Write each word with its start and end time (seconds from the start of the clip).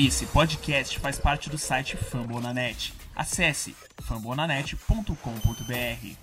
Esse 0.00 0.26
podcast 0.26 0.96
faz 1.00 1.18
parte 1.18 1.50
do 1.50 1.58
site 1.58 1.96
Fambonanet. 1.96 2.92
Acesse 3.16 3.74
fambonanet.com.br. 4.00 6.14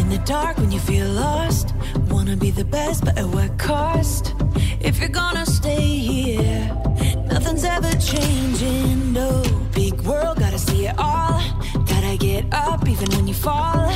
In 0.00 0.08
the 0.08 0.16
dark 0.24 0.56
when 0.56 0.72
you 0.72 0.80
feel 0.80 1.06
lost, 1.08 1.74
wanna 2.08 2.38
be 2.38 2.50
the 2.50 2.64
best, 2.64 3.04
but 3.04 3.18
at 3.18 3.26
what 3.26 3.54
cost? 3.58 4.34
If 4.80 4.98
you're 4.98 5.10
gonna 5.10 5.44
stay 5.44 5.98
here, 5.98 6.72
nothing's 7.28 7.64
ever 7.64 7.94
changing. 7.98 9.12
No 9.12 9.42
big 9.74 10.00
world, 10.06 10.38
gotta 10.38 10.58
see 10.58 10.86
it 10.86 10.94
all. 10.96 11.38
Gotta 11.84 12.16
get 12.16 12.46
up 12.50 12.88
even 12.88 13.10
when 13.14 13.28
you 13.28 13.34
fall. 13.34 13.92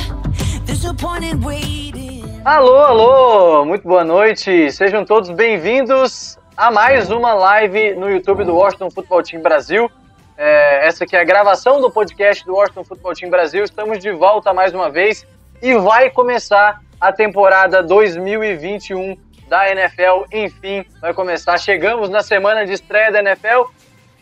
There's 0.65 0.83
no 0.83 0.93
point 0.93 1.23
in 1.23 1.41
waiting. 1.41 2.18
Alô, 2.45 2.77
alô, 2.77 3.65
muito 3.65 3.85
boa 3.85 4.05
noite. 4.05 4.71
Sejam 4.71 5.03
todos 5.03 5.29
bem-vindos 5.29 6.39
a 6.55 6.71
mais 6.71 7.11
uma 7.11 7.33
live 7.33 7.95
no 7.95 8.09
YouTube 8.09 8.45
do 8.45 8.55
Washington 8.55 8.89
Football 8.89 9.23
Team 9.23 9.41
Brasil. 9.41 9.91
É, 10.37 10.87
essa 10.87 11.03
aqui 11.03 11.17
é 11.17 11.19
a 11.19 11.25
gravação 11.25 11.81
do 11.81 11.91
podcast 11.91 12.45
do 12.45 12.53
Washington 12.53 12.85
Football 12.85 13.13
Team 13.13 13.29
Brasil. 13.29 13.65
Estamos 13.65 13.99
de 13.99 14.11
volta 14.11 14.53
mais 14.53 14.73
uma 14.73 14.89
vez 14.89 15.27
e 15.61 15.75
vai 15.75 16.09
começar 16.09 16.81
a 16.99 17.11
temporada 17.11 17.83
2021 17.83 19.17
da 19.49 19.69
NFL. 19.69 20.23
Enfim, 20.31 20.85
vai 21.01 21.13
começar. 21.13 21.57
Chegamos 21.57 22.09
na 22.09 22.23
semana 22.23 22.65
de 22.65 22.71
estreia 22.71 23.11
da 23.11 23.19
NFL. 23.19 23.63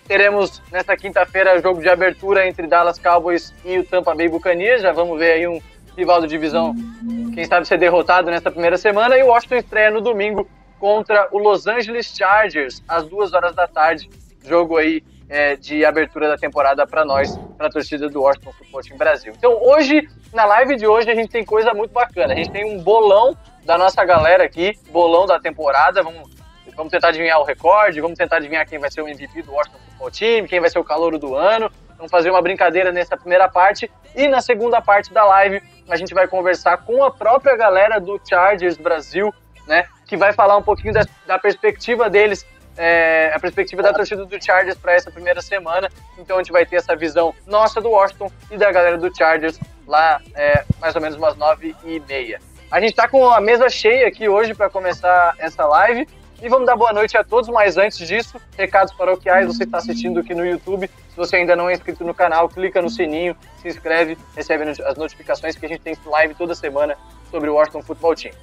Teremos 0.07 0.59
nesta 0.71 0.97
quinta-feira 0.97 1.61
jogo 1.61 1.81
de 1.81 1.89
abertura 1.89 2.47
entre 2.47 2.65
Dallas 2.65 2.97
Cowboys 2.97 3.53
e 3.63 3.77
o 3.77 3.83
Tampa 3.83 4.15
Bay 4.15 4.27
Buccaneers. 4.27 4.81
Já 4.81 4.91
vamos 4.91 5.19
ver 5.19 5.33
aí 5.33 5.47
um 5.47 5.61
rival 5.97 6.21
da 6.21 6.27
divisão, 6.27 6.75
quem 7.33 7.43
sabe 7.45 7.67
ser 7.67 7.79
derrotado 7.79 8.29
nesta 8.29 8.51
primeira 8.51 8.77
semana. 8.77 9.17
E 9.17 9.23
o 9.23 9.27
Washington 9.27 9.55
estreia 9.55 9.89
no 9.89 9.99
domingo 9.99 10.47
contra 10.79 11.27
o 11.31 11.39
Los 11.39 11.65
Angeles 11.65 12.13
Chargers, 12.15 12.83
às 12.87 13.07
duas 13.07 13.33
horas 13.33 13.55
da 13.55 13.67
tarde. 13.67 14.07
Jogo 14.45 14.77
aí 14.77 15.03
é, 15.27 15.55
de 15.55 15.83
abertura 15.83 16.29
da 16.29 16.37
temporada 16.37 16.85
para 16.85 17.03
nós, 17.03 17.35
para 17.57 17.67
a 17.67 17.69
torcida 17.69 18.07
do 18.07 18.21
Washington 18.21 18.51
Football 18.53 18.81
Team 18.81 18.97
Brasil. 18.97 19.33
Então, 19.35 19.59
hoje, 19.61 20.07
na 20.31 20.45
live 20.45 20.75
de 20.75 20.85
hoje, 20.85 21.09
a 21.09 21.15
gente 21.15 21.29
tem 21.29 21.43
coisa 21.43 21.73
muito 21.73 21.91
bacana. 21.91 22.33
A 22.33 22.35
gente 22.35 22.51
tem 22.51 22.63
um 22.63 22.79
bolão 22.81 23.35
da 23.65 23.75
nossa 23.75 24.05
galera 24.05 24.43
aqui, 24.43 24.77
bolão 24.91 25.25
da 25.25 25.39
temporada. 25.39 26.03
Vamos, 26.03 26.29
vamos 26.75 26.91
tentar 26.91 27.09
adivinhar 27.09 27.39
o 27.39 27.43
recorde, 27.43 27.99
vamos 27.99 28.17
tentar 28.17 28.37
adivinhar 28.37 28.67
quem 28.67 28.77
vai 28.77 28.91
ser 28.91 29.01
o 29.01 29.07
MVP 29.07 29.41
do 29.41 29.51
Washington 29.51 29.79
Football 29.79 30.11
Team, 30.11 30.45
quem 30.45 30.59
vai 30.59 30.69
ser 30.69 30.77
o 30.77 30.83
calouro 30.83 31.17
do 31.17 31.35
ano. 31.35 31.71
Vamos 31.97 32.11
fazer 32.11 32.29
uma 32.29 32.41
brincadeira 32.41 32.91
nessa 32.91 33.17
primeira 33.17 33.49
parte. 33.49 33.91
E 34.15 34.27
na 34.27 34.39
segunda 34.39 34.79
parte 34.79 35.11
da 35.11 35.25
live, 35.25 35.61
a 35.89 35.95
gente 35.95 36.13
vai 36.13 36.27
conversar 36.27 36.77
com 36.77 37.03
a 37.03 37.11
própria 37.11 37.55
galera 37.55 37.99
do 37.99 38.19
Chargers 38.27 38.77
Brasil, 38.77 39.33
né? 39.65 39.85
Que 40.05 40.17
vai 40.17 40.33
falar 40.33 40.57
um 40.57 40.63
pouquinho 40.63 40.93
da, 40.93 41.05
da 41.25 41.39
perspectiva 41.39 42.09
deles, 42.09 42.45
é, 42.77 43.31
a 43.33 43.39
perspectiva 43.39 43.81
da 43.81 43.93
torcida 43.93 44.25
do 44.25 44.43
Chargers 44.43 44.77
para 44.77 44.93
essa 44.93 45.09
primeira 45.11 45.41
semana. 45.41 45.89
Então 46.17 46.37
a 46.37 46.43
gente 46.43 46.51
vai 46.51 46.65
ter 46.65 46.77
essa 46.77 46.95
visão 46.95 47.33
nossa 47.45 47.81
do 47.81 47.89
Washington 47.89 48.31
e 48.51 48.57
da 48.57 48.71
galera 48.71 48.97
do 48.97 49.15
Chargers 49.15 49.59
lá, 49.85 50.21
é, 50.35 50.63
mais 50.79 50.95
ou 50.95 51.01
menos 51.01 51.17
umas 51.17 51.35
nove 51.35 51.75
e 51.83 51.99
meia. 52.01 52.39
A 52.69 52.79
gente 52.79 52.91
está 52.91 53.07
com 53.07 53.29
a 53.29 53.39
mesa 53.39 53.69
cheia 53.69 54.07
aqui 54.07 54.27
hoje 54.27 54.53
para 54.53 54.69
começar 54.69 55.33
essa 55.39 55.65
live. 55.65 56.07
E 56.39 56.47
vamos 56.49 56.67
dar 56.67 56.75
boa 56.75 56.93
noite 56.93 57.17
a 57.17 57.23
todos, 57.23 57.49
mas 57.49 57.77
antes 57.77 57.97
disso, 58.07 58.39
recados 58.55 58.93
paroquiais, 58.93 59.47
você 59.47 59.63
está 59.63 59.79
assistindo 59.79 60.19
aqui 60.19 60.35
no 60.35 60.45
YouTube. 60.45 60.87
Se 60.87 61.17
você 61.17 61.37
ainda 61.37 61.55
não 61.55 61.67
é 61.67 61.73
inscrito 61.73 62.03
no 62.03 62.13
canal, 62.13 62.47
clica 62.47 62.79
no 62.79 62.91
sininho, 62.91 63.35
se 63.59 63.67
inscreve, 63.67 64.15
recebe 64.35 64.63
as 64.69 64.95
notificações 64.95 65.55
que 65.55 65.65
a 65.65 65.69
gente 65.69 65.81
tem 65.81 65.97
live 66.05 66.35
toda 66.35 66.53
semana 66.53 66.95
sobre 67.31 67.49
o 67.49 67.55
Washington 67.55 67.81
Football 67.81 68.15
Team. 68.15 68.33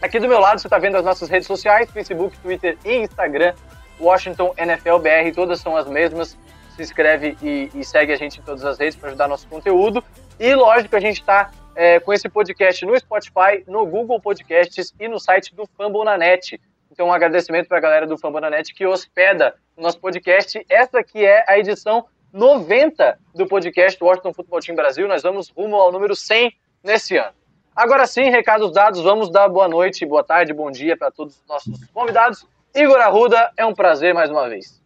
Aqui 0.00 0.20
do 0.20 0.28
meu 0.28 0.38
lado 0.38 0.60
você 0.60 0.68
está 0.68 0.78
vendo 0.78 0.96
as 0.96 1.04
nossas 1.04 1.28
redes 1.28 1.48
sociais, 1.48 1.90
Facebook, 1.90 2.38
Twitter 2.38 2.78
e 2.84 2.98
Instagram, 2.98 3.52
Washington 3.98 4.54
NFL 4.56 4.98
BR, 4.98 5.34
todas 5.34 5.60
são 5.60 5.76
as 5.76 5.88
mesmas. 5.88 6.38
Se 6.76 6.82
inscreve 6.82 7.36
e, 7.42 7.68
e 7.74 7.84
segue 7.84 8.12
a 8.12 8.16
gente 8.16 8.38
em 8.38 8.42
todas 8.42 8.64
as 8.64 8.78
redes 8.78 8.94
para 8.94 9.08
ajudar 9.08 9.26
nosso 9.26 9.48
conteúdo. 9.48 10.04
E 10.38 10.54
lógico, 10.54 10.94
a 10.94 11.00
gente 11.00 11.18
está 11.18 11.50
é, 11.74 11.98
com 11.98 12.12
esse 12.12 12.28
podcast 12.28 12.86
no 12.86 12.96
Spotify, 12.96 13.64
no 13.66 13.84
Google 13.84 14.20
Podcasts 14.20 14.94
e 15.00 15.08
no 15.08 15.18
site 15.18 15.52
do 15.52 15.68
Fambonanet. 15.76 16.60
Então, 16.90 17.08
um 17.08 17.12
agradecimento 17.12 17.68
para 17.68 17.78
a 17.78 17.80
galera 17.80 18.06
do 18.06 18.18
Fambonanet 18.18 18.72
que 18.72 18.86
hospeda 18.86 19.54
o 19.76 19.82
nosso 19.82 20.00
podcast. 20.00 20.64
Essa 20.68 21.00
aqui 21.00 21.24
é 21.24 21.44
a 21.46 21.58
edição 21.58 22.06
90 22.32 23.18
do 23.34 23.46
podcast 23.46 24.02
Washington 24.02 24.32
Football 24.32 24.60
Team 24.60 24.76
Brasil. 24.76 25.06
Nós 25.06 25.22
vamos 25.22 25.48
rumo 25.50 25.76
ao 25.76 25.92
número 25.92 26.16
100 26.16 26.52
nesse 26.82 27.16
ano. 27.16 27.32
Agora 27.76 28.06
sim, 28.06 28.28
recados 28.30 28.72
dados, 28.72 29.00
vamos 29.02 29.30
dar 29.30 29.48
boa 29.48 29.68
noite, 29.68 30.04
boa 30.04 30.24
tarde, 30.24 30.52
bom 30.52 30.70
dia 30.70 30.96
para 30.96 31.12
todos 31.12 31.36
os 31.36 31.46
nossos 31.46 31.84
convidados. 31.94 32.44
Igor 32.74 32.98
Arruda, 33.00 33.52
é 33.56 33.64
um 33.64 33.74
prazer 33.74 34.12
mais 34.12 34.30
uma 34.30 34.48
vez. 34.48 34.82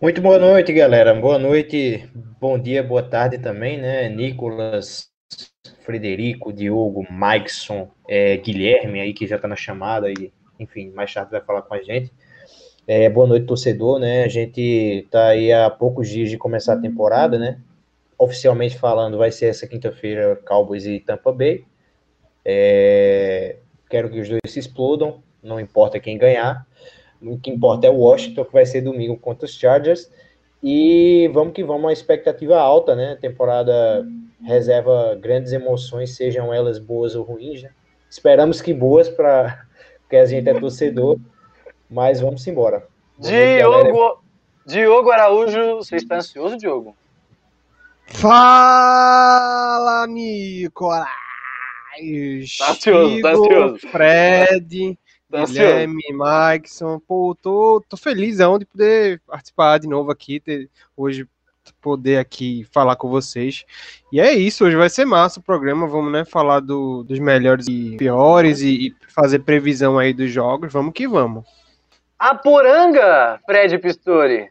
Muito 0.00 0.20
boa 0.20 0.38
noite, 0.38 0.74
galera. 0.74 1.14
Boa 1.14 1.38
noite, 1.38 2.06
bom 2.38 2.58
dia, 2.58 2.82
boa 2.82 3.02
tarde 3.02 3.38
também, 3.38 3.78
né? 3.78 4.10
Nicolas, 4.10 5.08
Frederico, 5.86 6.52
Diogo, 6.52 7.06
Maikson, 7.08 7.88
é, 8.08 8.36
Guilherme 8.36 9.00
aí 9.00 9.14
que 9.14 9.26
já 9.26 9.36
está 9.36 9.46
na 9.46 9.54
chamada 9.54 10.10
e, 10.10 10.32
enfim, 10.58 10.90
mais 10.90 11.14
tarde 11.14 11.30
vai 11.30 11.40
falar 11.40 11.62
com 11.62 11.74
a 11.74 11.82
gente. 11.82 12.12
É, 12.88 13.08
boa 13.08 13.26
noite, 13.26 13.46
torcedor, 13.46 13.98
né? 13.98 14.24
A 14.24 14.28
gente 14.28 14.60
está 14.60 15.28
aí 15.28 15.52
há 15.52 15.70
poucos 15.70 16.08
dias 16.08 16.28
de 16.28 16.36
começar 16.36 16.74
a 16.74 16.80
temporada, 16.80 17.38
né? 17.38 17.60
Oficialmente 18.18 18.76
falando, 18.78 19.18
vai 19.18 19.30
ser 19.30 19.46
essa 19.46 19.66
quinta-feira 19.66 20.36
Cowboys 20.44 20.86
e 20.86 21.00
Tampa 21.00 21.32
Bay. 21.32 21.64
É, 22.44 23.56
quero 23.88 24.10
que 24.10 24.20
os 24.20 24.28
dois 24.28 24.40
se 24.46 24.58
explodam, 24.58 25.22
não 25.42 25.60
importa 25.60 26.00
quem 26.00 26.18
ganhar. 26.18 26.66
O 27.20 27.38
que 27.38 27.50
importa 27.50 27.86
é 27.86 27.90
o 27.90 27.96
Washington, 27.96 28.44
que 28.44 28.52
vai 28.52 28.66
ser 28.66 28.82
domingo 28.82 29.16
contra 29.16 29.46
os 29.46 29.54
Chargers. 29.54 30.10
E 30.62 31.28
vamos 31.32 31.54
que 31.54 31.62
vamos, 31.62 31.82
uma 31.82 31.92
expectativa 31.92 32.58
alta, 32.58 32.94
né? 32.94 33.16
temporada 33.20 34.06
reserva 34.46 35.18
grandes 35.20 35.52
emoções, 35.52 36.14
sejam 36.14 36.54
elas 36.54 36.78
boas 36.78 37.16
ou 37.16 37.24
ruins. 37.24 37.64
Né? 37.64 37.70
Esperamos 38.08 38.62
que 38.62 38.72
boas, 38.72 39.08
para 39.08 39.66
porque 40.02 40.16
a 40.16 40.24
gente 40.24 40.48
é 40.48 40.58
torcedor, 40.58 41.18
mas 41.90 42.20
vamos 42.20 42.46
embora. 42.46 42.86
Diogo, 43.18 44.22
Diogo 44.64 45.10
Araújo, 45.10 45.76
você 45.76 45.96
está 45.96 46.16
ansioso, 46.16 46.56
Diogo? 46.56 46.96
Fala, 48.06 48.36
Nicolás! 50.06 51.08
Tá 52.58 52.70
ansioso, 52.70 53.20
tá 53.20 53.30
ansioso. 53.30 53.78
Fred, 53.88 54.96
tá 55.28 55.44
Guilherme, 55.44 56.12
Maxson. 56.12 57.00
Pô, 57.00 57.36
tô, 57.40 57.82
tô 57.88 57.96
feliz 57.96 58.36
de 58.36 58.64
poder 58.64 59.20
participar 59.26 59.78
de 59.78 59.88
novo 59.88 60.12
aqui, 60.12 60.38
ter, 60.38 60.70
hoje 60.96 61.26
poder 61.74 62.18
aqui 62.18 62.66
falar 62.72 62.96
com 62.96 63.08
vocês. 63.08 63.64
E 64.12 64.20
é 64.20 64.32
isso, 64.32 64.64
hoje 64.64 64.76
vai 64.76 64.88
ser 64.88 65.04
massa 65.04 65.40
o 65.40 65.42
programa, 65.42 65.86
vamos 65.86 66.12
né, 66.12 66.24
falar 66.24 66.60
do, 66.60 67.02
dos 67.02 67.18
melhores 67.18 67.66
e 67.68 67.96
piores 67.96 68.60
e, 68.60 68.88
e 68.88 68.94
fazer 69.08 69.40
previsão 69.40 69.98
aí 69.98 70.12
dos 70.12 70.30
jogos, 70.30 70.72
vamos 70.72 70.92
que 70.92 71.06
vamos. 71.06 71.44
A 72.18 72.34
poranga, 72.34 73.38
Fred 73.44 73.78
Pistori. 73.78 74.48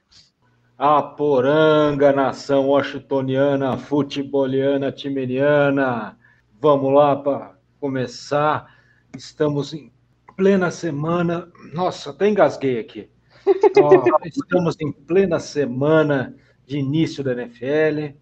A 0.77 1.01
poranga, 1.01 2.11
nação 2.11 2.67
washingtoniana, 2.67 3.77
futeboliana, 3.77 4.91
timeriana. 4.91 6.17
Vamos 6.61 6.93
lá 6.93 7.15
para 7.15 7.55
começar. 7.79 8.67
Estamos 9.15 9.73
em 9.73 9.91
plena 10.35 10.69
semana. 10.69 11.47
Nossa, 11.73 12.11
até 12.11 12.27
engasguei 12.27 12.79
aqui. 12.79 13.09
estamos 14.25 14.75
em 14.79 14.91
plena 14.91 15.39
semana 15.39 16.35
de 16.65 16.77
início 16.77 17.23
da 17.23 17.33
NFL 17.33 18.15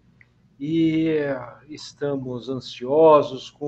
e 0.58 1.18
estamos 1.68 2.48
ansiosos 2.48 3.50
com 3.50 3.66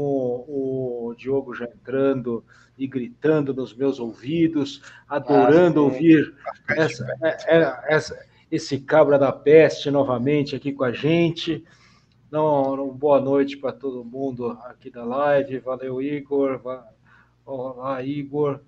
o 0.48 1.14
Diogo 1.16 1.54
já 1.54 1.64
entrando 1.64 2.44
e 2.78 2.86
gritando 2.86 3.54
nos 3.54 3.74
meus 3.74 3.98
ouvidos, 3.98 4.82
adorando 5.08 5.80
ah, 5.80 5.84
ouvir 5.84 6.34
essa, 6.68 7.06
essa, 7.88 8.26
esse 8.50 8.78
cabra 8.78 9.18
da 9.18 9.32
peste 9.32 9.90
novamente 9.90 10.54
aqui 10.54 10.72
com 10.72 10.84
a 10.84 10.92
gente. 10.92 11.64
Não, 12.30 12.88
boa 12.90 13.20
noite 13.20 13.56
para 13.56 13.72
todo 13.72 14.04
mundo 14.04 14.58
aqui 14.64 14.90
da 14.90 15.04
live. 15.04 15.58
Valeu, 15.58 16.02
Igor. 16.02 16.60
Olá, 17.44 18.02
Igor. 18.02 18.60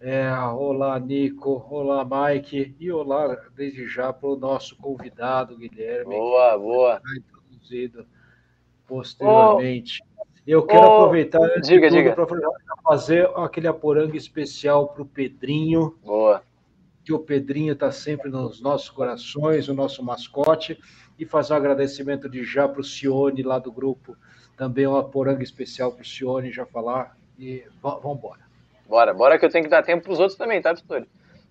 É, 0.00 0.32
olá, 0.32 0.98
Nico. 1.00 1.66
Olá, 1.68 2.04
Mike. 2.04 2.76
E 2.78 2.92
olá, 2.92 3.36
desde 3.56 3.88
já, 3.88 4.12
para 4.12 4.28
o 4.28 4.36
nosso 4.36 4.76
convidado, 4.76 5.56
Guilherme. 5.56 6.14
Boa, 6.14 6.56
boa. 6.56 7.02
introduzido 7.16 8.06
posteriormente. 8.86 10.00
Oh, 10.16 10.24
Eu 10.46 10.64
quero 10.64 10.86
oh, 10.86 10.96
aproveitar 10.98 11.60
diga, 11.60 11.90
diga. 11.90 12.14
para 12.14 12.26
fazer 12.84 13.28
aquele 13.36 13.66
aporangue 13.66 14.16
especial 14.16 14.88
para 14.88 15.02
o 15.02 15.06
Pedrinho. 15.06 15.98
Boa. 16.04 16.42
Que 17.04 17.12
o 17.12 17.18
Pedrinho 17.18 17.72
está 17.72 17.90
sempre 17.90 18.30
nos 18.30 18.60
nossos 18.60 18.88
corações, 18.90 19.68
o 19.68 19.74
nosso 19.74 20.02
mascote. 20.04 20.78
E 21.18 21.26
fazer 21.26 21.54
um 21.54 21.56
agradecimento 21.56 22.28
de 22.28 22.44
já 22.44 22.68
para 22.68 22.80
o 22.80 22.84
Cione, 22.84 23.42
lá 23.42 23.58
do 23.58 23.72
grupo. 23.72 24.16
Também 24.56 24.86
um 24.86 24.96
aporangue 24.96 25.42
especial 25.42 25.90
para 25.90 26.02
o 26.02 26.06
Cione 26.06 26.52
já 26.52 26.64
falar. 26.64 27.18
E 27.36 27.64
vamos 27.82 28.16
embora. 28.16 28.47
Bora, 28.88 29.12
bora 29.12 29.38
que 29.38 29.44
eu 29.44 29.50
tenho 29.50 29.64
que 29.64 29.70
dar 29.70 29.82
tempo 29.82 30.04
pros 30.04 30.18
outros 30.18 30.38
também, 30.38 30.62
tá, 30.62 30.72
Pistori? 30.72 31.06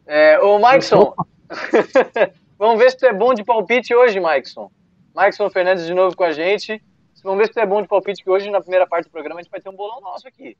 É, 0.08 0.40
ô, 0.40 0.58
Maikson, 0.58 1.14
vamos 2.58 2.80
ver 2.80 2.90
se 2.90 2.98
tu 2.98 3.06
é 3.06 3.14
bom 3.14 3.34
de 3.34 3.44
palpite 3.44 3.94
hoje, 3.94 4.20
Maikson. 4.20 4.72
Maikson 5.14 5.50
Fernandes 5.50 5.86
de 5.86 5.94
novo 5.94 6.16
com 6.16 6.24
a 6.24 6.32
gente. 6.32 6.82
Vamos 7.24 7.40
ver 7.40 7.48
se 7.48 7.54
tu 7.54 7.60
é 7.60 7.66
bom 7.66 7.82
de 7.82 7.88
palpite, 7.88 8.24
que 8.24 8.30
hoje, 8.30 8.50
na 8.50 8.62
primeira 8.62 8.88
parte 8.88 9.06
do 9.06 9.12
programa, 9.12 9.40
a 9.40 9.44
gente 9.44 9.52
vai 9.52 9.60
ter 9.60 9.70
um 9.70 9.76
bolão 9.76 10.02
nosso 10.02 10.28
aqui. 10.28 10.58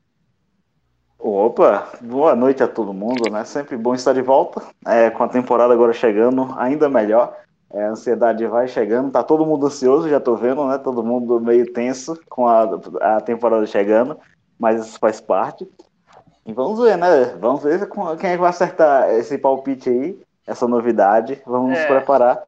Opa, 1.18 1.88
boa 2.00 2.36
noite 2.36 2.62
a 2.62 2.68
todo 2.68 2.92
mundo, 2.92 3.28
né? 3.30 3.44
Sempre 3.44 3.76
bom 3.76 3.94
estar 3.94 4.12
de 4.12 4.22
volta. 4.22 4.62
É, 4.86 5.10
com 5.10 5.24
a 5.24 5.28
temporada 5.28 5.72
agora 5.72 5.92
chegando, 5.92 6.54
ainda 6.56 6.88
melhor. 6.88 7.36
É, 7.72 7.84
a 7.84 7.90
ansiedade 7.90 8.46
vai 8.46 8.68
chegando, 8.68 9.10
tá 9.10 9.22
todo 9.22 9.44
mundo 9.44 9.66
ansioso, 9.66 10.08
já 10.08 10.20
tô 10.20 10.36
vendo, 10.36 10.66
né? 10.66 10.78
Todo 10.78 11.02
mundo 11.02 11.40
meio 11.40 11.72
tenso 11.72 12.18
com 12.28 12.46
a, 12.46 12.68
a 13.00 13.20
temporada 13.20 13.66
chegando, 13.66 14.16
mas 14.58 14.86
isso 14.86 14.98
faz 14.98 15.20
parte. 15.20 15.68
E 16.48 16.52
vamos 16.54 16.80
ver, 16.80 16.96
né? 16.96 17.36
Vamos 17.38 17.62
ver 17.62 17.86
quem 18.18 18.30
é 18.30 18.32
que 18.32 18.40
vai 18.40 18.48
acertar 18.48 19.10
esse 19.10 19.36
palpite 19.36 19.90
aí, 19.90 20.18
essa 20.46 20.66
novidade. 20.66 21.42
Vamos 21.44 21.76
é. 21.76 21.78
nos 21.78 21.86
preparar. 21.86 22.42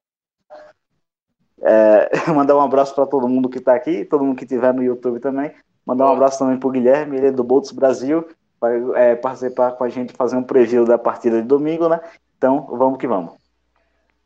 É, 1.60 2.08
mandar 2.32 2.56
um 2.56 2.62
abraço 2.62 2.94
para 2.94 3.04
todo 3.04 3.28
mundo 3.28 3.50
que 3.50 3.58
está 3.58 3.74
aqui, 3.74 4.06
todo 4.06 4.24
mundo 4.24 4.38
que 4.38 4.44
estiver 4.44 4.72
no 4.72 4.82
YouTube 4.82 5.20
também. 5.20 5.52
Mandar 5.84 6.06
um 6.06 6.14
abraço 6.14 6.38
também 6.38 6.58
para 6.58 6.66
o 6.66 6.70
Guilherme, 6.72 7.18
ele 7.18 7.26
é 7.26 7.30
do 7.30 7.44
Boltz 7.44 7.72
Brasil, 7.72 8.26
vai 8.58 8.80
é, 8.94 9.16
participar 9.16 9.72
com 9.72 9.84
a 9.84 9.90
gente, 9.90 10.14
fazer 10.14 10.36
um 10.36 10.42
preview 10.42 10.86
da 10.86 10.96
partida 10.96 11.42
de 11.42 11.46
domingo, 11.46 11.86
né? 11.86 12.00
Então, 12.38 12.68
vamos 12.70 12.98
que 12.98 13.06
vamos. 13.06 13.34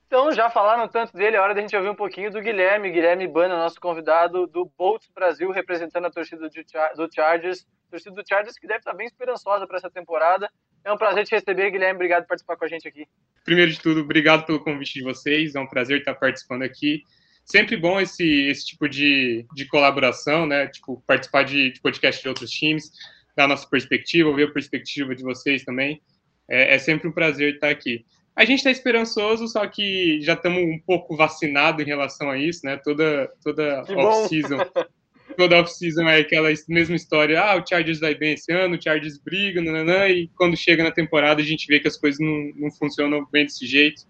Então, 0.07 0.31
já 0.31 0.49
falaram 0.51 0.87
tanto 0.87 1.13
dele, 1.17 1.37
é 1.37 1.41
hora 1.41 1.53
da 1.53 1.61
gente 1.61 1.77
ouvir 1.77 1.89
um 1.89 1.97
pouquinho 1.97 2.31
do 2.31 2.41
Guilherme. 2.41 2.93
Guilherme 2.93 3.27
Bana, 3.27 3.57
nosso 3.57 3.81
convidado 3.81 4.47
do 4.47 4.71
Boltz 4.79 5.09
Brasil, 5.13 5.51
representando 5.51 6.07
a 6.07 6.13
torcida 6.13 6.49
do 6.95 7.13
Chargers 7.13 7.67
torcida 7.95 8.15
do 8.15 8.29
Chargers 8.29 8.59
que 8.59 8.67
deve 8.67 8.81
estar 8.81 8.93
bem 8.93 9.07
esperançosa 9.07 9.67
para 9.67 9.79
essa 9.79 9.91
temporada. 9.91 10.51
É 10.85 10.93
um 10.93 10.97
prazer 10.97 11.25
te 11.25 11.35
receber, 11.35 11.71
Guilherme. 11.71 11.95
Obrigado 11.95 12.23
por 12.23 12.29
participar 12.29 12.57
com 12.57 12.65
a 12.65 12.69
gente 12.69 12.89
aqui. 12.89 13.07
Primeiro 13.45 13.71
de 13.71 13.81
tudo, 13.81 14.01
obrigado 14.01 14.45
pelo 14.45 14.61
convite 14.61 14.95
de 14.95 15.03
vocês. 15.03 15.55
É 15.55 15.61
um 15.61 15.67
prazer 15.67 16.01
estar 16.01 16.15
participando 16.15 16.63
aqui. 16.63 17.03
Sempre 17.45 17.77
bom 17.77 18.01
esse, 18.01 18.49
esse 18.49 18.67
tipo 18.67 18.89
de, 18.89 19.47
de 19.55 19.67
colaboração, 19.67 20.47
né? 20.47 20.67
Tipo, 20.67 21.03
participar 21.07 21.45
de, 21.45 21.73
de 21.73 21.81
podcast 21.81 22.21
de 22.21 22.29
outros 22.29 22.51
times, 22.51 22.91
dar 23.37 23.45
a 23.45 23.49
nossa 23.49 23.69
perspectiva, 23.69 24.29
ouvir 24.29 24.49
a 24.49 24.53
perspectiva 24.53 25.15
de 25.15 25.23
vocês 25.23 25.63
também. 25.63 26.03
É, 26.49 26.75
é 26.75 26.79
sempre 26.79 27.09
um 27.09 27.13
prazer 27.13 27.55
estar 27.55 27.69
aqui. 27.69 28.05
A 28.35 28.45
gente 28.45 28.59
está 28.59 28.71
esperançoso, 28.71 29.47
só 29.47 29.65
que 29.69 30.21
já 30.21 30.33
estamos 30.33 30.61
um 30.61 30.81
pouco 30.85 31.17
vacinados 31.17 31.81
em 31.81 31.87
relação 31.87 32.29
a 32.31 32.37
isso, 32.37 32.67
né? 32.67 32.77
Toda, 32.77 33.31
toda 33.43 33.83
off-season 33.83 34.59
toda 35.37 35.59
off-season 35.59 36.09
é 36.09 36.21
aquela 36.21 36.49
mesma 36.69 36.97
história, 36.97 37.41
ah, 37.41 37.57
o 37.57 37.67
Chargers 37.67 38.01
vai 38.01 38.15
bem 38.15 38.35
esse 38.35 38.53
ano, 38.53 38.77
o 38.77 38.83
Chargers 38.83 39.19
briga, 39.19 39.61
nananã, 39.61 40.09
e 40.09 40.29
quando 40.37 40.57
chega 40.57 40.83
na 40.83 40.91
temporada 40.91 41.41
a 41.41 41.45
gente 41.45 41.67
vê 41.67 41.81
que 41.81 41.89
as 41.89 41.97
coisas 41.97 42.21
não, 42.21 42.53
não 42.57 42.71
funcionam 42.71 43.27
bem 43.31 43.45
desse 43.45 43.67
jeito, 43.67 44.03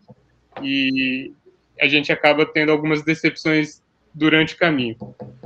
e 0.63 1.33
a 1.81 1.89
gente 1.89 2.13
acaba 2.13 2.47
tendo 2.47 2.71
algumas 2.71 3.03
decepções 3.03 3.83
durante 4.15 4.55
o 4.55 4.59
caminho. 4.59 4.97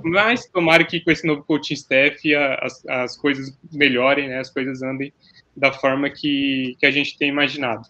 Mas 0.03 0.47
tomara 0.47 0.85
que 0.85 1.01
com 1.01 1.11
esse 1.11 1.27
novo 1.27 1.43
coaching 1.43 1.75
staff 1.75 2.35
as, 2.35 2.85
as 2.87 3.17
coisas 3.17 3.57
melhorem, 3.73 4.29
né, 4.29 4.39
as 4.39 4.51
coisas 4.51 4.83
andem 4.83 5.13
da 5.57 5.73
forma 5.73 6.11
que, 6.11 6.77
que 6.79 6.87
a 6.87 6.91
gente 6.91 7.17
tem 7.17 7.29
imaginado. 7.29 7.89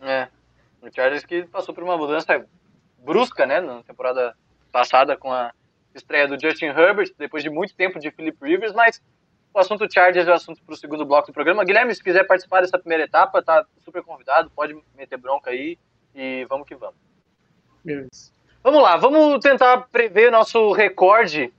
É, 0.00 0.28
o 0.82 0.94
Chargers 0.94 1.24
que 1.24 1.42
passou 1.44 1.74
por 1.74 1.82
uma 1.82 1.96
mudança 1.96 2.44
brusca, 3.04 3.46
né, 3.46 3.60
na 3.60 3.82
temporada 3.82 4.34
passada 4.70 5.16
com 5.16 5.32
a 5.32 5.52
estreia 5.94 6.28
do 6.28 6.40
Justin 6.40 6.66
Herbert, 6.66 7.12
depois 7.18 7.42
de 7.42 7.50
muito 7.50 7.74
tempo 7.74 7.98
de 7.98 8.10
Philip 8.10 8.36
Rivers, 8.42 8.72
mas 8.72 9.02
o 9.52 9.58
assunto 9.58 9.92
Chargers 9.92 10.28
é 10.28 10.30
o 10.30 10.34
assunto 10.34 10.62
para 10.62 10.72
o 10.72 10.76
segundo 10.76 11.04
bloco 11.04 11.28
do 11.28 11.32
programa. 11.32 11.64
Guilherme, 11.64 11.94
se 11.94 12.02
quiser 12.02 12.24
participar 12.24 12.60
dessa 12.60 12.78
primeira 12.78 13.04
etapa, 13.04 13.42
tá 13.42 13.64
super 13.84 14.02
convidado, 14.02 14.50
pode 14.50 14.76
meter 14.96 15.16
bronca 15.16 15.50
aí 15.50 15.78
e 16.14 16.46
vamos 16.48 16.66
que 16.66 16.74
vamos. 16.74 16.96
Beleza. 17.84 18.32
Vamos 18.62 18.82
lá, 18.82 18.96
vamos 18.96 19.40
tentar 19.40 19.88
prever 19.90 20.30
nosso 20.30 20.70
recorde 20.72 21.52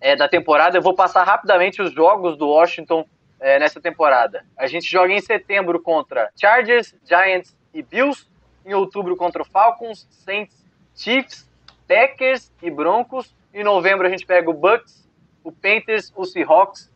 é, 0.00 0.14
da 0.16 0.28
temporada. 0.28 0.76
Eu 0.76 0.82
vou 0.82 0.94
passar 0.94 1.24
rapidamente 1.24 1.80
os 1.80 1.92
jogos 1.92 2.36
do 2.36 2.48
Washington 2.48 3.06
é, 3.40 3.58
nessa 3.58 3.80
temporada. 3.80 4.44
A 4.56 4.66
gente 4.66 4.90
joga 4.90 5.12
em 5.12 5.20
setembro 5.20 5.80
contra 5.80 6.30
Chargers, 6.38 6.94
Giants 7.04 7.56
e 7.72 7.82
Bills. 7.82 8.26
Em 8.66 8.72
outubro 8.72 9.14
contra 9.14 9.44
Falcons, 9.44 10.08
Saints, 10.10 10.64
Chiefs, 10.96 11.48
Packers 11.86 12.50
e 12.62 12.70
Broncos. 12.70 13.34
Em 13.54 13.62
novembro 13.62 14.04
a 14.04 14.10
gente 14.10 14.26
pega 14.26 14.50
o 14.50 14.52
Bucks, 14.52 15.08
o 15.44 15.52
Panthers, 15.52 16.12
o 16.16 16.24
Seahawks. 16.24 16.92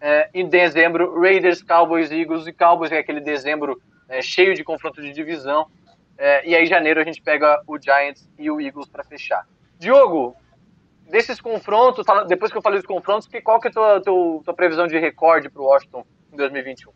É, 0.00 0.28
em 0.34 0.46
dezembro, 0.46 1.18
Raiders, 1.18 1.62
Cowboys, 1.62 2.10
Eagles 2.10 2.46
e 2.46 2.52
Cowboys, 2.52 2.90
que 2.90 2.96
é 2.96 2.98
aquele 2.98 3.20
dezembro 3.20 3.80
é, 4.08 4.20
cheio 4.20 4.54
de 4.54 4.64
confronto 4.64 5.00
de 5.00 5.12
divisão. 5.12 5.68
É, 6.18 6.46
e 6.46 6.54
aí, 6.54 6.64
em 6.64 6.66
janeiro, 6.66 7.00
a 7.00 7.04
gente 7.04 7.22
pega 7.22 7.62
o 7.66 7.78
Giants 7.78 8.28
e 8.38 8.50
o 8.50 8.60
Eagles 8.60 8.88
para 8.88 9.04
fechar. 9.04 9.46
Diogo, 9.78 10.36
desses 11.08 11.40
confrontos, 11.40 12.04
depois 12.26 12.50
que 12.50 12.58
eu 12.58 12.62
falei 12.62 12.78
dos 12.78 12.86
confrontos, 12.86 13.28
qual 13.44 13.60
que 13.60 13.68
é 13.68 13.70
a 13.70 13.72
tua, 13.72 14.00
tua, 14.00 14.42
tua 14.44 14.54
previsão 14.54 14.86
de 14.86 14.98
recorde 14.98 15.48
para 15.48 15.62
o 15.62 15.66
Washington 15.66 16.04
em 16.32 16.36
2021? 16.36 16.90
O 16.90 16.94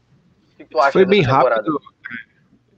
que, 0.57 0.65
tu 0.65 0.79
acha 0.79 0.93
Foi 0.93 1.07
bem 1.07 1.23
temporada? 1.23 1.57
rápido. 1.57 1.81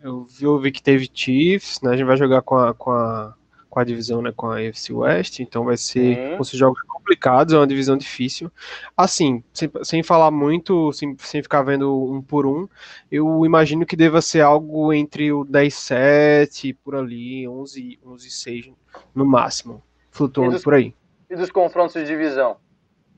Eu 0.02 0.24
vi, 0.24 0.44
eu 0.44 0.58
vi 0.58 0.70
que 0.70 0.82
teve 0.82 1.08
Chiefs, 1.12 1.80
né? 1.80 1.92
A 1.92 1.96
gente 1.96 2.06
vai 2.06 2.16
jogar 2.16 2.42
com 2.42 2.56
a, 2.56 2.74
com 2.74 2.90
a 2.90 3.34
com 3.72 3.80
a 3.80 3.84
divisão, 3.84 4.20
né, 4.20 4.30
com 4.36 4.50
a 4.50 4.58
AFC 4.58 4.92
West, 4.92 5.40
então 5.40 5.64
vai 5.64 5.78
ser 5.78 6.36
uhum. 6.36 6.44
jogos 6.44 6.82
complicados, 6.82 7.54
é 7.54 7.56
uma 7.56 7.66
divisão 7.66 7.96
difícil. 7.96 8.52
Assim, 8.94 9.42
sem, 9.50 9.70
sem 9.82 10.02
falar 10.02 10.30
muito, 10.30 10.92
sem, 10.92 11.16
sem 11.18 11.42
ficar 11.42 11.62
vendo 11.62 11.90
um 12.04 12.20
por 12.20 12.44
um, 12.44 12.68
eu 13.10 13.46
imagino 13.46 13.86
que 13.86 13.96
deva 13.96 14.20
ser 14.20 14.42
algo 14.42 14.92
entre 14.92 15.32
o 15.32 15.42
10-7, 15.46 16.76
por 16.84 16.94
ali, 16.94 17.44
11-6 17.44 18.74
no 19.14 19.24
máximo, 19.24 19.82
flutuando 20.10 20.52
dos, 20.52 20.62
por 20.62 20.74
aí. 20.74 20.94
E 21.30 21.34
dos 21.34 21.50
confrontos 21.50 21.94
de 21.94 22.04
divisão? 22.04 22.58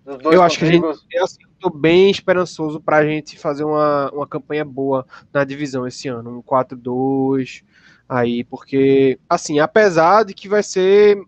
eu 0.07 0.41
acho 0.41 0.57
que 0.57 0.67
a 0.67 0.69
gente, 0.69 0.85
eu 0.85 1.25
assim, 1.25 1.39
tô 1.59 1.69
bem 1.69 2.12
esperançoso 2.12 2.81
para 2.81 2.99
a 2.99 3.05
gente 3.05 3.37
fazer 3.37 3.65
uma, 3.65 4.09
uma 4.12 4.27
campanha 4.29 4.65
boa 4.65 5.05
na 5.33 5.43
divisão 5.43 5.85
esse 5.85 6.07
ano, 6.07 6.39
um 6.39 6.43
4-2, 6.43 7.65
aí, 8.14 8.44
porque, 8.44 9.19
assim, 9.28 9.58
apesar 9.58 10.25
de 10.25 10.34
que 10.34 10.49
vai 10.49 10.62
ser, 10.62 11.19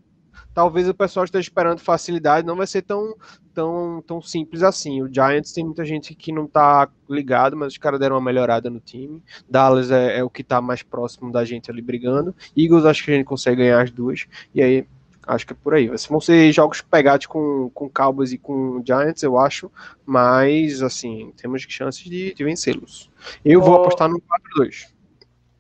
talvez 0.54 0.88
o 0.88 0.94
pessoal 0.94 1.24
esteja 1.24 1.42
esperando 1.42 1.80
facilidade, 1.80 2.46
não 2.46 2.56
vai 2.56 2.66
ser 2.66 2.82
tão, 2.82 3.14
tão, 3.52 4.02
tão 4.06 4.22
simples 4.22 4.62
assim. 4.62 5.02
O 5.02 5.12
Giants 5.12 5.52
tem 5.52 5.64
muita 5.64 5.84
gente 5.84 6.14
que 6.14 6.32
não 6.32 6.46
tá 6.46 6.88
ligado, 7.08 7.56
mas 7.56 7.72
os 7.72 7.78
caras 7.78 8.00
deram 8.00 8.16
uma 8.16 8.22
melhorada 8.22 8.70
no 8.70 8.80
time. 8.80 9.22
Dallas 9.48 9.90
é, 9.90 10.18
é 10.18 10.24
o 10.24 10.30
que 10.30 10.44
tá 10.44 10.60
mais 10.60 10.82
próximo 10.82 11.32
da 11.32 11.44
gente 11.44 11.70
ali 11.70 11.82
brigando. 11.82 12.34
Eagles 12.56 12.84
acho 12.84 13.04
que 13.04 13.10
a 13.10 13.14
gente 13.14 13.26
consegue 13.26 13.62
ganhar 13.62 13.82
as 13.82 13.90
duas, 13.90 14.26
e 14.54 14.62
aí 14.62 14.86
Acho 15.26 15.44
que 15.44 15.52
é 15.52 15.56
por 15.60 15.74
aí. 15.74 15.90
Vão 16.08 16.20
ser 16.20 16.52
jogos 16.52 16.80
pegados 16.80 17.26
com, 17.26 17.68
com 17.74 17.90
Cowboys 17.90 18.32
e 18.32 18.38
com 18.38 18.80
Giants, 18.86 19.24
eu 19.24 19.36
acho. 19.36 19.70
Mas, 20.04 20.82
assim, 20.82 21.32
temos 21.36 21.62
chances 21.68 22.04
de, 22.04 22.32
de 22.32 22.44
vencê-los. 22.44 23.10
Eu 23.44 23.60
vou 23.60 23.74
apostar 23.74 24.08
no 24.08 24.22
4-2. 24.56 24.86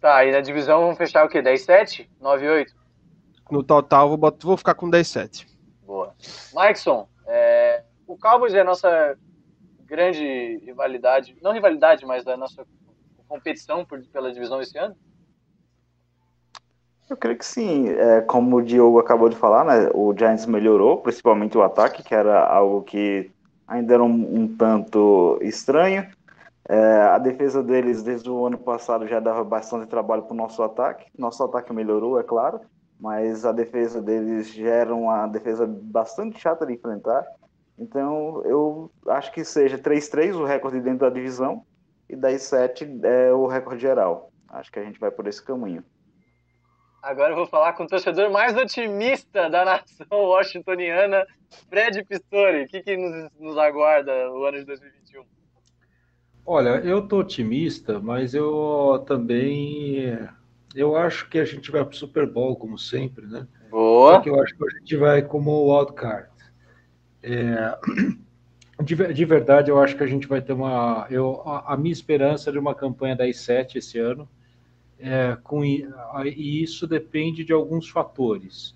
Tá, 0.00 0.24
e 0.24 0.32
na 0.32 0.40
divisão 0.40 0.82
vamos 0.82 0.98
fechar 0.98 1.24
o 1.24 1.28
quê? 1.28 1.40
10-7? 1.40 2.08
9-8? 2.20 2.66
No 3.50 3.62
total, 3.62 4.08
vou, 4.08 4.16
botar, 4.16 4.46
vou 4.46 4.56
ficar 4.56 4.74
com 4.74 4.90
10-7. 4.90 5.46
Boa. 5.84 6.14
Mikeson, 6.54 7.08
é, 7.26 7.82
o 8.06 8.16
Cowboys 8.16 8.54
é 8.54 8.60
a 8.60 8.64
nossa 8.64 9.16
grande 9.84 10.58
rivalidade, 10.64 11.36
não 11.40 11.52
rivalidade, 11.52 12.04
mas 12.04 12.26
a 12.26 12.36
nossa 12.36 12.66
competição 13.28 13.84
por, 13.84 14.02
pela 14.06 14.32
divisão 14.32 14.60
esse 14.60 14.76
ano? 14.78 14.96
Eu 17.08 17.16
creio 17.16 17.38
que 17.38 17.46
sim. 17.46 17.88
É, 17.88 18.20
como 18.20 18.56
o 18.56 18.62
Diogo 18.62 18.98
acabou 18.98 19.28
de 19.28 19.36
falar, 19.36 19.64
né, 19.64 19.90
o 19.94 20.12
Giants 20.16 20.46
melhorou, 20.46 20.98
principalmente 20.98 21.56
o 21.56 21.62
ataque, 21.62 22.02
que 22.02 22.14
era 22.14 22.44
algo 22.46 22.82
que 22.82 23.30
ainda 23.66 23.94
era 23.94 24.02
um, 24.02 24.40
um 24.40 24.56
tanto 24.56 25.38
estranho. 25.40 26.08
É, 26.68 27.02
a 27.02 27.18
defesa 27.18 27.62
deles 27.62 28.02
desde 28.02 28.28
o 28.28 28.44
ano 28.44 28.58
passado 28.58 29.06
já 29.06 29.20
dava 29.20 29.44
bastante 29.44 29.86
trabalho 29.86 30.22
para 30.22 30.34
o 30.34 30.36
nosso 30.36 30.62
ataque. 30.62 31.06
Nosso 31.16 31.42
ataque 31.44 31.72
melhorou, 31.72 32.18
é 32.18 32.24
claro, 32.24 32.60
mas 32.98 33.44
a 33.44 33.52
defesa 33.52 34.02
deles 34.02 34.52
já 34.52 34.68
era 34.68 34.94
uma 34.94 35.26
defesa 35.28 35.66
bastante 35.66 36.40
chata 36.40 36.66
de 36.66 36.74
enfrentar. 36.74 37.24
Então 37.78 38.42
eu 38.44 38.90
acho 39.08 39.32
que 39.32 39.44
seja 39.44 39.78
3-3 39.78 40.34
o 40.34 40.44
recorde 40.44 40.80
dentro 40.80 41.00
da 41.00 41.10
divisão 41.10 41.64
e 42.08 42.16
10-7 42.16 43.04
é 43.04 43.32
o 43.32 43.46
recorde 43.46 43.82
geral. 43.82 44.32
Acho 44.48 44.72
que 44.72 44.78
a 44.78 44.84
gente 44.84 44.98
vai 44.98 45.10
por 45.10 45.26
esse 45.28 45.44
caminho. 45.44 45.84
Agora 47.02 47.30
eu 47.30 47.36
vou 47.36 47.46
falar 47.46 47.74
com 47.74 47.84
o 47.84 47.86
torcedor 47.86 48.30
mais 48.30 48.56
otimista 48.56 49.48
da 49.48 49.64
nação 49.64 50.06
washingtoniana, 50.10 51.24
Fred 51.68 52.04
Pistori. 52.04 52.64
O 52.64 52.66
que, 52.66 52.82
que 52.82 52.96
nos, 52.96 53.30
nos 53.38 53.58
aguarda 53.58 54.12
o 54.32 54.44
ano 54.44 54.58
de 54.58 54.64
2021? 54.64 55.35
Olha, 56.46 56.80
eu 56.84 57.02
tô 57.02 57.18
otimista, 57.18 57.98
mas 57.98 58.32
eu 58.32 59.04
também 59.06 60.16
eu 60.76 60.94
acho 60.94 61.28
que 61.30 61.38
a 61.38 61.44
gente 61.44 61.70
vai 61.70 61.82
para 61.82 61.94
o 61.94 61.96
Super 61.96 62.26
Bowl 62.26 62.54
como 62.54 62.78
sempre, 62.78 63.26
né? 63.26 63.46
Boa. 63.70 64.14
Só 64.14 64.20
que 64.20 64.28
eu 64.28 64.40
acho 64.40 64.54
que 64.54 64.64
a 64.64 64.78
gente 64.78 64.96
vai 64.96 65.22
como 65.22 65.74
wildcard. 65.74 66.28
É, 67.22 67.78
de, 68.84 68.94
de, 68.94 69.24
verdade, 69.24 69.70
eu 69.70 69.80
acho 69.80 69.96
que 69.96 70.04
a 70.04 70.06
gente 70.06 70.28
vai 70.28 70.42
ter 70.42 70.52
uma. 70.52 71.06
Eu, 71.10 71.40
a, 71.46 71.72
a 71.72 71.76
minha 71.78 71.92
esperança 71.92 72.50
é 72.50 72.52
de 72.52 72.58
uma 72.58 72.74
campanha 72.74 73.16
da 73.16 73.24
I7 73.24 73.76
esse 73.76 73.98
ano. 73.98 74.28
É, 74.98 75.36
com, 75.42 75.64
e 75.64 76.62
isso 76.62 76.86
depende 76.86 77.42
de 77.42 77.54
alguns 77.54 77.88
fatores. 77.88 78.74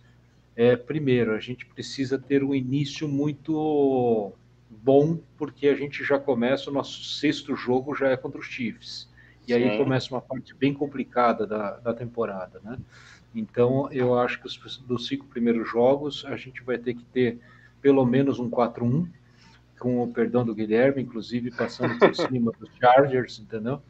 É, 0.57 0.77
primeiro, 0.77 1.35
a 1.35 1.39
gente 1.39 1.67
precisa 1.67 2.19
ter 2.19 2.43
um 2.43 2.55
início 2.55 3.07
muito 3.07 4.33
bom, 4.71 5.19
porque 5.37 5.69
a 5.69 5.75
gente 5.75 6.05
já 6.05 6.19
começa, 6.19 6.71
o 6.71 6.73
nosso 6.73 7.03
sexto 7.03 7.57
jogo 7.57 7.95
já 7.95 8.09
é 8.09 8.17
contra 8.17 8.41
os 8.41 8.47
Chiefs. 8.47 9.11
E 9.47 9.53
aí 9.53 9.71
Sim. 9.71 9.79
começa 9.79 10.15
uma 10.15 10.21
parte 10.21 10.55
bem 10.55 10.73
complicada 10.73 11.47
da, 11.47 11.73
da 11.79 11.93
temporada, 11.93 12.61
né? 12.62 12.79
Então, 13.35 13.91
eu 13.93 14.19
acho 14.19 14.41
que 14.41 14.47
os, 14.47 14.79
dos 14.79 15.07
cinco 15.07 15.27
primeiros 15.27 15.69
jogos, 15.69 16.25
a 16.27 16.37
gente 16.37 16.62
vai 16.62 16.79
ter 16.79 16.95
que 16.95 17.05
ter 17.05 17.39
pelo 17.81 18.05
menos 18.05 18.39
um 18.39 18.49
4-1, 18.50 19.09
com 19.79 20.03
o 20.03 20.12
perdão 20.12 20.45
do 20.45 20.55
Guilherme, 20.55 21.03
inclusive 21.03 21.50
passando 21.50 21.99
por 21.99 22.15
cima 22.15 22.53
dos 22.59 22.71
Chargers, 22.79 23.39
entendeu? 23.39 23.81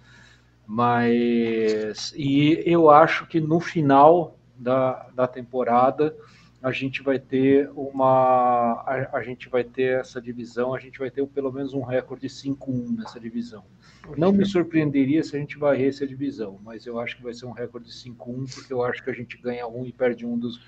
Mas, 0.66 2.14
e 2.16 2.62
eu 2.64 2.88
acho 2.88 3.26
que 3.26 3.40
no 3.40 3.58
final 3.58 4.38
da, 4.56 5.08
da 5.14 5.26
temporada, 5.26 6.16
a 6.62 6.70
gente 6.70 7.02
vai 7.02 7.18
ter 7.18 7.70
uma 7.74 8.82
a, 8.86 9.16
a, 9.16 9.22
gente 9.22 9.48
vai 9.48 9.64
ter 9.64 10.00
essa 10.00 10.20
divisão, 10.20 10.74
a 10.74 10.78
gente 10.78 10.98
vai 10.98 11.10
ter 11.10 11.26
pelo 11.26 11.50
menos 11.50 11.72
um 11.72 11.82
recorde 11.82 12.28
5-1 12.28 12.98
nessa 12.98 13.18
divisão. 13.18 13.64
Não 14.16 14.32
me 14.32 14.44
surpreenderia 14.44 15.22
se 15.22 15.36
a 15.36 15.38
gente 15.38 15.58
varresse 15.58 16.04
a 16.04 16.06
divisão, 16.06 16.58
mas 16.62 16.86
eu 16.86 16.98
acho 17.00 17.16
que 17.16 17.22
vai 17.22 17.32
ser 17.32 17.46
um 17.46 17.52
recorde 17.52 17.88
5-1, 17.88 18.54
porque 18.54 18.72
eu 18.72 18.84
acho 18.84 19.02
que 19.02 19.10
a 19.10 19.14
gente 19.14 19.38
ganha 19.38 19.66
um 19.66 19.86
e 19.86 19.92
perde 19.92 20.26
um 20.26 20.38
dos 20.38 20.60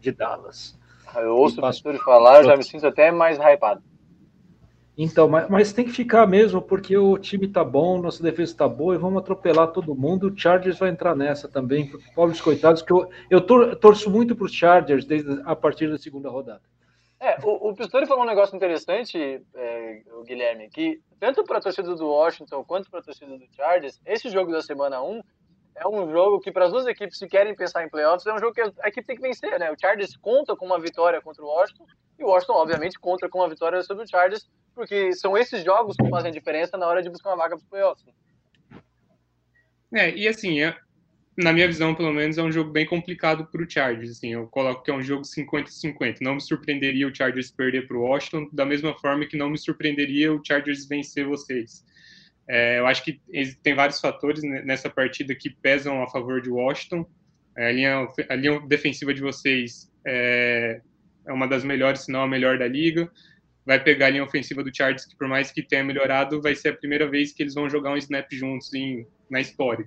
de 0.00 0.12
Dallas. 0.12 0.78
Eu 1.16 1.36
ouço 1.36 1.58
o 1.58 1.62
pastor 1.62 1.98
falar, 2.04 2.44
já 2.44 2.56
me 2.56 2.62
sinto 2.62 2.86
até 2.86 3.10
mais 3.10 3.36
hypado. 3.38 3.82
Então, 5.02 5.26
mas, 5.26 5.48
mas, 5.48 5.72
tem 5.72 5.86
que 5.86 5.92
ficar 5.92 6.26
mesmo, 6.26 6.60
porque 6.60 6.94
o 6.94 7.16
time 7.16 7.48
tá 7.48 7.64
bom, 7.64 7.98
nossa 7.98 8.22
defesa 8.22 8.54
tá 8.54 8.68
boa 8.68 8.94
e 8.94 8.98
vamos 8.98 9.22
atropelar 9.22 9.68
todo 9.68 9.94
mundo. 9.94 10.28
O 10.28 10.38
Chargers 10.38 10.78
vai 10.78 10.90
entrar 10.90 11.16
nessa 11.16 11.48
também, 11.48 11.90
pobres 12.14 12.38
coitados, 12.38 12.82
que 12.82 12.92
eu, 12.92 13.08
eu 13.30 13.40
tor 13.40 13.74
torço 13.76 14.10
muito 14.10 14.36
para 14.36 14.44
os 14.44 14.52
Chargers 14.52 15.06
desde 15.06 15.40
a 15.46 15.56
partir 15.56 15.88
da 15.88 15.96
segunda 15.96 16.28
rodada. 16.28 16.60
É, 17.18 17.38
o, 17.42 17.70
o 17.70 17.74
Pistori 17.74 18.06
falou 18.06 18.24
um 18.24 18.26
negócio 18.26 18.54
interessante, 18.54 19.42
é, 19.54 20.02
o 20.12 20.22
Guilherme, 20.22 20.68
que 20.68 21.00
tanto 21.18 21.44
para 21.44 21.56
a 21.56 21.62
torcida 21.62 21.94
do 21.94 22.06
Washington 22.06 22.62
quanto 22.62 22.90
para 22.90 23.00
a 23.00 23.02
torcida 23.02 23.38
do 23.38 23.46
Chargers, 23.56 23.98
esse 24.04 24.28
jogo 24.28 24.52
da 24.52 24.60
semana 24.60 25.02
1 25.02 25.22
é 25.76 25.88
um 25.88 26.10
jogo 26.10 26.40
que, 26.40 26.52
para 26.52 26.66
as 26.66 26.72
duas 26.72 26.86
equipes 26.86 27.18
que 27.18 27.26
querem 27.26 27.56
pensar 27.56 27.82
em 27.82 27.88
playoffs, 27.88 28.26
é 28.26 28.34
um 28.34 28.38
jogo 28.38 28.52
que 28.52 28.60
a 28.60 28.88
equipe 28.88 29.06
tem 29.06 29.16
que 29.16 29.22
vencer, 29.22 29.58
né? 29.58 29.72
O 29.72 29.80
Chargers 29.80 30.14
conta 30.18 30.54
com 30.54 30.66
uma 30.66 30.78
vitória 30.78 31.22
contra 31.22 31.42
o 31.42 31.46
Washington 31.46 31.86
e 32.18 32.24
o 32.24 32.26
Washington, 32.26 32.52
obviamente, 32.52 33.00
conta 33.00 33.30
com 33.30 33.38
uma 33.38 33.48
vitória 33.48 33.82
sobre 33.82 34.04
o 34.04 34.06
Chargers, 34.06 34.46
porque 34.74 35.12
são 35.12 35.36
esses 35.36 35.64
jogos 35.64 35.96
que 35.96 36.08
fazem 36.08 36.30
a 36.30 36.34
diferença 36.34 36.76
na 36.76 36.86
hora 36.86 37.02
de 37.02 37.10
buscar 37.10 37.30
uma 37.30 37.36
vaga 37.36 37.56
para 37.56 37.62
os 37.62 37.68
playoffs. 37.68 38.06
É, 39.92 40.14
e 40.14 40.28
assim, 40.28 40.60
é, 40.62 40.76
na 41.36 41.52
minha 41.52 41.66
visão, 41.66 41.94
pelo 41.94 42.12
menos, 42.12 42.38
é 42.38 42.42
um 42.42 42.52
jogo 42.52 42.70
bem 42.70 42.86
complicado 42.86 43.46
para 43.46 43.62
o 43.62 43.68
Chargers. 43.68 44.10
Assim, 44.10 44.32
eu 44.32 44.46
coloco 44.48 44.82
que 44.82 44.90
é 44.90 44.94
um 44.94 45.02
jogo 45.02 45.22
50-50. 45.22 46.18
Não 46.20 46.34
me 46.34 46.40
surpreenderia 46.40 47.08
o 47.08 47.14
Chargers 47.14 47.50
perder 47.50 47.86
para 47.86 47.96
o 47.96 48.02
Washington, 48.02 48.48
da 48.52 48.64
mesma 48.64 48.96
forma 48.98 49.26
que 49.26 49.36
não 49.36 49.50
me 49.50 49.58
surpreenderia 49.58 50.32
o 50.32 50.40
Chargers 50.44 50.86
vencer 50.86 51.24
vocês. 51.26 51.84
É, 52.48 52.78
eu 52.78 52.86
acho 52.86 53.04
que 53.04 53.20
tem 53.62 53.74
vários 53.74 54.00
fatores 54.00 54.42
nessa 54.42 54.90
partida 54.90 55.34
que 55.34 55.50
pesam 55.50 56.02
a 56.02 56.08
favor 56.08 56.40
de 56.40 56.50
Washington. 56.50 57.06
É, 57.56 57.68
a, 57.68 57.72
linha, 57.72 58.08
a 58.28 58.34
linha 58.34 58.60
defensiva 58.60 59.14
de 59.14 59.20
vocês 59.20 59.90
é, 60.04 60.80
é 61.26 61.32
uma 61.32 61.46
das 61.46 61.64
melhores, 61.64 62.02
se 62.02 62.12
não 62.12 62.22
a 62.22 62.28
melhor 62.28 62.58
da 62.58 62.66
liga. 62.66 63.10
Vai 63.64 63.82
pegar 63.82 64.06
a 64.06 64.10
linha 64.10 64.24
ofensiva 64.24 64.64
do 64.64 64.74
Chargers, 64.74 65.04
que 65.04 65.16
por 65.16 65.28
mais 65.28 65.50
que 65.50 65.62
tenha 65.62 65.84
melhorado, 65.84 66.40
vai 66.40 66.54
ser 66.54 66.70
a 66.70 66.76
primeira 66.76 67.08
vez 67.08 67.32
que 67.32 67.42
eles 67.42 67.54
vão 67.54 67.68
jogar 67.68 67.92
um 67.92 67.96
snap 67.96 68.26
juntos 68.32 68.72
em, 68.74 69.06
na 69.28 69.40
história. 69.40 69.86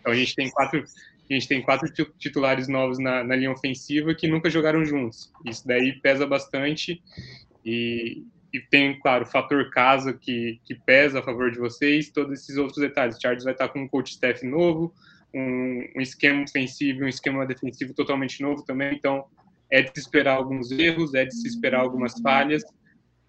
Então 0.00 0.12
a 0.12 0.14
gente 0.14 0.34
tem 0.34 0.50
quatro, 0.50 0.82
a 1.30 1.32
gente 1.34 1.48
tem 1.48 1.62
quatro 1.62 1.88
titulares 2.18 2.68
novos 2.68 2.98
na, 2.98 3.22
na 3.24 3.36
linha 3.36 3.50
ofensiva 3.50 4.14
que 4.14 4.28
nunca 4.28 4.48
jogaram 4.48 4.84
juntos. 4.84 5.32
Isso 5.44 5.66
daí 5.66 5.92
pesa 6.00 6.26
bastante. 6.26 7.02
E, 7.64 8.24
e 8.52 8.60
tem, 8.60 8.98
claro, 8.98 9.24
o 9.24 9.28
fator 9.28 9.70
casa 9.70 10.12
que, 10.12 10.60
que 10.64 10.74
pesa 10.74 11.20
a 11.20 11.22
favor 11.22 11.50
de 11.50 11.58
vocês, 11.58 12.10
todos 12.10 12.40
esses 12.40 12.56
outros 12.56 12.78
detalhes. 12.78 13.16
O 13.16 13.20
Chargers 13.20 13.44
vai 13.44 13.52
estar 13.52 13.68
com 13.68 13.80
um 13.80 13.88
coach 13.88 14.12
staff 14.12 14.44
novo, 14.46 14.94
um, 15.34 15.84
um 15.96 16.00
esquema 16.00 16.42
ofensivo 16.42 17.04
um 17.04 17.08
esquema 17.08 17.46
defensivo 17.46 17.94
totalmente 17.94 18.42
novo 18.42 18.64
também, 18.64 18.94
então 18.94 19.24
é 19.70 19.82
de 19.82 19.90
se 19.94 20.00
esperar 20.00 20.34
alguns 20.34 20.72
erros, 20.72 21.14
é 21.14 21.24
de 21.24 21.34
se 21.34 21.46
esperar 21.46 21.80
algumas 21.80 22.20
falhas, 22.20 22.64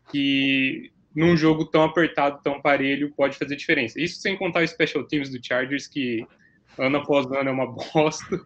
que 0.10 0.91
num 1.15 1.36
jogo 1.36 1.65
tão 1.65 1.84
apertado, 1.84 2.39
tão 2.41 2.62
parelho, 2.62 3.13
pode 3.15 3.38
fazer 3.38 3.55
diferença. 3.55 4.00
Isso 4.00 4.22
sem 4.22 4.38
contar 4.38 4.63
os 4.63 4.72
special 4.72 5.03
teams 5.03 5.29
do 5.29 5.46
Chargers, 5.46 5.88
que 5.88 6.25
ano 6.77 6.98
após 6.98 7.25
ano 7.27 7.50
é 7.50 7.51
uma 7.51 7.67
bosta. 7.93 8.39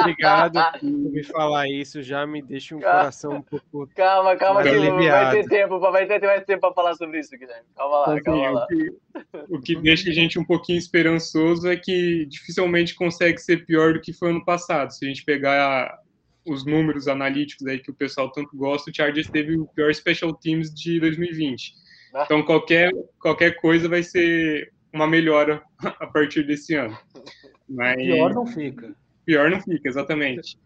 Obrigado 0.00 0.58
por 0.80 0.90
me 0.90 1.22
falar 1.24 1.68
isso, 1.68 2.02
já 2.02 2.26
me 2.26 2.42
deixa 2.42 2.74
um 2.74 2.80
calma, 2.80 2.98
coração 3.00 3.32
um 3.36 3.42
pouco. 3.42 3.88
Calma, 3.94 4.36
calma, 4.36 4.62
que 4.62 4.70
vai 4.70 5.30
ter 5.30 5.48
tempo, 5.48 5.78
vai 5.78 6.06
ter 6.06 6.20
mais 6.22 6.44
tempo 6.44 6.60
para 6.60 6.74
falar 6.74 6.94
sobre 6.94 7.20
isso, 7.20 7.36
Guilherme. 7.36 7.66
Calma 7.76 7.98
lá, 7.98 8.14
assim, 8.14 8.22
calma 8.22 8.50
lá. 8.50 8.64
O 8.64 8.68
que, 8.68 9.56
o 9.56 9.60
que 9.60 9.76
deixa 9.76 10.10
a 10.10 10.12
gente 10.12 10.38
um 10.38 10.44
pouquinho 10.44 10.78
esperançoso 10.78 11.68
é 11.68 11.76
que 11.76 12.26
dificilmente 12.26 12.94
consegue 12.94 13.38
ser 13.38 13.66
pior 13.66 13.92
do 13.92 14.00
que 14.00 14.12
foi 14.12 14.30
ano 14.30 14.44
passado. 14.44 14.90
Se 14.90 15.04
a 15.04 15.08
gente 15.08 15.24
pegar 15.24 16.01
os 16.44 16.64
números 16.64 17.08
analíticos 17.08 17.66
aí 17.66 17.78
que 17.78 17.90
o 17.90 17.94
pessoal 17.94 18.30
tanto 18.30 18.56
gosta, 18.56 18.90
o 18.90 18.94
Chargers 18.94 19.28
teve 19.28 19.56
o 19.56 19.66
pior 19.66 19.92
special 19.94 20.34
teams 20.34 20.72
de 20.74 20.98
2020. 21.00 21.74
Ah. 22.14 22.22
Então 22.24 22.42
qualquer, 22.42 22.90
qualquer 23.18 23.60
coisa 23.60 23.88
vai 23.88 24.02
ser 24.02 24.72
uma 24.92 25.06
melhora 25.06 25.62
a 25.78 26.06
partir 26.06 26.46
desse 26.46 26.74
ano. 26.74 26.96
Mas... 27.68 27.96
Pior 27.96 28.34
não 28.34 28.46
fica. 28.46 28.94
Pior 29.24 29.50
não 29.50 29.60
fica, 29.60 29.88
exatamente. 29.88 30.58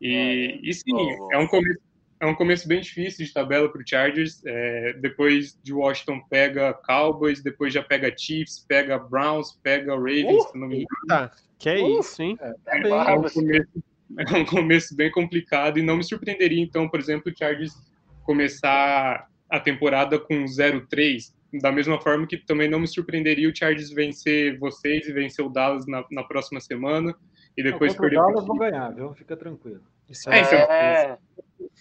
E, 0.00 0.60
e 0.62 0.72
sim, 0.72 0.92
é 1.32 1.38
um 1.38 1.46
começo, 1.46 1.80
é 2.20 2.26
um 2.26 2.34
começo 2.34 2.66
bem 2.66 2.80
difícil 2.80 3.26
de 3.26 3.32
tabela 3.32 3.68
para 3.70 3.80
o 3.80 3.86
Chargers. 3.86 4.40
É, 4.46 4.94
depois 4.94 5.58
de 5.62 5.72
Washington 5.72 6.20
pega 6.30 6.72
Cowboys, 6.72 7.42
depois 7.42 7.72
já 7.72 7.82
pega 7.82 8.14
Chiefs, 8.16 8.64
pega 8.66 8.98
Browns, 8.98 9.58
pega 9.62 9.94
Ravens, 9.94 10.44
uh, 10.44 10.48
se 10.50 10.58
não 10.58 10.68
me 10.68 10.84
engano. 10.84 11.30
que 11.58 11.68
é 11.68 11.82
uh, 11.82 12.00
isso, 12.00 12.22
hein? 12.22 12.38
É, 12.40 12.78
é, 12.78 12.88
é, 12.88 13.14
um 13.14 13.22
começo, 13.22 13.82
é 14.18 14.36
um 14.36 14.44
começo 14.44 14.94
bem 14.96 15.10
complicado 15.10 15.78
e 15.78 15.82
não 15.82 15.96
me 15.96 16.04
surpreenderia, 16.04 16.62
então, 16.62 16.88
por 16.88 17.00
exemplo, 17.00 17.32
o 17.32 17.36
Chargers 17.36 17.74
começar 18.22 19.28
a 19.48 19.60
temporada 19.60 20.18
com 20.18 20.44
0-3, 20.44 21.32
da 21.60 21.70
mesma 21.70 22.00
forma 22.00 22.26
que 22.26 22.36
também 22.36 22.68
não 22.68 22.80
me 22.80 22.88
surpreenderia 22.88 23.48
o 23.48 23.54
Chargers 23.54 23.90
vencer 23.90 24.58
vocês 24.58 25.06
e 25.06 25.12
vencer 25.12 25.44
o 25.44 25.48
Dallas 25.48 25.86
na, 25.86 26.04
na 26.10 26.24
próxima 26.24 26.60
semana 26.60 27.14
e 27.56 27.62
depois 27.62 27.92
não, 27.92 28.00
perder. 28.00 28.18
O 28.18 28.20
Dallas 28.22 28.46
vão 28.46 28.56
ganhar, 28.56 28.90
viu? 28.90 29.14
Fica 29.14 29.36
tranquilo. 29.36 29.82
Isso 30.08 30.28
é, 30.30 30.40
então, 30.40 30.58
é... 30.58 31.18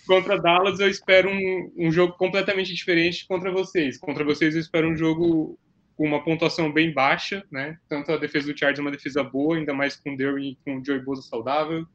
Contra 0.06 0.39
Dallas 0.39 0.80
eu 0.80 0.88
espero 0.88 1.30
um, 1.30 1.72
um 1.77 1.92
jogo 1.92 2.13
completamente 2.13 2.74
diferente 2.74 3.27
contra 3.27 3.51
vocês. 3.51 3.98
Contra 3.98 4.24
vocês 4.24 4.53
eu 4.53 4.62
espero 4.62 4.88
um 4.89 4.96
jogo 4.96 5.58
com 5.96 6.06
uma 6.06 6.24
pontuação 6.24 6.72
bem 6.72 6.94
baixa, 6.94 7.44
né? 7.51 7.77
Tanto 7.88 8.12
a 8.12 8.18
defesa 8.18 8.51
do 8.51 8.58
Chargers 8.58 8.80
é 8.80 8.82
uma 8.82 8.92
defesa 8.92 9.24
boa, 9.24 9.58
ainda 9.58 9.74
mais 9.74 9.96
com 9.96 10.13
o 10.13 10.18
Derwin 10.18 10.51
e 10.51 10.58
com 10.63 10.77
o 10.77 10.86
Joey 10.86 11.01
Bosa 11.01 11.22
saudável. 11.24 11.86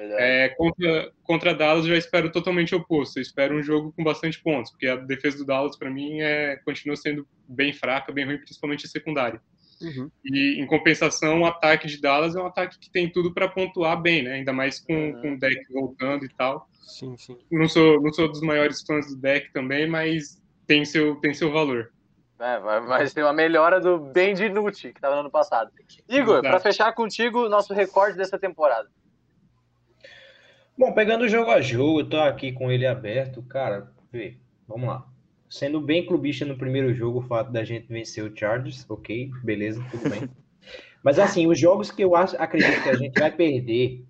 É, 0.00 0.50
contra, 0.50 1.12
contra 1.24 1.54
Dallas 1.54 1.84
eu 1.84 1.90
já 1.90 1.96
espero 1.96 2.30
totalmente 2.30 2.74
oposto. 2.74 3.18
Eu 3.18 3.22
espero 3.22 3.56
um 3.56 3.62
jogo 3.62 3.92
com 3.92 4.04
bastante 4.04 4.40
pontos, 4.40 4.70
porque 4.70 4.86
a 4.86 4.96
defesa 4.96 5.38
do 5.38 5.44
Dallas, 5.44 5.76
para 5.76 5.90
mim, 5.90 6.20
é, 6.20 6.56
continua 6.64 6.96
sendo 6.96 7.26
bem 7.48 7.72
fraca, 7.72 8.12
bem 8.12 8.24
ruim, 8.24 8.38
principalmente 8.38 8.86
a 8.86 8.88
secundária. 8.88 9.40
Uhum. 9.80 10.10
E, 10.24 10.60
em 10.60 10.66
compensação, 10.66 11.40
o 11.40 11.46
ataque 11.46 11.86
de 11.86 12.00
Dallas 12.00 12.36
é 12.36 12.40
um 12.40 12.46
ataque 12.46 12.78
que 12.78 12.90
tem 12.90 13.10
tudo 13.10 13.32
para 13.32 13.48
pontuar 13.48 14.00
bem, 14.00 14.22
né? 14.22 14.34
Ainda 14.34 14.52
mais 14.52 14.78
com, 14.78 14.92
uhum. 14.92 15.20
com 15.20 15.32
o 15.34 15.38
deck 15.38 15.60
voltando 15.72 16.24
e 16.24 16.28
tal. 16.28 16.68
Sim, 16.82 17.16
sim. 17.16 17.36
Não 17.50 17.68
sou, 17.68 18.00
não 18.00 18.12
sou 18.12 18.28
dos 18.28 18.40
maiores 18.40 18.82
fãs 18.82 19.08
do 19.08 19.16
deck 19.16 19.52
também, 19.52 19.88
mas 19.88 20.40
tem 20.66 20.84
seu, 20.84 21.16
tem 21.16 21.34
seu 21.34 21.52
valor. 21.52 21.92
É, 22.40 22.60
vai 22.60 23.06
ser 23.08 23.24
uma 23.24 23.32
melhora 23.32 23.80
do 23.80 23.98
Ben 23.98 24.32
Dinucci, 24.32 24.92
que 24.92 24.98
estava 24.98 25.14
no 25.14 25.22
ano 25.22 25.30
passado. 25.30 25.72
Igor, 26.08 26.40
para 26.40 26.60
fechar 26.60 26.92
contigo, 26.92 27.48
nosso 27.48 27.74
recorde 27.74 28.16
dessa 28.16 28.38
temporada. 28.38 28.88
Bom, 30.78 30.92
pegando 30.92 31.24
o 31.24 31.28
jogo 31.28 31.50
a 31.50 31.60
jogo, 31.60 32.00
eu 32.00 32.08
tô 32.08 32.18
aqui 32.18 32.52
com 32.52 32.70
ele 32.70 32.86
aberto, 32.86 33.42
cara, 33.42 33.90
vê, 34.12 34.36
vamos 34.64 34.88
lá. 34.88 35.04
Sendo 35.50 35.80
bem 35.80 36.06
clubista 36.06 36.44
no 36.44 36.56
primeiro 36.56 36.94
jogo, 36.94 37.18
o 37.18 37.26
fato 37.26 37.50
da 37.50 37.64
gente 37.64 37.88
vencer 37.88 38.22
o 38.22 38.32
Chargers, 38.32 38.88
ok, 38.88 39.28
beleza, 39.42 39.84
tudo 39.90 40.08
bem. 40.08 40.30
Mas 41.02 41.18
assim, 41.18 41.48
os 41.48 41.58
jogos 41.58 41.90
que 41.90 42.04
eu 42.04 42.14
acho, 42.14 42.40
acredito 42.40 42.80
que 42.80 42.88
a 42.90 42.94
gente 42.94 43.18
vai 43.18 43.32
perder 43.32 44.04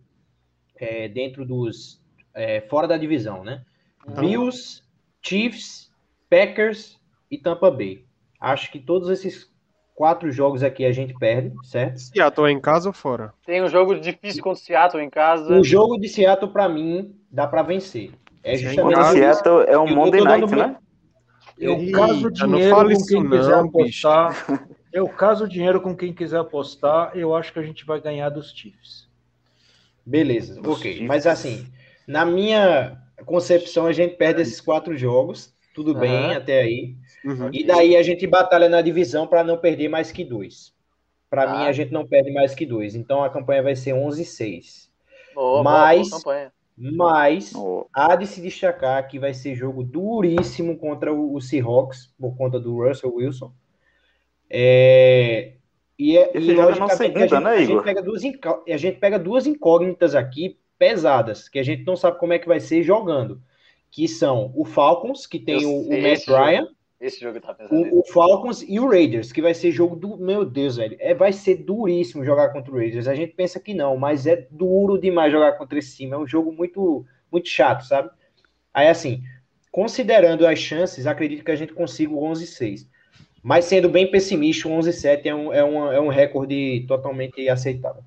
é, 0.77 1.09
dentro 1.09 1.47
dos. 1.47 2.03
É, 2.35 2.61
fora 2.61 2.87
da 2.87 2.99
divisão, 2.99 3.43
né? 3.43 3.65
Então... 4.07 4.23
Bills, 4.23 4.83
Chiefs, 5.23 5.91
Packers 6.29 7.01
e 7.31 7.39
Tampa 7.39 7.71
Bay. 7.71 8.05
Acho 8.39 8.71
que 8.71 8.79
todos 8.79 9.09
esses 9.09 9.51
Quatro 9.99 10.31
jogos 10.31 10.63
aqui 10.63 10.85
a 10.85 10.93
gente 10.93 11.13
perde, 11.13 11.59
certo? 11.67 11.99
Seattle 11.99 12.47
é 12.47 12.53
em 12.53 12.61
casa 12.61 12.89
ou 12.89 12.93
fora? 12.93 13.35
Tem 13.45 13.61
um 13.61 13.69
jogo 13.69 13.97
difícil 13.99 14.41
contra 14.45 14.63
o 14.63 14.65
Seattle 14.65 15.03
em 15.03 15.11
casa. 15.11 15.59
O 15.59 15.65
jogo 15.65 15.99
de 15.99 16.09
Seattle, 16.09 16.53
para 16.53 16.69
mim, 16.69 17.17
dá 17.29 17.49
para 17.49 17.63
vencer. 17.63 18.13
É 18.45 18.57
justamente. 18.57 18.97
O 18.97 19.13
Seattle 19.13 19.65
é 19.67 19.77
um 19.77 19.93
Monday 19.93 20.21
Night, 20.21 20.55
né? 20.55 20.77
Eu 21.59 21.91
caso 21.91 22.23
não 22.23 22.31
dinheiro 22.31 22.93
com 22.93 23.07
quem 23.07 23.29
quiser 23.29 23.57
não, 23.57 23.69
bicho. 23.69 24.07
apostar. 24.07 24.69
Eu 24.93 25.09
caso 25.09 25.49
dinheiro 25.49 25.81
com 25.81 25.97
quem 25.97 26.13
quiser 26.13 26.39
apostar. 26.39 27.11
Eu 27.17 27.35
acho 27.35 27.53
que 27.53 27.59
a 27.59 27.63
gente 27.65 27.85
vai 27.85 28.01
ganhar 28.01 28.29
dos 28.29 28.53
Chiefs. 28.53 29.09
Beleza, 30.07 30.61
Dos 30.63 30.79
ok. 30.79 30.93
Chiefs. 30.93 31.09
Mas 31.09 31.27
assim, 31.27 31.67
na 32.07 32.25
minha 32.25 32.97
concepção, 33.27 33.85
a 33.85 33.93
gente 33.93 34.15
perde 34.15 34.43
esses 34.43 34.61
quatro 34.61 34.97
jogos. 34.97 35.53
Tudo 35.75 35.93
bem 35.93 36.27
Aham. 36.27 36.37
até 36.37 36.61
aí. 36.61 36.95
Uhum. 37.25 37.51
E 37.53 37.65
daí 37.65 37.97
a 37.97 38.03
gente 38.03 38.27
batalha 38.27 38.69
na 38.69 38.81
divisão 38.81 39.27
para 39.27 39.43
não 39.45 39.59
perder 39.59 39.89
mais 39.89 40.11
que 40.13 40.25
dois. 40.25 40.73
Para 41.31 41.43
Ah. 41.43 41.53
mim, 41.59 41.67
a 41.67 41.73
gente 41.73 41.93
não 41.93 42.07
perde 42.07 42.33
mais 42.33 42.55
que 42.55 42.65
dois. 42.65 42.95
Então 42.95 43.23
a 43.23 43.29
campanha 43.31 43.63
vai 43.63 43.77
ser 43.77 43.93
11-6. 43.93 44.91
Boa, 45.35 45.51
boa, 45.51 45.63
Mas- 45.63 46.09
boa 46.09 46.19
campanha. 46.21 46.53
Mas 46.81 47.53
Oh, 47.57 47.87
há 47.93 48.15
de 48.15 48.25
se 48.25 48.41
destacar 48.41 49.09
que 49.09 49.19
vai 49.19 49.35
ser 49.35 49.57
jogo 49.57 49.83
duríssimo 49.83 50.79
contra 50.79 51.13
o, 51.13 51.35
o 51.35 51.41
Seahawks, 51.41 52.15
por 52.19 52.37
conta 52.37 52.61
do 52.61 52.85
Russell 52.87 53.13
Wilson. 53.13 53.53
É, 54.49 55.55
e, 55.99 56.17
é- 56.17 56.31
Esse 56.35 56.53
e 56.53 56.55
jogo 56.57 56.71
é 56.71 56.79
na 56.79 56.89
segunda, 56.91 57.19
a 57.19 57.27
gente, 57.29 57.41
né, 57.41 57.51
a 57.51 57.65
gente 57.93 58.03
duas, 58.03 58.25
incó- 58.25 58.65
a 58.69 58.77
gente 58.77 58.99
pega 58.99 59.19
duas 59.19 59.47
incógnitas 59.47 60.15
aqui 60.15 60.59
pesadas, 60.79 61.49
que 61.49 61.59
a 61.59 61.63
gente 61.63 61.85
não 61.85 61.97
sabe 61.97 62.19
como 62.19 62.33
é 62.33 62.39
que 62.39 62.47
vai 62.49 62.61
ser 62.61 62.83
jogando. 62.83 63.43
Que 63.91 64.07
são 64.07 64.53
o 64.55 64.65
Falcons, 64.65 65.27
que 65.27 65.39
tem 65.39 65.63
Eu 65.63 65.71
o, 65.71 65.89
Matt. 66.03 66.27
Ryan, 66.29 66.69
Esse 67.01 67.21
jogo 67.21 67.41
tá 67.41 67.55
pesado. 67.55 67.75
o, 67.75 68.01
o 68.01 68.05
Falcons 68.07 68.63
e 68.67 68.81
o 68.81 68.89
Raiders, 68.89 69.31
que 69.31 69.41
vai 69.41 69.55
ser 69.55 69.71
jogo 69.71 69.95
do. 69.95 70.17
Meu 70.17 70.45
Deus, 70.45 70.77
velho. 70.77 70.97
É, 70.99 71.15
vai 71.15 71.33
ser 71.33 71.57
duríssimo 71.57 72.25
jogar 72.25 72.49
contra 72.53 72.73
o 72.73 72.77
Raiders. 72.77 73.07
A 73.07 73.15
gente 73.15 73.35
pensa 73.35 73.61
que 73.61 73.73
não, 73.73 73.97
mas 73.97 74.27
é 74.27 74.49
duro 74.51 74.99
demais 74.99 75.31
jogar 75.31 75.53
contra 75.53 75.79
esse 75.79 75.97
time. 75.97 76.13
É 76.13 76.19
um 76.19 76.27
jogo 76.27 76.53
muito, 76.53 77.07
muito 77.31 77.49
chato, 77.49 77.85
sabe? 77.85 78.11
Aí, 78.75 78.89
assim, 78.89 79.23
considerando 79.71 80.45
as 80.47 80.59
chances, 80.59 81.07
acredito 81.07 81.45
que 81.45 81.53
a 81.53 81.57
gente 81.57 81.73
consiga 81.73 82.13
o 82.13 82.21
11-6. 82.21 82.87
Mas 83.43 83.67
sendo 83.67 83.89
bem 83.89 84.11
pessimista, 84.11 84.67
o 84.69 84.73
11-7 84.73 85.27
é 85.27 85.35
um, 85.35 85.53
é, 85.53 85.65
um, 85.65 85.93
é 85.93 86.01
um 86.01 86.09
recorde 86.09 86.85
totalmente 86.89 87.49
aceitável. 87.49 88.03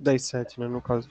10-7, 0.00 0.58
né, 0.58 0.68
no 0.68 0.80
caso. 0.80 1.10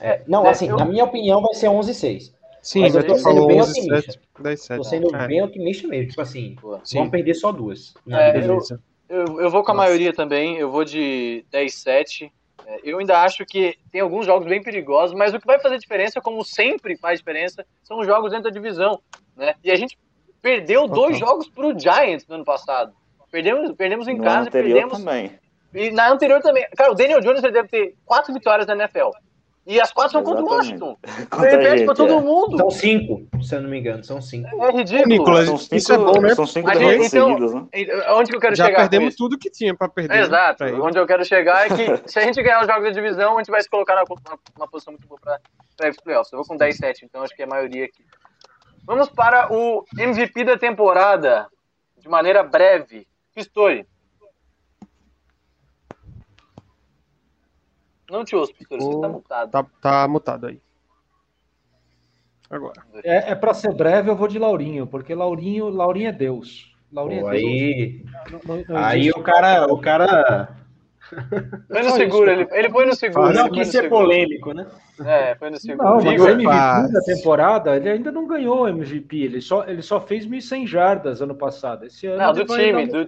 É, 0.00 0.22
não, 0.26 0.46
É, 0.46 0.50
assim, 0.50 0.68
eu- 0.68 0.76
na 0.76 0.84
minha 0.84 1.04
opinião, 1.04 1.40
vai 1.40 1.54
ser 1.54 1.68
11-6. 1.68 2.34
Sim, 2.66 2.80
Mas 2.80 2.96
eu 2.96 3.06
tô 3.06 3.14
sendo 3.14 3.22
falou 3.22 3.46
bem 3.46 3.60
11, 3.60 3.70
otimista. 3.70 4.12
7, 4.12 4.20
10, 4.40 4.60
7. 4.60 4.76
Tô 4.76 4.82
sendo 4.82 5.14
É, 5.16 5.26
bem 5.28 5.40
otimista 5.40 5.86
mesmo. 5.86 6.08
Tipo 6.08 6.20
assim, 6.20 6.56
sim, 6.82 6.98
vamos 6.98 7.12
perder 7.12 7.34
só 7.34 7.52
duas. 7.52 7.94
É, 8.10 8.32
beleza. 8.32 8.82
Eu, 9.08 9.40
eu 9.40 9.48
vou 9.48 9.62
com 9.62 9.70
a 9.70 9.74
Nossa. 9.74 9.86
maioria 9.86 10.12
também, 10.12 10.56
eu 10.56 10.68
vou 10.68 10.84
de 10.84 11.44
10-7. 11.52 12.28
É, 12.66 12.80
Eu 12.82 12.98
ainda 12.98 13.20
acho 13.22 13.46
que 13.46 13.76
tem 13.92 14.00
alguns 14.00 14.26
jogos 14.26 14.48
bem 14.48 14.60
perigosos, 14.60 15.16
mas 15.16 15.32
o 15.32 15.38
que 15.38 15.46
vai 15.46 15.60
fazer 15.60 15.78
diferença, 15.78 16.20
como 16.20 16.44
sempre 16.44 16.96
faz 16.96 17.20
diferença, 17.20 17.64
são 17.84 18.00
os 18.00 18.06
jogos 18.06 18.32
dentro 18.32 18.50
da 18.50 18.50
divisão. 18.50 19.00
Né? 19.36 19.54
E 19.62 19.70
a 19.70 19.76
gente 19.76 19.96
perdeu 20.42 20.88
dois 20.88 21.16
jogos 21.16 21.48
pro 21.48 21.78
Giants 21.78 22.26
no 22.26 22.34
ano 22.34 22.44
passado. 22.44 22.92
Perdemos, 23.30 23.70
perdemos 23.76 24.08
em 24.08 24.16
no 24.16 24.24
casa 24.24 24.48
e 24.48 24.50
perdemos. 24.50 24.98
também. 24.98 25.30
E 25.72 25.92
na 25.92 26.10
anterior 26.10 26.42
também. 26.42 26.66
Cara, 26.76 26.90
o 26.90 26.96
Daniel 26.96 27.20
Jones 27.20 27.44
ele 27.44 27.52
deve 27.52 27.68
ter 27.68 27.94
quatro 28.04 28.34
vitórias 28.34 28.66
na 28.66 28.74
NFL. 28.74 29.10
E 29.66 29.80
as 29.80 29.92
quatro 29.92 30.12
são 30.12 30.22
contra 30.22 30.44
o. 30.44 30.48
Washington. 30.48 30.96
Contra 31.28 31.52
ele 31.52 31.62
perde 31.62 31.84
pra 31.84 31.94
todo 31.94 32.12
é. 32.12 32.20
mundo. 32.20 32.56
São 32.56 32.70
cinco, 32.70 33.26
se 33.42 33.56
eu 33.56 33.60
não 33.60 33.68
me 33.68 33.80
engano, 33.80 34.04
são 34.04 34.20
cinco. 34.20 34.46
É 34.62 34.70
ridículo. 34.70 35.08
Nicolas, 35.08 35.46
São 35.46 35.58
cinco, 35.58 35.74
isso 35.74 35.92
é 35.92 35.98
bom, 35.98 36.20
né? 36.20 36.34
São 36.36 36.46
cinco 36.46 36.70
derrotas 36.70 37.12
então- 37.12 37.28
seguidas, 37.28 37.54
né? 37.54 37.66
Onde 38.10 38.30
que 38.30 38.36
eu 38.36 38.40
quero 38.40 38.54
Já 38.54 38.66
chegar 38.66 38.76
com 38.76 38.88
perdemos 38.88 39.16
tudo 39.16 39.36
que 39.36 39.50
tinha 39.50 39.74
pra 39.74 39.88
perder. 39.88 40.14
né, 40.14 40.20
Exato. 40.20 40.58
pra. 40.58 40.82
Onde 40.84 40.98
eu 40.98 41.06
quero 41.06 41.24
chegar 41.24 41.66
é 41.66 41.68
que 41.74 41.74
se 42.08 42.16
a 42.16 42.22
gente 42.22 42.40
ganhar 42.40 42.60
os 42.60 42.68
jogos 42.68 42.84
da 42.84 42.90
divisão, 42.90 43.34
a 43.34 43.38
gente 43.38 43.50
vai 43.50 43.60
se 43.60 43.68
colocar 43.68 43.96
numa, 43.96 44.68
posição 44.68 44.92
muito 44.92 45.08
boa 45.08 45.18
os 45.90 45.96
playoffs. 45.96 46.32
Eu 46.32 46.38
vou 46.38 46.46
com 46.46 46.56
10-7, 46.56 47.02
então 47.02 47.22
acho 47.22 47.34
que 47.34 47.42
é 47.42 47.44
a 47.44 47.48
maioria 47.48 47.86
aqui. 47.86 48.04
Vamos 48.86 49.08
para 49.08 49.52
o 49.52 49.84
MVP 49.98 50.44
da 50.44 50.56
temporada, 50.56 51.48
de 51.98 52.08
maneira 52.08 52.44
breve. 52.44 53.04
Pistori. 53.34 53.84
Não 58.10 58.24
te 58.24 58.36
ouço, 58.36 58.54
Pistori, 58.54 58.82
você 58.82 59.00
tá 59.00 59.08
mutado. 59.08 59.50
Tá, 59.50 59.66
tá 59.80 60.08
mutado 60.08 60.46
aí. 60.46 60.60
Agora. 62.48 62.80
É, 63.02 63.32
é 63.32 63.34
para 63.34 63.52
ser 63.54 63.74
breve, 63.74 64.08
eu 64.10 64.14
vou 64.16 64.28
de 64.28 64.38
Laurinho, 64.38 64.86
porque 64.86 65.14
Laurinho, 65.14 65.68
Laurinho 65.68 66.08
é 66.08 66.12
Deus. 66.12 66.72
Laurinho 66.92 67.22
Pô, 67.22 67.28
é 67.32 67.32
Deus. 67.32 67.42
aí, 67.44 68.04
Não- 68.30 68.40
não- 68.56 68.64
não 68.68 68.76
aí 68.76 69.10
o 69.10 69.20
cara, 69.22 69.66
o 69.72 69.80
cara 69.80 70.56
Foi 71.68 71.82
no 71.82 71.90
seguro, 71.90 72.30
ele, 72.30 72.48
ele 72.52 72.70
foi 72.70 72.86
no 72.86 72.94
seguro. 72.94 73.32
Não 73.32 73.50
quis 73.50 73.68
ser 73.68 73.88
polêmico, 73.88 74.52
né? 74.52 74.66
É, 75.04 75.34
foi 75.34 75.50
no 75.50 75.56
seguro. 75.58 75.88
Não, 75.88 76.04
mas 76.04 76.20
o 76.20 76.28
MVP 76.28 76.92
da 76.92 77.00
temporada, 77.04 77.76
ele 77.76 77.88
ainda 77.88 78.12
não 78.12 78.26
ganhou 78.26 78.62
o 78.62 78.68
MVP. 78.68 79.16
Ele 79.24 79.40
só, 79.40 79.64
ele 79.66 79.82
só 79.82 80.00
fez 80.00 80.24
1.100 80.26 80.66
jardas 80.66 81.20
ano 81.20 81.34
passado. 81.34 81.84
Esse 81.84 82.06
ano 82.06 82.18
Não, 82.18 82.32
do 82.32 82.44
time, 82.46 82.86
do- 82.86 83.04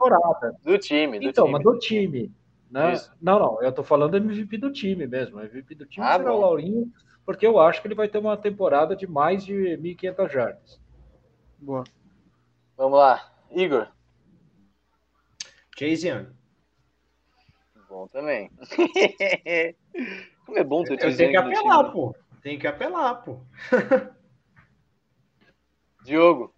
do 0.64 0.78
time, 0.78 1.18
do 1.20 1.26
Então, 1.28 1.44
time. 1.46 1.52
mas 1.52 1.62
do 1.62 1.78
time. 1.78 2.32
Né? 2.70 2.92
Isso. 2.92 3.12
Não, 3.20 3.38
não, 3.38 3.62
eu 3.62 3.72
tô 3.72 3.82
falando 3.82 4.16
MVP 4.16 4.58
do 4.58 4.70
time 4.72 5.06
mesmo. 5.06 5.38
O 5.38 5.40
MVP 5.42 5.74
do 5.74 5.86
time 5.86 6.04
Ah, 6.06 6.16
será 6.18 6.30
bom. 6.30 6.36
o 6.36 6.40
Laurinho, 6.40 6.92
porque 7.24 7.46
eu 7.46 7.58
acho 7.58 7.80
que 7.80 7.88
ele 7.88 7.94
vai 7.94 8.08
ter 8.08 8.18
uma 8.18 8.36
temporada 8.36 8.94
de 8.94 9.06
mais 9.06 9.44
de 9.44 9.54
1.500 9.54 10.28
jardas. 10.30 10.80
Boa. 11.58 11.84
Vamos 12.76 12.98
lá. 12.98 13.32
Igor. 13.50 13.88
Chase 15.78 16.08
Young. 16.08 16.26
Bom 17.88 18.06
também. 18.08 18.50
Como 20.44 20.58
é 20.58 20.64
bom 20.64 20.84
ter 20.84 20.94
Eu 20.94 21.00
Chase 21.00 21.16
tenho 21.16 21.30
que 21.30 21.36
Young 21.36 21.44
no 21.48 21.52
time, 21.54 21.58
apelar, 21.68 21.82
né? 21.84 21.90
pô. 21.92 22.14
Tem 22.42 22.58
que 22.58 22.66
apelar, 22.66 23.14
pô. 23.22 23.40
Diogo. 26.04 26.54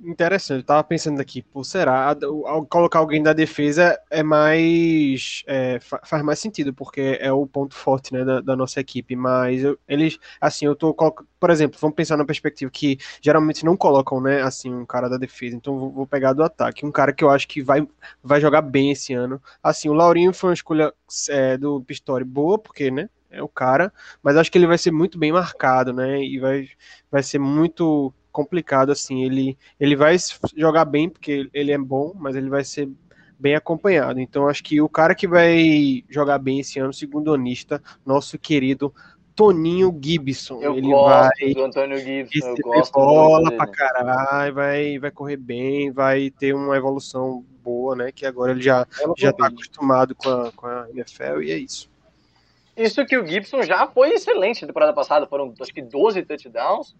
Interessante, 0.00 0.60
eu 0.60 0.64
tava 0.64 0.84
pensando 0.84 1.20
aqui, 1.20 1.42
pô, 1.42 1.64
será? 1.64 2.14
Ao 2.46 2.64
colocar 2.64 3.00
alguém 3.00 3.20
da 3.20 3.32
defesa 3.32 3.98
é 4.08 4.22
mais. 4.22 5.42
é, 5.44 5.80
fa- 5.80 6.00
faz 6.04 6.22
mais 6.22 6.38
sentido, 6.38 6.72
porque 6.72 7.18
é 7.20 7.32
o 7.32 7.44
ponto 7.48 7.74
forte, 7.74 8.12
né, 8.12 8.24
da, 8.24 8.40
da 8.40 8.54
nossa 8.54 8.78
equipe. 8.78 9.16
Mas 9.16 9.64
eu- 9.64 9.76
eles, 9.88 10.16
assim, 10.40 10.66
eu 10.66 10.76
tô. 10.76 10.94
Por 11.40 11.50
exemplo, 11.50 11.78
vamos 11.80 11.96
pensar 11.96 12.16
na 12.16 12.24
perspectiva 12.24 12.70
que 12.70 12.96
geralmente 13.20 13.64
não 13.64 13.76
colocam, 13.76 14.20
né, 14.20 14.40
assim, 14.40 14.72
um 14.72 14.86
cara 14.86 15.08
da 15.08 15.16
defesa. 15.16 15.56
Então 15.56 15.76
vou, 15.76 15.90
vou 15.90 16.06
pegar 16.06 16.32
do 16.32 16.44
ataque. 16.44 16.86
Um 16.86 16.92
cara 16.92 17.12
que 17.12 17.24
eu 17.24 17.30
acho 17.30 17.48
que 17.48 17.60
vai, 17.60 17.84
vai 18.22 18.40
jogar 18.40 18.62
bem 18.62 18.92
esse 18.92 19.12
ano. 19.14 19.42
Assim, 19.60 19.88
o 19.88 19.94
Laurinho 19.94 20.32
foi 20.32 20.50
uma 20.50 20.54
escolha 20.54 20.92
é, 21.28 21.56
do 21.58 21.82
Pistori 21.82 22.22
boa, 22.24 22.56
porque, 22.58 22.88
né? 22.90 23.08
É 23.30 23.42
o 23.42 23.48
cara, 23.48 23.92
mas 24.22 24.36
acho 24.38 24.50
que 24.50 24.56
ele 24.56 24.66
vai 24.66 24.78
ser 24.78 24.90
muito 24.90 25.18
bem 25.18 25.32
marcado, 25.32 25.92
né? 25.92 26.18
E 26.22 26.38
vai, 26.38 26.66
vai 27.10 27.22
ser 27.22 27.38
muito 27.38 28.12
complicado, 28.32 28.90
assim. 28.90 29.24
Ele, 29.24 29.58
ele 29.78 29.96
vai 29.96 30.16
jogar 30.56 30.84
bem, 30.84 31.08
porque 31.08 31.48
ele 31.52 31.72
é 31.72 31.78
bom, 31.78 32.12
mas 32.14 32.36
ele 32.36 32.48
vai 32.48 32.64
ser 32.64 32.88
bem 33.38 33.54
acompanhado. 33.54 34.20
Então, 34.20 34.48
acho 34.48 34.62
que 34.62 34.80
o 34.80 34.88
cara 34.88 35.14
que 35.14 35.28
vai 35.28 36.04
jogar 36.08 36.38
bem 36.38 36.60
esse 36.60 36.78
ano, 36.78 36.92
segundo 36.92 37.32
onista, 37.32 37.82
nosso 38.04 38.38
querido 38.38 38.92
Toninho 39.38 39.96
Gibson. 40.02 40.60
Eu 40.60 40.76
ele 40.76 40.88
gosto 40.88 41.30
vai 41.38 41.54
do 41.54 41.62
Antônio 41.62 41.98
Gibson. 41.98 42.48
Eu 42.48 42.56
gosto 42.56 42.92
bola 42.92 43.52
pra 43.52 43.66
dele. 43.66 43.76
caralho, 43.76 44.52
vai, 44.52 44.98
vai 44.98 45.10
correr 45.12 45.36
bem, 45.36 45.92
vai 45.92 46.28
ter 46.28 46.52
uma 46.52 46.76
evolução 46.76 47.44
boa, 47.62 47.94
né? 47.94 48.10
Que 48.10 48.26
agora 48.26 48.50
ele 48.50 48.60
já, 48.60 48.84
já 49.16 49.32
tá 49.32 49.46
acostumado 49.46 50.12
com 50.16 50.28
a, 50.28 50.50
com 50.50 50.66
a 50.66 50.88
NFL 50.90 51.42
e 51.42 51.52
é 51.52 51.56
isso. 51.56 51.88
Isso 52.76 53.06
que 53.06 53.16
o 53.16 53.24
Gibson 53.24 53.62
já 53.62 53.86
foi 53.86 54.10
excelente 54.10 54.62
na 54.62 54.68
temporada 54.68 54.92
passada. 54.92 55.26
Foram, 55.28 55.54
acho 55.60 55.72
que, 55.72 55.82
12 55.82 56.22
touchdowns. 56.24 56.96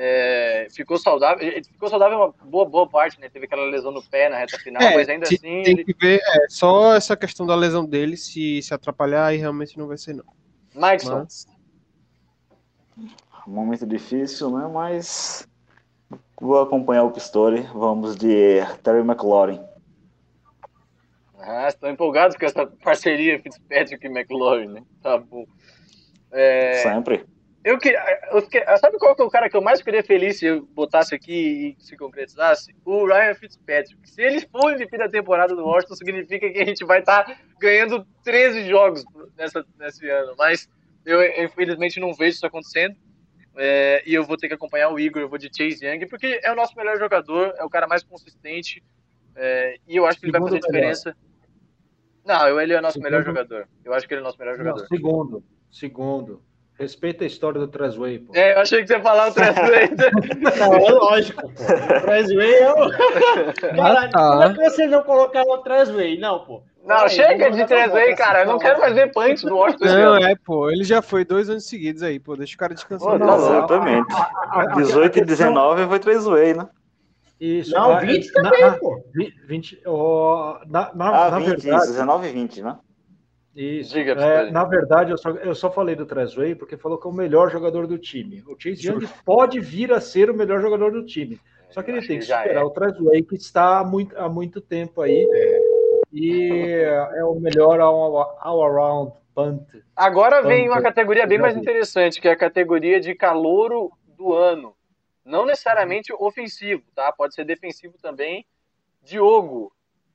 É, 0.00 0.68
ficou 0.70 0.96
saudável. 0.96 1.44
Ele 1.44 1.64
ficou 1.64 1.88
saudável 1.88 2.16
uma 2.18 2.32
boa, 2.48 2.64
boa 2.64 2.88
parte, 2.88 3.18
né? 3.18 3.28
Teve 3.28 3.46
aquela 3.46 3.64
lesão 3.64 3.90
no 3.90 4.00
pé 4.00 4.28
na 4.28 4.38
reta 4.38 4.56
final, 4.56 4.80
É, 4.80 4.94
mas 4.94 5.08
ainda 5.08 5.26
tem- 5.26 5.36
assim. 5.36 5.62
Tem 5.64 5.72
Ele... 5.74 5.84
que 5.84 5.92
ver 5.92 6.20
é, 6.22 6.46
só 6.48 6.94
essa 6.94 7.16
questão 7.16 7.44
da 7.44 7.56
lesão 7.56 7.84
dele, 7.84 8.16
se 8.16 8.62
se 8.62 8.72
atrapalhar, 8.72 9.26
aí 9.26 9.38
realmente 9.38 9.76
não 9.76 9.88
vai 9.88 9.98
ser, 9.98 10.14
não. 10.14 10.24
Mikeson. 10.72 11.18
Mas, 11.24 11.46
Um 13.44 13.50
momento 13.50 13.84
difícil, 13.84 14.56
né? 14.56 14.70
Mas 14.72 15.48
vou 16.40 16.60
acompanhar 16.60 17.02
o 17.02 17.10
Pistori. 17.10 17.62
Vamos 17.74 18.14
de 18.14 18.60
Terry 18.84 19.00
McLaurin. 19.00 19.60
Ah, 21.40 21.66
estão 21.66 21.90
empolgados 21.90 22.36
com 22.36 22.46
essa 22.46 22.64
parceria 22.66 23.40
Fitzpatrick 23.42 24.06
e 24.06 24.08
McLaurin, 24.10 24.68
né? 24.68 24.82
Tá 25.02 25.18
bom. 25.18 25.44
É, 26.30 26.74
Sempre. 26.84 27.24
Eu 27.64 27.78
queria, 27.78 28.00
eu 28.32 28.78
sabe 28.78 28.98
qual 28.98 29.14
que 29.14 29.22
é 29.22 29.24
o 29.24 29.30
cara 29.30 29.48
que 29.50 29.56
eu 29.56 29.60
mais 29.62 29.80
ficaria 29.80 30.02
feliz 30.02 30.38
se 30.38 30.46
eu 30.46 30.62
botasse 30.66 31.14
aqui 31.14 31.76
e 31.78 31.82
se 31.82 31.96
concretizasse? 31.96 32.74
O 32.84 33.06
Ryan 33.06 33.34
Fitzpatrick. 33.34 34.08
Se 34.08 34.22
ele 34.22 34.40
for 34.48 34.72
MVP 34.72 34.96
da 34.96 35.08
temporada 35.08 35.54
do 35.54 35.64
Washington, 35.64 35.94
significa 35.96 36.50
que 36.50 36.58
a 36.60 36.64
gente 36.64 36.84
vai 36.84 37.00
estar 37.00 37.40
ganhando 37.60 38.06
13 38.24 38.68
jogos 38.68 39.04
nessa, 39.36 39.64
nesse 39.78 40.08
ano. 40.08 40.34
Mas 40.38 40.68
eu, 41.04 41.22
infelizmente, 41.44 41.98
não 42.00 42.14
vejo 42.14 42.36
isso 42.36 42.46
acontecendo. 42.46 42.96
É, 43.60 44.02
e 44.06 44.14
eu 44.14 44.24
vou 44.24 44.36
ter 44.36 44.46
que 44.46 44.54
acompanhar 44.54 44.88
o 44.90 45.00
Igor, 45.00 45.20
eu 45.20 45.28
vou 45.28 45.36
de 45.36 45.48
Chase 45.48 45.84
Young, 45.84 46.06
porque 46.06 46.38
é 46.44 46.52
o 46.52 46.54
nosso 46.54 46.76
melhor 46.76 46.96
jogador, 46.96 47.52
é 47.58 47.64
o 47.64 47.68
cara 47.70 47.86
mais 47.88 48.02
consistente. 48.04 48.82
é, 49.40 49.76
e 49.86 49.96
eu 49.96 50.04
acho 50.06 50.18
que 50.18 50.26
ele 50.26 50.32
vai 50.32 50.40
fazer 50.40 50.56
Segundo 50.56 50.72
melhor. 50.72 50.92
diferença. 50.92 51.16
Não, 52.24 52.48
eu- 52.48 52.60
ele 52.60 52.72
é 52.72 52.78
o 52.78 52.82
nosso 52.82 52.94
Segundo- 52.94 53.10
melhor 53.10 53.24
jogador. 53.24 53.68
Eu 53.84 53.94
acho 53.94 54.06
que 54.06 54.14
ele 54.14 54.18
é 54.20 54.22
o 54.22 54.24
nosso 54.24 54.38
melhor 54.38 54.56
Não, 54.58 54.64
jogador. 54.64 54.86
segundo. 54.88 55.44
Segundo. 55.70 56.42
Respeita 56.78 57.24
a 57.24 57.26
história 57.26 57.58
do 57.60 57.66
Trasway, 57.66 58.20
pô. 58.20 58.32
É, 58.36 58.54
eu 58.54 58.60
achei 58.60 58.80
que 58.82 58.86
você 58.86 58.94
ia 58.94 59.02
falar 59.02 59.28
o 59.30 59.34
Trasway. 59.34 59.90
não, 60.60 60.74
é 60.74 60.90
lógico, 60.92 61.42
pô. 61.42 61.48
O 61.48 62.00
Trasway 62.02 62.54
é 62.54 62.72
o. 62.72 62.90
Caralho, 63.76 64.10
tá. 64.12 64.30
como 64.30 64.42
é 64.44 64.54
que 64.54 64.70
você 64.70 64.86
não 64.86 65.02
colocar 65.02 65.42
o 65.42 65.58
Trasway? 65.58 66.18
Não, 66.20 66.38
pô. 66.44 66.62
Não, 66.86 66.96
Peraí, 66.96 67.10
chega 67.10 67.50
de 67.50 67.66
Trasway, 67.66 68.14
cara. 68.14 68.42
Eu 68.42 68.46
não 68.46 68.58
quero 68.58 68.78
mais 68.80 68.94
ver 68.94 69.12
punch 69.12 69.44
no 69.44 69.56
Washington. 69.56 69.84
Não, 69.86 70.16
é, 70.18 70.36
pô, 70.36 70.70
ele 70.70 70.84
já 70.84 71.02
foi 71.02 71.24
dois 71.24 71.50
anos 71.50 71.68
seguidos 71.68 72.02
aí, 72.02 72.20
pô, 72.20 72.36
deixa 72.36 72.54
o 72.54 72.58
cara 72.58 72.72
descansar. 72.74 73.10
Pô, 73.10 73.18
não. 73.18 73.26
tá 73.26 73.34
louco. 73.34 73.56
Exatamente. 73.56 74.14
A- 74.14 74.60
a- 74.60 74.66
18 74.76 75.18
e 75.18 75.22
a 75.22 75.24
questão- 75.26 75.48
19 75.52 75.86
foi 75.88 75.98
Trasway, 75.98 76.54
né? 76.54 76.68
Isso. 77.40 77.72
Não, 77.72 77.92
a- 77.92 77.98
20 78.00 78.32
na- 78.34 78.42
também, 78.42 78.60
na- 78.62 78.72
pô. 78.78 79.02
vi- 79.14 79.32
20, 79.48 79.80
ó, 79.84 80.60
na, 80.68 80.90
na, 80.94 81.08
Ah, 81.26 81.30
na 81.32 81.38
20, 81.40 81.56
isso, 81.58 81.66
verdade, 81.66 81.86
19 81.88 82.28
e 82.28 82.32
20, 82.32 82.62
né? 82.62 82.76
Isso. 83.58 83.92
Diga, 83.92 84.12
É, 84.12 84.50
na 84.52 84.62
verdade, 84.62 85.10
eu 85.10 85.18
só, 85.18 85.30
eu 85.30 85.52
só 85.52 85.68
falei 85.68 85.96
do 85.96 86.06
Trezway 86.06 86.54
porque 86.54 86.76
falou 86.76 86.96
que 86.96 87.08
é 87.08 87.10
o 87.10 87.12
melhor 87.12 87.50
jogador 87.50 87.88
do 87.88 87.98
time. 87.98 88.40
O 88.46 88.54
Chase 88.56 88.86
Young 88.86 89.04
pode 89.24 89.58
vir 89.58 89.92
a 89.92 90.00
ser 90.00 90.30
o 90.30 90.34
melhor 90.34 90.60
jogador 90.60 90.92
do 90.92 91.04
time. 91.04 91.40
Só 91.68 91.82
que 91.82 91.90
ele 91.90 92.00
tem 92.00 92.20
que 92.20 92.26
que 92.26 92.32
superar 92.32 92.62
é. 92.62 92.64
o 92.64 92.70
Trezway, 92.70 93.22
que 93.24 93.34
está 93.34 93.80
há 93.80 93.84
muito, 93.84 94.16
há 94.16 94.28
muito 94.28 94.60
tempo 94.60 95.00
aí. 95.00 95.26
E 96.12 96.70
é 96.70 97.24
o 97.24 97.34
melhor 97.34 97.80
all- 97.80 98.38
all-around 98.40 99.12
punt. 99.34 99.66
Agora 99.96 100.40
vem 100.40 100.68
Vamos 100.68 100.76
uma 100.76 100.82
categoria 100.82 101.26
bem 101.26 101.38
mais 101.38 101.56
interessante, 101.56 102.20
que 102.20 102.28
é 102.28 102.30
a 102.30 102.36
categoria 102.36 103.00
de 103.00 103.12
calouro 103.12 103.90
do 104.16 104.32
ano. 104.34 104.72
Não 105.24 105.44
necessariamente 105.44 106.12
ofensivo, 106.12 106.84
tá? 106.94 107.10
Pode 107.10 107.34
ser 107.34 107.44
defensivo 107.44 107.94
também. 108.00 108.46
Diogo, 109.02 109.72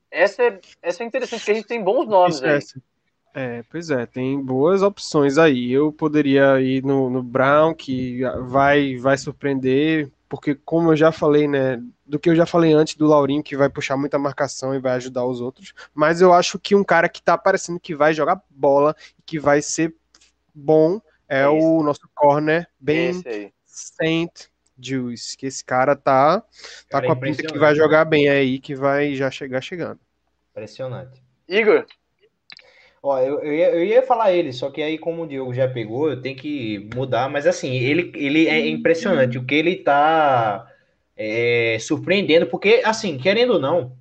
essa 0.09 0.43
é, 0.43 0.59
essa 0.81 1.03
é 1.03 1.05
interessante, 1.05 1.41
porque 1.41 1.51
a 1.51 1.55
gente 1.55 1.67
tem 1.67 1.83
bons 1.83 2.07
nomes 2.07 2.37
Isso, 2.37 2.45
aí. 2.45 2.83
É, 3.33 3.63
pois 3.69 3.89
é, 3.89 4.05
tem 4.05 4.39
boas 4.39 4.83
opções 4.83 5.37
aí. 5.37 5.71
Eu 5.71 5.91
poderia 5.91 6.61
ir 6.61 6.83
no, 6.83 7.09
no 7.09 7.23
Brown, 7.23 7.73
que 7.73 8.21
vai, 8.47 8.95
vai 8.97 9.17
surpreender, 9.17 10.11
porque 10.29 10.53
como 10.53 10.91
eu 10.91 10.95
já 10.95 11.11
falei, 11.11 11.47
né, 11.47 11.81
do 12.05 12.19
que 12.19 12.29
eu 12.29 12.35
já 12.35 12.45
falei 12.45 12.73
antes 12.73 12.95
do 12.95 13.07
Laurinho, 13.07 13.41
que 13.41 13.57
vai 13.57 13.69
puxar 13.69 13.97
muita 13.97 14.19
marcação 14.19 14.75
e 14.75 14.79
vai 14.79 14.93
ajudar 14.93 15.25
os 15.25 15.41
outros, 15.41 15.73
mas 15.95 16.21
eu 16.21 16.31
acho 16.31 16.59
que 16.59 16.75
um 16.75 16.83
cara 16.83 17.09
que 17.09 17.23
tá 17.23 17.35
parecendo 17.37 17.79
que 17.79 17.95
vai 17.95 18.13
jogar 18.13 18.41
bola, 18.51 18.95
que 19.25 19.39
vai 19.39 19.61
ser 19.63 19.95
bom, 20.53 21.01
é 21.27 21.41
É 21.41 21.47
o 21.47 21.81
nosso 21.81 22.07
corner, 22.13 22.67
bem 22.79 23.09
Esse 23.09 23.27
aí. 23.27 23.53
Saint 23.65 24.31
Juice, 24.77 25.35
que 25.35 25.47
esse 25.47 25.63
cara 25.65 25.95
tá, 25.95 26.41
tá 26.41 26.47
Cara, 26.89 27.07
com 27.07 27.11
a 27.13 27.15
pinta 27.15 27.41
que 27.41 27.57
vai 27.57 27.73
jogar 27.73 28.05
bem 28.05 28.29
aí, 28.29 28.59
que 28.59 28.75
vai 28.75 29.15
já 29.15 29.31
chegar 29.31 29.61
chegando. 29.61 29.99
Impressionante. 30.51 31.23
Igor, 31.47 31.85
Ó, 33.05 33.19
eu, 33.19 33.41
eu, 33.43 33.53
ia, 33.53 33.69
eu 33.71 33.83
ia 33.83 34.01
falar 34.01 34.31
ele, 34.31 34.53
só 34.53 34.71
que 34.71 34.81
aí, 34.81 34.97
como 34.97 35.23
o 35.23 35.27
Diogo 35.27 35.53
já 35.53 35.67
pegou, 35.67 36.09
eu 36.09 36.21
tenho 36.21 36.37
que 36.37 36.87
mudar. 36.95 37.29
Mas 37.29 37.45
assim, 37.45 37.75
ele, 37.75 38.13
ele 38.15 38.47
é 38.47 38.65
impressionante 38.69 39.37
o 39.37 39.45
que 39.45 39.53
ele 39.53 39.75
tá 39.75 40.65
é, 41.17 41.77
surpreendendo, 41.81 42.47
porque, 42.47 42.81
assim, 42.85 43.17
querendo 43.17 43.53
ou 43.55 43.59
não, 43.59 43.91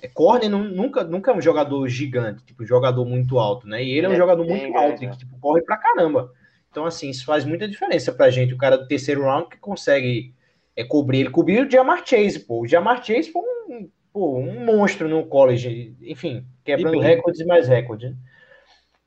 é, 0.00 0.06
Corner 0.06 0.48
nu- 0.48 0.62
nunca, 0.70 1.02
nunca 1.02 1.32
é 1.32 1.34
um 1.34 1.40
jogador 1.40 1.88
gigante, 1.88 2.44
tipo, 2.44 2.64
jogador 2.64 3.04
muito 3.04 3.40
alto, 3.40 3.66
né? 3.66 3.82
E 3.82 3.90
ele 3.90 4.06
é 4.06 4.08
um 4.08 4.12
é 4.12 4.16
jogador 4.16 4.44
muito 4.46 4.72
grande, 4.72 4.76
alto, 4.76 5.02
e 5.02 5.06
né? 5.06 5.12
que 5.12 5.18
tipo, 5.18 5.36
corre 5.40 5.60
pra 5.62 5.76
caramba. 5.76 6.30
Então, 6.70 6.86
assim, 6.86 7.10
isso 7.10 7.24
faz 7.24 7.44
muita 7.44 7.66
diferença 7.66 8.12
pra 8.12 8.30
gente. 8.30 8.54
O 8.54 8.58
cara 8.58 8.78
do 8.78 8.86
terceiro 8.86 9.22
round 9.22 9.48
que 9.48 9.56
consegue 9.56 10.32
é, 10.76 10.84
cobrir. 10.84 11.20
Ele 11.20 11.30
cobriu 11.30 11.66
o 11.66 11.70
Jamar 11.70 12.06
Chase, 12.06 12.38
pô. 12.38 12.60
O 12.62 12.68
Jamar 12.68 13.04
Chase 13.04 13.32
foi 13.32 13.42
um, 13.42 13.88
pô, 14.12 14.38
um 14.38 14.64
monstro 14.64 15.08
no 15.08 15.26
college. 15.26 15.96
Enfim, 16.02 16.44
quebrando 16.64 17.00
recordes 17.00 17.40
e 17.40 17.44
mais 17.44 17.66
recordes. 17.66 18.10
né? 18.10 18.16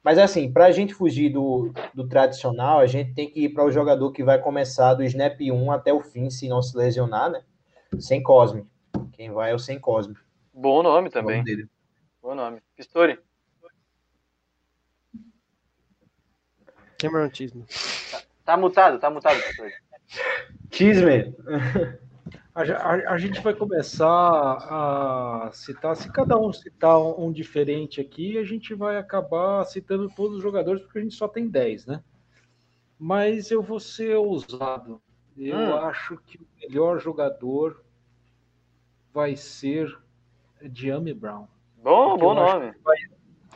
Mas 0.08 0.18
assim, 0.18 0.50
para 0.50 0.68
a 0.68 0.72
gente 0.72 0.94
fugir 0.94 1.30
do, 1.30 1.74
do 1.94 2.08
tradicional, 2.08 2.80
a 2.80 2.88
gente 2.88 3.14
tem 3.14 3.30
que 3.30 3.44
ir 3.44 3.50
para 3.50 3.66
o 3.66 3.70
jogador 3.70 4.10
que 4.14 4.24
vai 4.24 4.40
começar 4.40 4.94
do 4.94 5.04
snap 5.04 5.38
1 5.42 5.70
até 5.70 5.92
o 5.92 6.00
fim, 6.00 6.30
se 6.30 6.48
não 6.48 6.62
se 6.62 6.78
lesionar, 6.78 7.30
né? 7.30 7.44
Sem 8.00 8.24
Cosme. 8.24 8.66
Quem 9.12 9.32
vai 9.32 9.52
é 9.52 9.54
o 9.54 9.60
Sem 9.60 9.78
Cosme. 9.78 10.16
bom 10.54 10.82
nome 10.82 11.10
também. 11.10 11.44
nome. 11.44 11.70
Bom 12.22 12.34
nome. 12.36 12.62
Pistori, 12.74 13.20
Cameron 16.98 17.30
Chisholm. 17.34 17.66
tá 18.46 18.56
mutado, 18.56 19.00
tá 19.00 19.10
mutado, 19.10 19.38
Pistori. 19.42 19.74
Chisme. 20.72 21.36
A, 22.58 22.64
a- 22.64 23.14
a 23.14 23.18
gente 23.20 23.40
vai 23.44 23.54
começar 23.54 24.08
a 24.10 25.52
citar, 25.54 25.96
se 25.96 26.12
cada 26.12 26.36
um 26.40 26.52
citar 26.52 26.98
um, 27.00 27.28
um 27.28 27.32
diferente 27.32 28.02
aqui, 28.02 28.36
a 28.40 28.44
gente 28.44 28.74
vai 28.74 28.98
acabar 28.98 29.64
citando 29.66 30.10
todos 30.16 30.38
os 30.38 30.42
jogadores, 30.42 30.82
porque 30.82 30.98
a 30.98 31.02
gente 31.04 31.14
só 31.14 31.28
tem 31.28 31.48
10, 31.48 31.86
né? 31.86 32.04
Mas 32.98 33.52
eu 33.52 33.62
vou 33.62 33.80
ser 33.80 34.16
ousado. 34.16 35.00
Eu 35.38 35.56
Hum. 35.56 35.76
acho 35.76 36.18
que 36.26 36.38
o 36.40 36.48
melhor 36.60 37.00
jogador 37.00 37.84
vai 39.14 39.36
ser 39.36 39.96
Diame 40.60 41.14
Brown. 41.14 41.46
Bom, 41.84 42.10
Porque 42.10 42.26
bom 42.26 42.34
nome. 42.34 42.74
vai- 42.84 42.98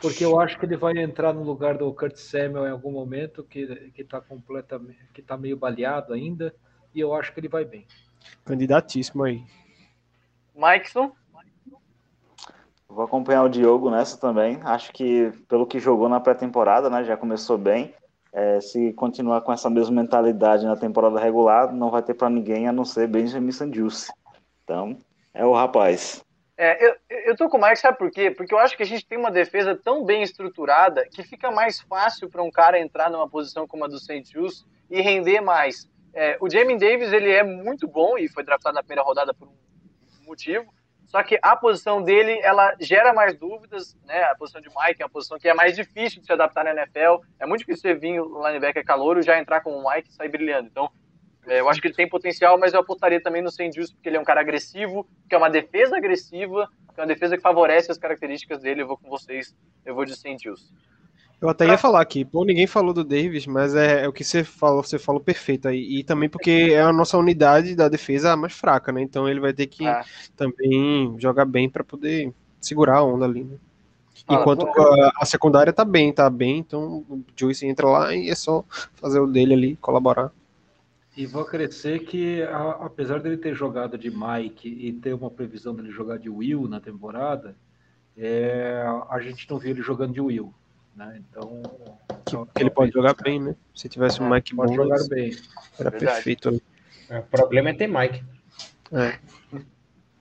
porque 0.00 0.24
eu 0.24 0.38
acho 0.38 0.56
que 0.60 0.64
ele 0.64 0.76
vai 0.76 0.96
entrar 0.98 1.32
no 1.32 1.42
lugar 1.42 1.76
do 1.76 1.92
Kurt 1.92 2.14
Samuel 2.16 2.66
em 2.66 2.70
algum 2.70 2.92
momento, 2.92 3.42
que 3.42 3.90
que 3.90 4.02
está 4.02 4.20
completamente, 4.20 4.98
que 5.12 5.22
tá 5.22 5.36
meio 5.36 5.56
baleado 5.56 6.12
ainda, 6.12 6.54
e 6.94 7.00
eu 7.00 7.12
acho 7.14 7.32
que 7.34 7.40
ele 7.40 7.48
vai 7.48 7.64
bem. 7.64 7.84
Candidatíssimo 8.44 9.24
aí. 9.24 9.42
Mikeson, 10.54 11.12
Vou 12.92 13.04
acompanhar 13.06 13.42
o 13.42 13.48
Diogo 13.48 13.90
nessa 13.90 14.18
também. 14.18 14.60
Acho 14.62 14.92
que 14.92 15.32
pelo 15.48 15.66
que 15.66 15.80
jogou 15.80 16.10
na 16.10 16.20
pré-temporada, 16.20 16.90
né, 16.90 17.02
já 17.04 17.16
começou 17.16 17.56
bem. 17.56 17.94
É, 18.30 18.60
se 18.60 18.92
continuar 18.92 19.40
com 19.40 19.52
essa 19.52 19.70
mesma 19.70 20.02
mentalidade 20.02 20.66
na 20.66 20.76
temporada 20.76 21.18
regular, 21.18 21.72
não 21.72 21.90
vai 21.90 22.02
ter 22.02 22.12
para 22.12 22.28
ninguém 22.28 22.68
a 22.68 22.72
não 22.72 22.84
ser 22.84 23.06
Benjamin 23.06 23.50
Sandius. 23.50 24.10
Então, 24.62 24.98
é 25.32 25.44
o 25.44 25.54
rapaz. 25.54 26.22
É, 26.54 26.86
eu, 26.86 26.94
eu 27.08 27.36
tô 27.36 27.48
com 27.48 27.56
o 27.56 27.60
Mike, 27.62 27.78
sabe 27.78 27.96
por 27.96 28.10
quê? 28.10 28.30
Porque 28.30 28.52
eu 28.52 28.58
acho 28.58 28.76
que 28.76 28.82
a 28.82 28.86
gente 28.86 29.06
tem 29.06 29.18
uma 29.18 29.30
defesa 29.30 29.74
tão 29.74 30.04
bem 30.04 30.22
estruturada 30.22 31.06
que 31.10 31.22
fica 31.22 31.50
mais 31.50 31.80
fácil 31.80 32.28
para 32.28 32.42
um 32.42 32.50
cara 32.50 32.78
entrar 32.78 33.10
numa 33.10 33.28
posição 33.28 33.66
como 33.66 33.86
a 33.86 33.88
do. 33.88 33.96
Just 33.98 34.66
e 34.90 35.00
render 35.00 35.40
mais. 35.40 35.88
É, 36.14 36.36
o 36.40 36.48
Jamie 36.48 36.78
Davis, 36.78 37.12
ele 37.12 37.30
é 37.30 37.42
muito 37.42 37.88
bom 37.88 38.18
e 38.18 38.28
foi 38.28 38.44
draftado 38.44 38.74
na 38.74 38.82
primeira 38.82 39.02
rodada 39.02 39.32
por 39.32 39.48
um 39.48 39.54
motivo, 40.26 40.72
só 41.12 41.22
que 41.22 41.38
a 41.42 41.54
posição 41.54 42.02
dele, 42.02 42.40
ela 42.42 42.74
gera 42.80 43.12
mais 43.12 43.36
dúvidas, 43.36 43.94
né? 44.06 44.22
A 44.24 44.34
posição 44.34 44.62
de 44.62 44.68
Mike 44.68 45.02
é 45.02 45.04
uma 45.04 45.10
posição 45.10 45.38
que 45.38 45.46
é 45.46 45.52
mais 45.52 45.76
difícil 45.76 46.20
de 46.20 46.26
se 46.26 46.32
adaptar 46.32 46.64
na 46.64 46.70
NFL. 46.70 47.22
É 47.38 47.44
muito 47.44 47.60
difícil 47.60 47.82
você 47.82 47.94
vir 47.94 48.18
o 48.18 48.46
linebacker 48.46 48.82
calouro 48.82 49.20
já 49.20 49.38
entrar 49.38 49.60
como 49.60 49.76
o 49.76 49.90
Mike 49.90 50.08
e 50.08 50.12
sair 50.14 50.30
brilhando. 50.30 50.68
Então, 50.68 50.90
é, 51.46 51.60
eu 51.60 51.68
acho 51.68 51.82
que 51.82 51.88
ele 51.88 51.94
tem 51.94 52.08
potencial, 52.08 52.58
mas 52.58 52.72
eu 52.72 52.80
apostaria 52.80 53.20
também 53.20 53.42
no. 53.42 53.50
Just, 53.50 53.92
porque 53.94 54.08
ele 54.08 54.16
é 54.16 54.20
um 54.20 54.24
cara 54.24 54.40
agressivo, 54.40 55.06
que 55.28 55.34
é 55.34 55.38
uma 55.38 55.50
defesa 55.50 55.98
agressiva, 55.98 56.66
que 56.94 57.00
é 57.00 57.02
uma 57.02 57.08
defesa 57.08 57.36
que 57.36 57.42
favorece 57.42 57.92
as 57.92 57.98
características 57.98 58.60
dele. 58.60 58.80
Eu 58.80 58.86
vou 58.86 58.96
com 58.96 59.10
vocês, 59.10 59.54
eu 59.84 59.94
vou 59.94 60.06
de. 60.06 60.14
Just. 60.14 60.72
Eu 61.42 61.48
até 61.48 61.66
ia 61.66 61.76
falar 61.76 62.00
aqui, 62.00 62.24
pô, 62.24 62.44
ninguém 62.44 62.68
falou 62.68 62.94
do 62.94 63.02
Davis, 63.02 63.48
mas 63.48 63.74
é, 63.74 64.04
é 64.04 64.08
o 64.08 64.12
que 64.12 64.22
você 64.22 64.44
falou, 64.44 64.80
você 64.80 64.96
falou 64.96 65.20
perfeito 65.20 65.66
aí. 65.66 65.98
E 65.98 66.04
também 66.04 66.28
porque 66.28 66.70
é 66.70 66.80
a 66.80 66.92
nossa 66.92 67.18
unidade 67.18 67.74
da 67.74 67.88
defesa 67.88 68.36
mais 68.36 68.52
fraca, 68.52 68.92
né? 68.92 69.02
Então 69.02 69.28
ele 69.28 69.40
vai 69.40 69.52
ter 69.52 69.66
que 69.66 69.84
Ah. 69.84 70.04
também 70.36 71.16
jogar 71.18 71.44
bem 71.44 71.68
para 71.68 71.82
poder 71.82 72.32
segurar 72.60 72.98
a 72.98 73.04
onda 73.04 73.24
ali, 73.24 73.42
né? 73.42 73.56
Fala, 74.24 74.40
Enquanto 74.40 74.66
a, 74.68 75.12
a 75.16 75.26
secundária 75.26 75.72
tá 75.72 75.84
bem, 75.84 76.12
tá 76.12 76.30
bem, 76.30 76.58
então 76.58 77.04
o 77.08 77.24
Joyce 77.36 77.66
entra 77.66 77.88
lá 77.88 78.14
e 78.14 78.30
é 78.30 78.34
só 78.36 78.64
fazer 78.94 79.18
o 79.18 79.26
dele 79.26 79.52
ali, 79.54 79.76
colaborar. 79.76 80.30
E 81.16 81.26
vou 81.26 81.44
crescer 81.44 82.04
que, 82.04 82.42
a- 82.44 82.78
apesar 82.86 83.20
dele 83.20 83.36
ter 83.36 83.52
jogado 83.54 83.98
de 83.98 84.10
Mike 84.10 84.68
e 84.68 84.92
ter 84.92 85.12
uma 85.12 85.30
previsão 85.30 85.74
dele 85.74 85.90
jogar 85.90 86.18
de 86.18 86.30
Will 86.30 86.68
na 86.68 86.80
temporada, 86.80 87.56
é, 88.16 88.84
a 89.10 89.18
gente 89.20 89.50
não 89.50 89.58
viu 89.58 89.70
ele 89.72 89.82
jogando 89.82 90.12
de 90.14 90.20
Will. 90.20 90.54
Né? 90.96 91.20
Então, 91.30 91.62
Que 92.54 92.62
ele 92.62 92.70
pode 92.70 92.92
jogar 92.92 93.14
bem, 93.14 93.40
né? 93.40 93.54
Se 93.74 93.88
tivesse 93.88 94.22
um 94.22 94.28
Mike 94.28 94.54
pode 94.54 94.76
bom, 94.76 94.84
jogar 94.84 94.98
bem. 95.08 95.30
era 95.78 95.90
Verdade. 95.90 96.14
perfeito. 96.14 96.62
É, 97.08 97.18
O 97.18 97.22
problema 97.24 97.70
é 97.70 97.74
ter 97.74 97.86
Mike. 97.86 98.22
É. 98.92 99.18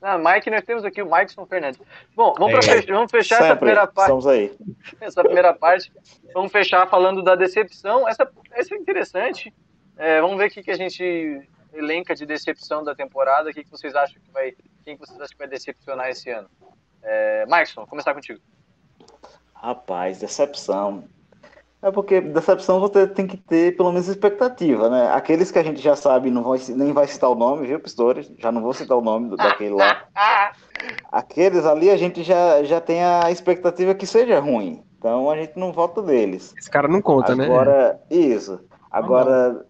Ah, 0.01 0.17
Mike, 0.17 0.49
nós 0.49 0.63
temos 0.63 0.83
aqui 0.83 1.01
o 1.01 1.05
Mikeson 1.11 1.45
Fernandes. 1.45 1.79
Bom, 2.15 2.33
vamos, 2.37 2.65
É. 2.67 2.71
fech- 2.77 2.87
vamos 2.91 3.11
fechar 3.11 3.43
essa 3.43 3.55
primeira 3.55 3.85
parte. 3.85 4.07
estamos 4.07 4.25
aí. 4.27 4.57
essa 4.99 5.23
primeira 5.23 5.53
parte. 5.53 5.91
Vamos 6.33 6.51
fechar 6.51 6.87
falando 6.89 7.21
da 7.21 7.35
decepção. 7.35 8.07
Essa, 8.09 8.27
essa 8.51 8.73
é 8.73 8.77
interessante. 8.77 9.53
É, 9.97 10.19
vamos 10.19 10.37
ver 10.37 10.47
o 10.47 10.49
que, 10.49 10.63
que 10.63 10.71
a 10.71 10.75
gente 10.77 11.47
elenca 11.71 12.15
de 12.15 12.25
decepção 12.25 12.83
da 12.83 12.95
temporada. 12.95 13.49
O 13.51 13.53
que, 13.53 13.63
que 13.63 13.69
vocês 13.69 13.93
acham 13.95 14.19
que 14.19 14.31
vai. 14.31 14.55
Quem 14.83 14.95
que 14.97 15.05
vocês 15.05 15.19
acham 15.19 15.31
que 15.33 15.37
vai 15.37 15.47
decepcionar 15.47 16.09
esse 16.09 16.31
ano? 16.31 16.49
É, 17.03 17.45
vou 17.75 17.85
começar 17.85 18.13
contigo. 18.15 18.39
Rapaz, 19.61 20.17
decepção. 20.17 21.03
É 21.83 21.91
porque 21.91 22.19
decepção 22.19 22.79
você 22.79 23.07
tem 23.07 23.27
que 23.27 23.37
ter 23.37 23.75
pelo 23.75 23.91
menos 23.91 24.07
expectativa, 24.07 24.89
né? 24.89 25.11
Aqueles 25.13 25.51
que 25.51 25.59
a 25.59 25.63
gente 25.63 25.79
já 25.79 25.95
sabe, 25.95 26.31
não 26.31 26.43
vai, 26.43 26.59
nem 26.69 26.93
vai 26.93 27.07
citar 27.07 27.29
o 27.29 27.35
nome, 27.35 27.67
viu, 27.67 27.79
Pistori? 27.79 28.35
Já 28.39 28.51
não 28.51 28.61
vou 28.61 28.73
citar 28.73 28.97
o 28.97 29.01
nome 29.01 29.29
do- 29.29 29.37
daquele 29.37 29.75
lá. 29.75 30.03
Aqueles 31.11 31.65
ali 31.65 31.89
a 31.89 31.97
gente 31.97 32.23
já, 32.23 32.63
já 32.63 32.81
tem 32.81 33.03
a 33.03 33.29
expectativa 33.29 33.93
que 33.93 34.05
seja 34.07 34.39
ruim. 34.39 34.83
Então 34.97 35.29
a 35.29 35.35
gente 35.37 35.57
não 35.57 35.71
vota 35.71 36.01
deles. 36.01 36.53
Esse 36.57 36.69
cara 36.69 36.87
não 36.87 37.01
conta, 37.01 37.35
né? 37.35 37.45
Agora, 37.45 37.99
isso. 38.09 38.59
Agora, 38.89 39.65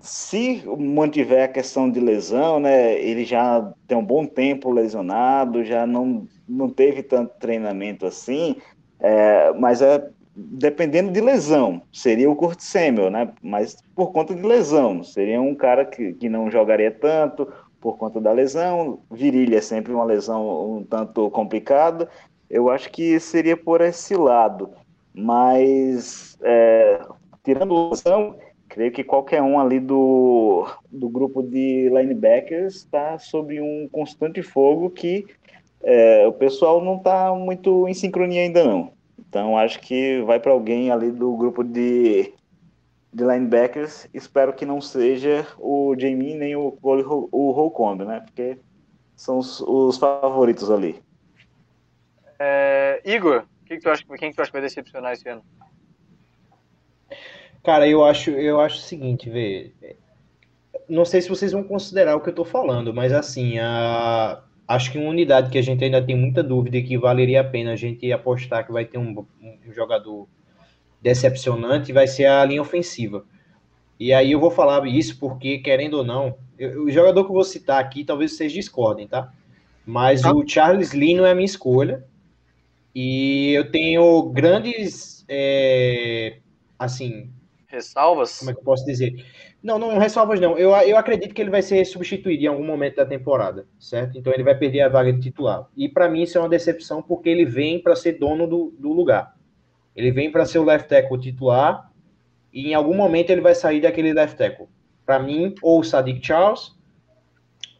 se 0.00 0.62
mantiver 0.78 1.44
a 1.44 1.48
questão 1.48 1.90
de 1.90 2.00
lesão, 2.00 2.60
né? 2.60 2.98
Ele 3.00 3.24
já 3.24 3.70
tem 3.86 3.96
um 3.98 4.04
bom 4.04 4.24
tempo 4.26 4.70
lesionado, 4.70 5.64
já 5.64 5.86
não, 5.86 6.26
não 6.48 6.70
teve 6.70 7.02
tanto 7.02 7.34
treinamento 7.38 8.06
assim, 8.06 8.56
é, 9.00 9.52
mas 9.52 9.82
é 9.82 10.08
dependendo 10.38 11.10
de 11.10 11.20
lesão, 11.20 11.82
seria 11.92 12.30
o 12.30 12.36
Kurt 12.36 12.60
Samuel, 12.60 13.10
né? 13.10 13.28
Mas 13.42 13.82
por 13.94 14.12
conta 14.12 14.34
de 14.34 14.42
lesão, 14.42 15.02
seria 15.02 15.40
um 15.40 15.54
cara 15.54 15.84
que, 15.84 16.12
que 16.12 16.28
não 16.28 16.48
jogaria 16.50 16.92
tanto 16.92 17.52
por 17.80 17.96
conta 17.96 18.20
da 18.20 18.30
lesão. 18.30 19.00
Virilha 19.10 19.58
é 19.58 19.60
sempre 19.60 19.92
uma 19.92 20.04
lesão 20.04 20.76
um 20.76 20.84
tanto 20.84 21.28
complicada. 21.30 22.08
Eu 22.48 22.70
acho 22.70 22.90
que 22.90 23.18
seria 23.18 23.56
por 23.56 23.80
esse 23.80 24.14
lado. 24.14 24.70
Mas, 25.12 26.38
é, 26.42 27.00
tirando 27.42 27.90
lesão, 27.90 28.36
creio 28.68 28.92
que 28.92 29.02
qualquer 29.02 29.42
um 29.42 29.58
ali 29.58 29.80
do, 29.80 30.66
do 30.90 31.08
grupo 31.08 31.42
de 31.42 31.88
linebackers 31.88 32.76
está 32.76 33.18
sob 33.18 33.60
um 33.60 33.88
constante 33.90 34.40
fogo 34.40 34.88
que 34.90 35.26
é, 35.82 36.26
o 36.26 36.32
pessoal 36.32 36.82
não 36.82 36.96
está 36.96 37.34
muito 37.34 37.86
em 37.88 37.94
sincronia 37.94 38.42
ainda 38.42 38.64
não. 38.64 38.92
Então 39.18 39.56
acho 39.58 39.80
que 39.80 40.22
vai 40.22 40.40
para 40.40 40.52
alguém 40.52 40.90
ali 40.90 41.10
do 41.10 41.36
grupo 41.36 41.62
de, 41.62 42.32
de 43.12 43.24
linebackers. 43.24 44.08
Espero 44.12 44.52
que 44.52 44.64
não 44.64 44.80
seja 44.80 45.46
o 45.58 45.94
Jamie 45.98 46.34
nem 46.34 46.56
o, 46.56 46.78
o, 46.82 47.28
o 47.30 47.50
Holcomb, 47.52 48.04
né? 48.04 48.20
Porque 48.20 48.58
são 49.14 49.38
os, 49.38 49.60
os 49.60 49.98
favoritos 49.98 50.70
ali. 50.70 51.02
É, 52.38 53.02
Igor, 53.04 53.44
que 53.66 53.76
que 53.76 53.82
tu 53.82 53.90
acha, 53.90 54.04
quem 54.16 54.30
que 54.30 54.36
tu 54.36 54.40
acha 54.40 54.50
que 54.50 54.56
vai 54.56 54.62
decepcionar 54.62 55.12
esse 55.12 55.28
ano? 55.28 55.44
Cara, 57.62 57.86
eu 57.86 58.04
acho, 58.04 58.30
eu 58.30 58.60
acho 58.60 58.76
o 58.76 58.80
seguinte, 58.80 59.28
vê. 59.28 59.72
Não 60.88 61.04
sei 61.04 61.20
se 61.20 61.28
vocês 61.28 61.52
vão 61.52 61.62
considerar 61.62 62.16
o 62.16 62.20
que 62.20 62.30
eu 62.30 62.34
tô 62.34 62.44
falando, 62.44 62.94
mas 62.94 63.12
assim, 63.12 63.58
a, 63.58 64.42
acho 64.68 64.92
que 64.92 64.98
uma 64.98 65.08
unidade 65.08 65.50
que 65.50 65.56
a 65.56 65.62
gente 65.62 65.82
ainda 65.82 66.02
tem 66.04 66.14
muita 66.14 66.42
dúvida 66.42 66.76
e 66.76 66.82
que 66.82 66.98
valeria 66.98 67.40
a 67.40 67.44
pena 67.44 67.72
a 67.72 67.76
gente 67.76 68.12
apostar 68.12 68.66
que 68.66 68.70
vai 68.70 68.84
ter 68.84 68.98
um, 68.98 69.26
um 69.40 69.72
jogador 69.72 70.28
decepcionante 71.00 71.92
vai 71.92 72.06
ser 72.06 72.26
a 72.26 72.44
linha 72.44 72.60
ofensiva. 72.60 73.24
E 73.98 74.12
aí 74.12 74.32
eu 74.32 74.38
vou 74.38 74.50
falar 74.50 74.86
isso 74.86 75.18
porque, 75.18 75.58
querendo 75.58 75.94
ou 75.94 76.04
não, 76.04 76.36
eu, 76.58 76.84
o 76.84 76.90
jogador 76.90 77.24
que 77.24 77.30
eu 77.30 77.34
vou 77.34 77.44
citar 77.44 77.80
aqui 77.80 78.04
talvez 78.04 78.36
vocês 78.36 78.52
discordem, 78.52 79.08
tá? 79.08 79.32
Mas 79.86 80.20
tá. 80.20 80.32
o 80.32 80.46
Charles 80.46 80.92
Lee 80.92 81.14
não 81.14 81.24
é 81.24 81.30
a 81.30 81.34
minha 81.34 81.46
escolha. 81.46 82.04
E 82.94 83.52
eu 83.54 83.70
tenho 83.70 84.28
grandes, 84.30 85.24
é, 85.28 86.38
assim... 86.78 87.30
Ressalvas? 87.68 88.38
Como 88.38 88.50
é 88.50 88.54
que 88.54 88.60
eu 88.60 88.64
posso 88.64 88.84
dizer? 88.84 89.24
Não, 89.62 89.78
não 89.78 89.98
ressalvas 89.98 90.40
não. 90.40 90.56
Eu, 90.56 90.70
eu 90.70 90.96
acredito 90.96 91.34
que 91.34 91.42
ele 91.42 91.50
vai 91.50 91.62
ser 91.62 91.84
substituído 91.84 92.44
em 92.44 92.46
algum 92.46 92.64
momento 92.64 92.96
da 92.96 93.06
temporada, 93.06 93.66
certo? 93.78 94.16
Então 94.16 94.32
ele 94.32 94.44
vai 94.44 94.56
perder 94.56 94.82
a 94.82 94.88
vaga 94.88 95.12
de 95.12 95.20
titular. 95.20 95.68
E 95.76 95.88
para 95.88 96.08
mim 96.08 96.22
isso 96.22 96.38
é 96.38 96.40
uma 96.40 96.48
decepção 96.48 97.02
porque 97.02 97.28
ele 97.28 97.44
vem 97.44 97.82
para 97.82 97.96
ser 97.96 98.12
dono 98.12 98.46
do, 98.46 98.72
do 98.78 98.92
lugar. 98.92 99.36
Ele 99.96 100.12
vem 100.12 100.30
para 100.30 100.46
ser 100.46 100.60
o 100.60 100.64
left 100.64 100.88
tackle 100.88 101.18
titular 101.18 101.90
e 102.52 102.70
em 102.70 102.74
algum 102.74 102.94
momento 102.94 103.30
ele 103.30 103.40
vai 103.40 103.54
sair 103.54 103.80
daquele 103.80 104.12
left 104.12 104.36
tackle. 104.36 104.68
Para 105.04 105.18
mim, 105.18 105.54
ou 105.60 105.80
o 105.80 105.84
Sadiq 105.84 106.24
Charles, 106.24 106.76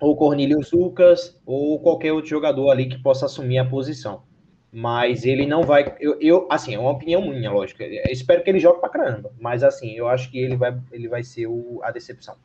ou 0.01 0.17
Cornelius 0.17 0.73
Lucas, 0.73 1.41
ou 1.47 1.79
qualquer 1.81 2.13
outro 2.13 2.31
jogador 2.31 2.71
ali 2.71 2.89
que 2.89 3.01
possa 3.03 3.27
assumir 3.27 3.59
a 3.59 3.65
posição. 3.65 4.23
Mas 4.73 5.25
ele 5.25 5.47
não 5.47 5.63
vai. 5.63 5.97
Eu, 5.99 6.21
eu, 6.21 6.47
assim, 6.51 6.75
é 6.75 6.79
uma 6.79 6.91
opinião 6.91 7.23
minha, 7.23 7.51
lógico. 7.51 7.83
Eu 7.83 8.13
espero 8.13 8.43
que 8.43 8.51
ele 8.51 8.59
jogue 8.59 8.81
pra 8.81 8.89
caramba. 8.89 9.33
Mas 9.41 9.63
assim, 9.63 9.93
eu 9.93 10.07
acho 10.09 10.31
que 10.31 10.39
ele 10.39 10.57
vai, 10.57 10.79
ele 10.93 11.09
vai 11.09 11.23
ser 11.23 11.47
o, 11.47 11.81
a 11.83 11.91
decepção. 11.91 12.37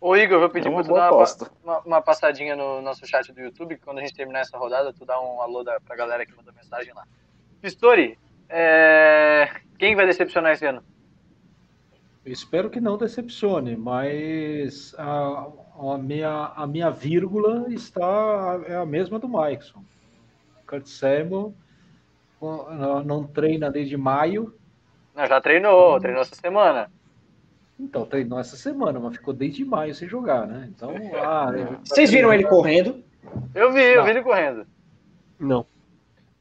Ô 0.00 0.16
Igor, 0.16 0.34
eu 0.34 0.40
vou 0.40 0.50
pedir 0.50 0.68
é 0.68 0.70
pra 0.70 0.82
tu 0.82 0.92
dar 0.92 1.12
uma, 1.12 1.24
uma, 1.62 1.78
uma, 1.80 2.02
passadinha 2.02 2.54
no 2.54 2.82
nosso 2.82 3.06
chat 3.06 3.32
do 3.32 3.40
YouTube. 3.40 3.78
Quando 3.78 3.98
a 3.98 4.00
gente 4.02 4.14
terminar 4.14 4.40
essa 4.40 4.58
rodada, 4.58 4.92
tu 4.92 5.06
dá 5.06 5.18
um 5.20 5.40
alô 5.40 5.62
da, 5.62 5.80
pra 5.80 5.96
galera 5.96 6.26
que 6.26 6.36
mandou 6.36 6.52
mensagem 6.52 6.92
lá. 6.92 7.06
Pistori, 7.62 8.18
é... 8.48 9.48
quem 9.78 9.96
vai 9.96 10.06
decepcionar 10.06 10.52
esse 10.52 10.66
ano? 10.66 10.82
Eu 12.24 12.32
espero 12.32 12.68
que 12.68 12.80
não 12.80 12.98
decepcione, 12.98 13.76
mas 13.76 14.94
a, 14.98 15.46
a, 15.78 15.98
minha, 15.98 16.52
a 16.56 16.66
minha 16.66 16.90
vírgula 16.90 17.66
está 17.72 18.60
é 18.66 18.74
a 18.74 18.84
mesma 18.84 19.18
do 19.18 19.28
Mikeson. 19.28 19.82
Kurt 20.66 20.86
Samuel 20.86 21.54
não 23.04 23.24
treina 23.24 23.70
desde 23.70 23.96
maio. 23.96 24.54
Não, 25.14 25.26
já 25.26 25.40
treinou, 25.40 25.98
treinou 26.00 26.22
essa 26.22 26.34
semana. 26.34 26.90
Então, 27.78 28.06
treinou 28.06 28.38
essa 28.38 28.56
semana, 28.56 29.00
mas 29.00 29.16
ficou 29.16 29.34
desde 29.34 29.64
maio 29.64 29.94
sem 29.94 30.08
jogar, 30.08 30.46
né? 30.46 30.68
Então, 30.74 30.90
ah, 31.22 31.52
Vocês 31.84 32.10
viram 32.10 32.32
ele 32.32 32.44
correndo? 32.44 33.02
Eu 33.54 33.72
vi, 33.72 33.82
eu 33.82 34.04
vi 34.04 34.10
ele 34.10 34.22
correndo. 34.22 34.66
Não. 35.38 35.66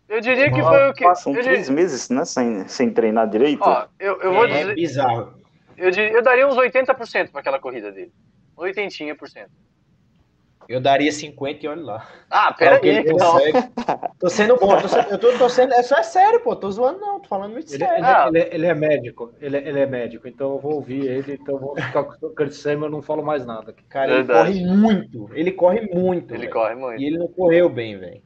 Eu 0.07 0.21
diria 0.21 0.51
que 0.51 0.61
foi 0.61 0.89
o 0.89 0.93
que. 0.93 1.03
Passam 1.03 1.33
três 1.33 1.69
meses, 1.69 2.09
né? 2.09 2.23
Sem, 2.25 2.67
sem 2.67 2.91
treinar 2.91 3.27
direito. 3.27 3.63
Ó, 3.63 3.87
eu, 3.99 4.21
eu 4.21 4.33
vou 4.33 4.45
é, 4.45 4.47
dizer. 4.47 4.71
É 4.71 4.75
bizarro. 4.75 5.33
Eu, 5.75 5.89
eu 5.89 6.21
daria 6.21 6.47
uns 6.47 6.55
80% 6.55 7.31
para 7.31 7.39
aquela 7.39 7.59
corrida 7.59 7.91
dele. 7.91 8.11
80%. 8.55 9.47
Eu 10.67 10.81
daria 10.81 11.11
50 11.11 11.65
e 11.65 11.69
olha 11.69 11.81
lá. 11.81 12.07
Ah, 12.29 12.53
pera 12.53 12.79
aí, 12.81 12.99
então. 12.99 13.37
Tô 14.19 14.29
sendo 14.29 14.55
bom, 14.57 14.79
tô 14.79 14.87
sendo, 14.87 15.09
eu 15.09 15.17
tô, 15.17 15.37
tô 15.37 15.49
sendo, 15.49 15.73
é 15.73 15.83
só 15.83 15.97
é 15.97 16.03
sério, 16.03 16.39
pô, 16.39 16.55
tô 16.55 16.71
zoando 16.71 16.99
não, 16.99 17.19
tô 17.19 17.27
falando 17.27 17.51
muito 17.51 17.69
ele, 17.69 17.77
sério. 17.77 17.97
Ele, 17.97 18.05
ah. 18.05 18.25
ele, 18.29 18.39
é, 18.39 18.55
ele, 18.55 18.65
é 18.67 18.73
médico, 18.73 19.33
ele, 19.41 19.57
ele 19.57 19.79
é 19.79 19.85
médico, 19.85 20.27
então 20.27 20.53
eu 20.53 20.59
vou 20.59 20.75
ouvir 20.75 21.05
ele, 21.05 21.33
então 21.33 21.55
eu 21.55 21.59
vou 21.59 21.75
ficar 21.75 22.03
com 22.03 22.25
o 22.25 22.29
Kurt 22.29 22.51
Samuel, 22.51 22.85
eu 22.85 22.91
não 22.91 23.01
falo 23.01 23.23
mais 23.23 23.45
nada. 23.45 23.71
Aqui. 23.71 23.83
Cara, 23.83 24.13
ele 24.13 24.25
corre 24.25 24.65
muito, 24.65 25.29
ele 25.33 25.51
corre 25.51 25.81
muito. 25.81 26.33
Ele 26.33 26.41
véio. 26.41 26.53
corre 26.53 26.75
muito. 26.75 27.01
E 27.01 27.05
ele 27.05 27.17
não 27.17 27.27
correu 27.27 27.69
bem, 27.69 27.97
velho. 27.97 28.21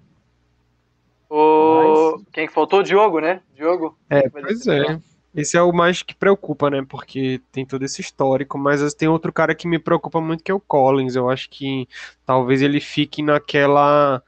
O... 1.30 2.14
Mas... 2.14 2.26
Quem 2.32 2.48
que 2.48 2.54
faltou? 2.54 2.84
Diogo, 2.84 3.20
né? 3.20 3.42
Diogo. 3.56 3.98
É, 4.10 4.30
pois 4.30 4.68
é. 4.68 5.00
Esse 5.36 5.56
é 5.58 5.62
o 5.62 5.72
mais 5.72 6.02
que 6.02 6.16
preocupa, 6.16 6.70
né? 6.70 6.84
Porque 6.88 7.42
tem 7.52 7.66
todo 7.66 7.84
esse 7.84 8.02
histórico, 8.02 8.58
mas 8.58 8.94
tem 8.94 9.08
outro 9.08 9.32
cara 9.32 9.54
que 9.54 9.68
me 9.68 9.78
preocupa 9.78 10.20
muito 10.20 10.44
que 10.44 10.52
é 10.52 10.54
o 10.54 10.60
Collins. 10.60 11.16
Eu 11.16 11.30
acho 11.30 11.50
que 11.50 11.88
talvez 12.26 12.62
ele 12.62 12.80
fique 12.80 13.22
naquela 13.22 14.22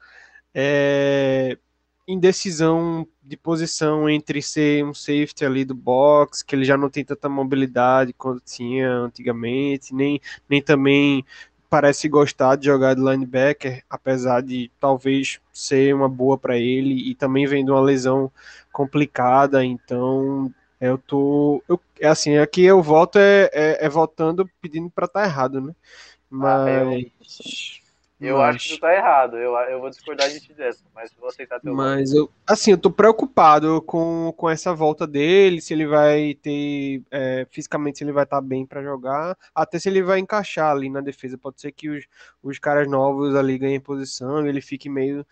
é, 0.54 1.58
indecisão 2.06 3.06
de 3.22 3.36
posição 3.36 4.08
entre 4.08 4.42
ser 4.42 4.84
um 4.84 4.94
safety 4.94 5.44
ali 5.44 5.64
do 5.64 5.74
box, 5.74 6.42
que 6.42 6.54
ele 6.54 6.64
já 6.64 6.76
não 6.76 6.90
tem 6.90 7.04
tanta 7.04 7.28
mobilidade 7.28 8.12
quanto 8.12 8.42
tinha 8.44 8.90
antigamente, 8.90 9.94
nem, 9.94 10.20
nem 10.48 10.60
também 10.62 11.24
parece 11.68 12.08
gostar 12.08 12.56
de 12.56 12.66
jogar 12.66 12.94
de 12.94 13.00
linebacker, 13.00 13.84
apesar 13.88 14.42
de 14.42 14.70
talvez 14.80 15.40
ser 15.52 15.94
uma 15.94 16.08
boa 16.08 16.36
para 16.36 16.58
ele 16.58 17.10
e 17.10 17.14
também 17.14 17.46
vendo 17.46 17.70
uma 17.72 17.80
lesão 17.80 18.30
complicada, 18.72 19.64
então 19.64 20.52
eu 20.80 20.96
tô. 20.96 21.62
Eu, 21.68 21.78
é 22.00 22.08
assim, 22.08 22.38
aqui 22.38 22.64
eu 22.64 22.82
voto 22.82 23.18
é, 23.18 23.50
é, 23.52 23.84
é 23.84 23.88
votando 23.88 24.48
pedindo 24.62 24.90
para 24.90 25.04
estar 25.04 25.20
tá 25.20 25.26
errado, 25.26 25.60
né? 25.60 25.74
Mas. 26.30 26.68
Ah, 26.68 26.94
eu, 28.18 28.28
eu 28.28 28.38
mas... 28.38 28.56
acho 28.56 28.68
que 28.68 28.74
tu 28.76 28.80
tá 28.80 28.94
errado. 28.94 29.36
Eu, 29.36 29.54
eu 29.54 29.78
vou 29.78 29.90
discordar 29.90 30.30
de 30.30 30.40
ti 30.40 30.54
dessa, 30.54 30.82
mas 30.94 31.12
vou 31.18 31.28
aceitar 31.28 31.60
teu 31.60 31.74
Mas 31.74 32.12
voto. 32.12 32.22
eu, 32.22 32.30
assim, 32.46 32.70
eu 32.70 32.78
tô 32.78 32.90
preocupado 32.90 33.82
com, 33.82 34.32
com 34.34 34.48
essa 34.48 34.72
volta 34.72 35.06
dele, 35.06 35.60
se 35.60 35.74
ele 35.74 35.86
vai 35.86 36.34
ter. 36.34 37.02
É, 37.10 37.46
fisicamente, 37.50 37.98
se 37.98 38.04
ele 38.04 38.12
vai 38.12 38.24
estar 38.24 38.36
tá 38.36 38.42
bem 38.42 38.64
para 38.64 38.82
jogar, 38.82 39.36
até 39.54 39.78
se 39.78 39.88
ele 39.88 40.02
vai 40.02 40.18
encaixar 40.18 40.70
ali 40.70 40.88
na 40.88 41.02
defesa. 41.02 41.36
Pode 41.36 41.60
ser 41.60 41.72
que 41.72 41.90
os, 41.90 42.06
os 42.42 42.58
caras 42.58 42.88
novos 42.88 43.34
ali 43.34 43.58
ganhem 43.58 43.80
posição, 43.80 44.46
ele 44.46 44.62
fique 44.62 44.88
meio 44.88 45.26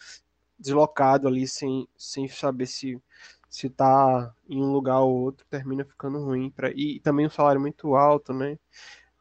deslocado 0.58 1.28
ali, 1.28 1.46
sem, 1.46 1.88
sem 1.96 2.28
saber 2.28 2.66
se 2.66 3.00
se 3.48 3.70
tá 3.70 4.34
em 4.48 4.60
um 4.60 4.72
lugar 4.72 5.00
ou 5.00 5.14
outro, 5.14 5.46
termina 5.48 5.84
ficando 5.84 6.22
ruim. 6.22 6.50
Pra... 6.50 6.70
E 6.70 7.00
também 7.00 7.26
um 7.26 7.30
salário 7.30 7.60
muito 7.60 7.94
alto, 7.94 8.32
né? 8.32 8.58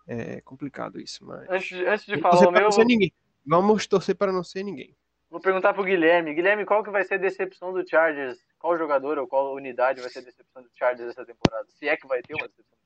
É 0.08 0.42
complicado 0.42 1.00
isso, 1.00 1.26
mas. 1.26 1.50
Antes, 1.50 1.80
antes 1.86 2.06
de 2.06 2.18
falar 2.20 2.48
o 2.48 2.52
meu. 2.52 2.70
Ninguém. 2.86 3.12
Vamos 3.46 3.88
torcer 3.88 4.16
para 4.16 4.32
não 4.32 4.44
ser 4.44 4.64
ninguém. 4.64 4.96
Vou 5.30 5.42
perguntar 5.42 5.74
pro 5.74 5.84
Guilherme. 5.84 6.34
Guilherme, 6.34 6.66
qual 6.66 6.84
que 6.84 6.90
vai 6.90 7.04
ser 7.04 7.16
a 7.16 7.18
decepção 7.18 7.74
do 7.74 7.88
Chargers? 7.88 8.40
Qual 8.58 8.78
jogador 8.78 9.18
ou 9.18 9.28
qual 9.28 9.54
unidade 9.54 10.02
vai 10.02 10.10
ser 10.10 10.20
a 10.20 10.24
decepção 10.24 10.64
do 10.64 10.70
Chargers 10.74 11.10
essa 11.10 11.26
temporada? 11.26 11.66
Se 11.70 11.88
é 11.88 11.98
que 11.98 12.08
vai 12.08 12.22
ter 12.22 12.34
uma 12.34 12.48
decepção. 12.48 12.78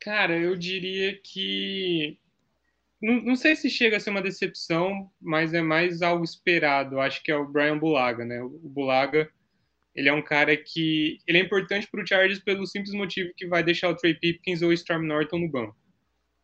Cara, 0.00 0.36
eu 0.36 0.56
diria 0.56 1.18
que. 1.22 2.18
Não, 3.00 3.14
não 3.22 3.36
sei 3.36 3.54
se 3.54 3.68
chega 3.70 3.96
a 3.96 4.00
ser 4.00 4.10
uma 4.10 4.22
decepção, 4.22 5.10
mas 5.20 5.54
é 5.54 5.60
mais 5.60 6.02
algo 6.02 6.24
esperado. 6.24 7.00
Acho 7.00 7.22
que 7.22 7.30
é 7.30 7.36
o 7.36 7.46
Brian 7.46 7.78
Bulaga, 7.78 8.24
né? 8.24 8.42
O 8.42 8.48
Bulaga 8.48 9.30
ele 9.96 10.10
é 10.10 10.12
um 10.12 10.22
cara 10.22 10.54
que 10.54 11.18
ele 11.26 11.38
é 11.38 11.40
importante 11.40 11.88
para 11.90 12.02
o 12.02 12.06
Chargers 12.06 12.38
pelo 12.38 12.66
simples 12.66 12.92
motivo 12.92 13.32
que 13.34 13.46
vai 13.46 13.62
deixar 13.62 13.88
o 13.88 13.96
Trey 13.96 14.14
Pipkins 14.14 14.60
ou 14.60 14.68
o 14.68 14.72
Storm 14.72 15.06
Norton 15.06 15.38
no 15.38 15.50
banco. 15.50 15.74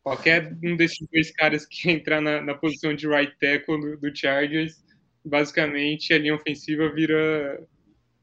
Qualquer 0.03 0.57
um 0.65 0.75
desses 0.75 1.07
dois 1.13 1.31
caras 1.31 1.67
que 1.67 1.89
entrar 1.93 2.23
na, 2.23 2.41
na 2.41 2.55
posição 2.55 2.95
de 2.95 3.07
right 3.07 3.37
tackle 3.39 3.79
do, 3.79 3.97
do, 3.99 4.17
Chargers, 4.17 4.83
basicamente 5.23 6.15
a 6.15 6.19
linha 6.19 6.35
ofensiva 6.35 6.91
vira, 6.91 7.63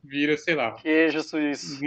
vira 0.03 0.35
sei 0.35 0.55
lá. 0.55 0.73
Queijo 0.73 1.21
suíço. 1.21 1.79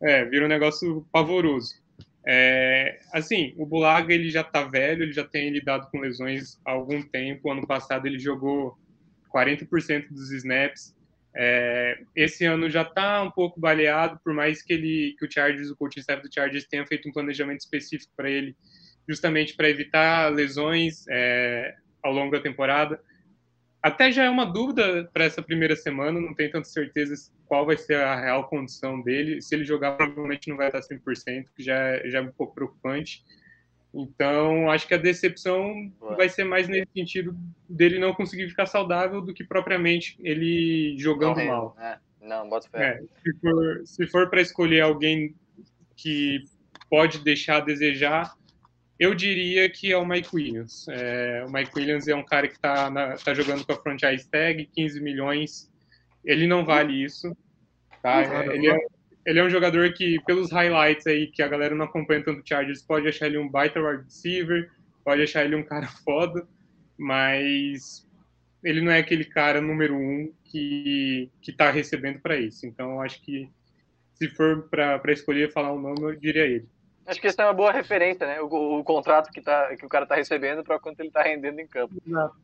É, 0.00 0.24
vira 0.24 0.44
um 0.44 0.48
negócio 0.48 1.06
pavoroso. 1.12 1.82
É, 2.24 3.00
assim, 3.12 3.52
o 3.56 3.66
Bulaga 3.66 4.14
ele 4.14 4.30
já 4.30 4.44
tá 4.44 4.62
velho, 4.62 5.02
ele 5.02 5.12
já 5.12 5.24
tem 5.24 5.50
lidado 5.50 5.90
com 5.90 5.98
lesões 5.98 6.60
há 6.64 6.70
algum 6.70 7.02
tempo. 7.02 7.50
Ano 7.50 7.66
passado 7.66 8.06
ele 8.06 8.18
jogou 8.18 8.78
40% 9.34 10.08
dos 10.08 10.30
snaps. 10.30 10.94
É, 11.34 12.02
esse 12.14 12.44
ano 12.44 12.68
já 12.68 12.82
está 12.82 13.22
um 13.22 13.30
pouco 13.30 13.58
baleado, 13.58 14.20
por 14.22 14.34
mais 14.34 14.62
que 14.62 14.72
ele, 14.72 15.16
que 15.18 15.24
o 15.24 15.30
Chargers, 15.30 15.70
o 15.70 15.76
coaching 15.76 16.00
staff 16.00 16.22
do 16.22 16.32
Chargers 16.32 16.66
tenha 16.66 16.86
feito 16.86 17.08
um 17.08 17.12
planejamento 17.12 17.60
específico 17.60 18.12
para 18.16 18.30
ele, 18.30 18.54
justamente 19.08 19.54
para 19.56 19.68
evitar 19.68 20.32
lesões 20.32 21.04
é, 21.08 21.74
ao 22.02 22.12
longo 22.12 22.32
da 22.32 22.40
temporada. 22.40 23.00
Até 23.82 24.12
já 24.12 24.24
é 24.24 24.30
uma 24.30 24.44
dúvida 24.44 25.10
para 25.12 25.24
essa 25.24 25.42
primeira 25.42 25.74
semana, 25.74 26.20
não 26.20 26.34
tenho 26.34 26.52
tanta 26.52 26.68
certeza 26.68 27.14
qual 27.46 27.66
vai 27.66 27.76
ser 27.76 27.96
a 27.96 28.14
real 28.14 28.48
condição 28.48 29.02
dele. 29.02 29.42
Se 29.42 29.54
ele 29.54 29.64
jogar, 29.64 29.96
provavelmente 29.96 30.48
não 30.48 30.56
vai 30.56 30.68
estar 30.68 30.80
100%, 30.80 31.46
que 31.56 31.62
já, 31.64 31.74
é, 31.74 32.08
já 32.08 32.18
é 32.18 32.22
um 32.22 32.30
pouco 32.30 32.54
preocupante. 32.54 33.24
Então, 33.94 34.70
acho 34.70 34.88
que 34.88 34.94
a 34.94 34.98
decepção 34.98 35.92
vai 36.16 36.28
ser 36.28 36.44
mais 36.44 36.66
nesse 36.66 36.90
sentido 36.94 37.36
dele 37.68 37.98
não 37.98 38.14
conseguir 38.14 38.48
ficar 38.48 38.66
saudável 38.66 39.20
do 39.20 39.34
que 39.34 39.44
propriamente 39.44 40.16
ele 40.20 40.96
jogando 40.98 41.34
Correndo, 41.34 41.50
mal. 41.50 41.76
né? 41.76 41.98
Não, 42.20 42.48
bota 42.48 42.68
fé. 42.70 43.00
É, 43.00 43.00
se 43.00 43.40
for, 43.40 43.82
se 43.84 44.06
for 44.06 44.30
para 44.30 44.40
escolher 44.40 44.80
alguém 44.80 45.34
que 45.96 46.44
pode 46.88 47.18
deixar 47.18 47.56
a 47.56 47.60
desejar, 47.60 48.34
eu 48.98 49.14
diria 49.14 49.68
que 49.68 49.92
é 49.92 49.96
o 49.96 50.06
Mike 50.06 50.28
Williams. 50.32 50.86
É, 50.88 51.44
o 51.46 51.50
Mike 51.50 51.72
Williams 51.76 52.08
é 52.08 52.14
um 52.14 52.24
cara 52.24 52.46
que 52.46 52.54
está 52.54 53.16
tá 53.16 53.34
jogando 53.34 53.66
com 53.66 53.72
a 53.72 53.76
franchise 53.76 54.28
tag, 54.30 54.64
15 54.74 55.00
milhões. 55.02 55.70
Ele 56.24 56.46
não 56.46 56.64
vale 56.64 57.02
isso. 57.02 57.36
Tá? 58.00 58.22
É, 58.22 58.54
ele, 58.54 58.70
é, 58.70 58.78
ele 59.24 59.38
é 59.38 59.44
um 59.44 59.50
jogador 59.50 59.92
que, 59.92 60.20
pelos 60.26 60.50
highlights 60.50 61.06
aí, 61.06 61.26
que 61.28 61.42
a 61.42 61.48
galera 61.48 61.74
não 61.74 61.84
acompanha 61.84 62.24
tanto 62.24 62.40
o 62.40 62.46
Chargers, 62.46 62.82
pode 62.82 63.08
achar 63.08 63.26
ele 63.26 63.38
um 63.38 63.48
baita 63.48 63.80
wide 63.80 64.04
receiver, 64.04 64.70
pode 65.04 65.22
achar 65.22 65.44
ele 65.44 65.56
um 65.56 65.62
cara 65.62 65.86
foda, 66.04 66.46
mas 66.98 68.06
ele 68.62 68.80
não 68.80 68.92
é 68.92 68.98
aquele 68.98 69.24
cara 69.24 69.60
número 69.60 69.94
um 69.94 70.32
que, 70.44 71.30
que 71.40 71.52
tá 71.52 71.70
recebendo 71.70 72.20
para 72.20 72.36
isso. 72.36 72.66
Então, 72.66 72.92
eu 72.92 73.00
acho 73.00 73.20
que 73.22 73.48
se 74.14 74.28
for 74.28 74.68
para 74.68 75.12
escolher 75.12 75.52
falar 75.52 75.72
um 75.72 75.80
nome, 75.80 76.02
eu 76.02 76.16
diria 76.16 76.44
ele. 76.44 76.68
Acho 77.04 77.20
que 77.20 77.26
isso 77.26 77.40
é 77.40 77.44
uma 77.44 77.52
boa 77.52 77.72
referência, 77.72 78.26
né? 78.26 78.40
O, 78.40 78.78
o 78.78 78.84
contrato 78.84 79.32
que, 79.32 79.40
tá, 79.40 79.74
que 79.76 79.84
o 79.84 79.88
cara 79.88 80.06
tá 80.06 80.14
recebendo 80.14 80.62
para 80.62 80.78
quanto 80.78 81.00
ele 81.00 81.10
tá 81.10 81.22
rendendo 81.22 81.58
em 81.58 81.66
campo. 81.66 81.94
Exato. 82.06 82.36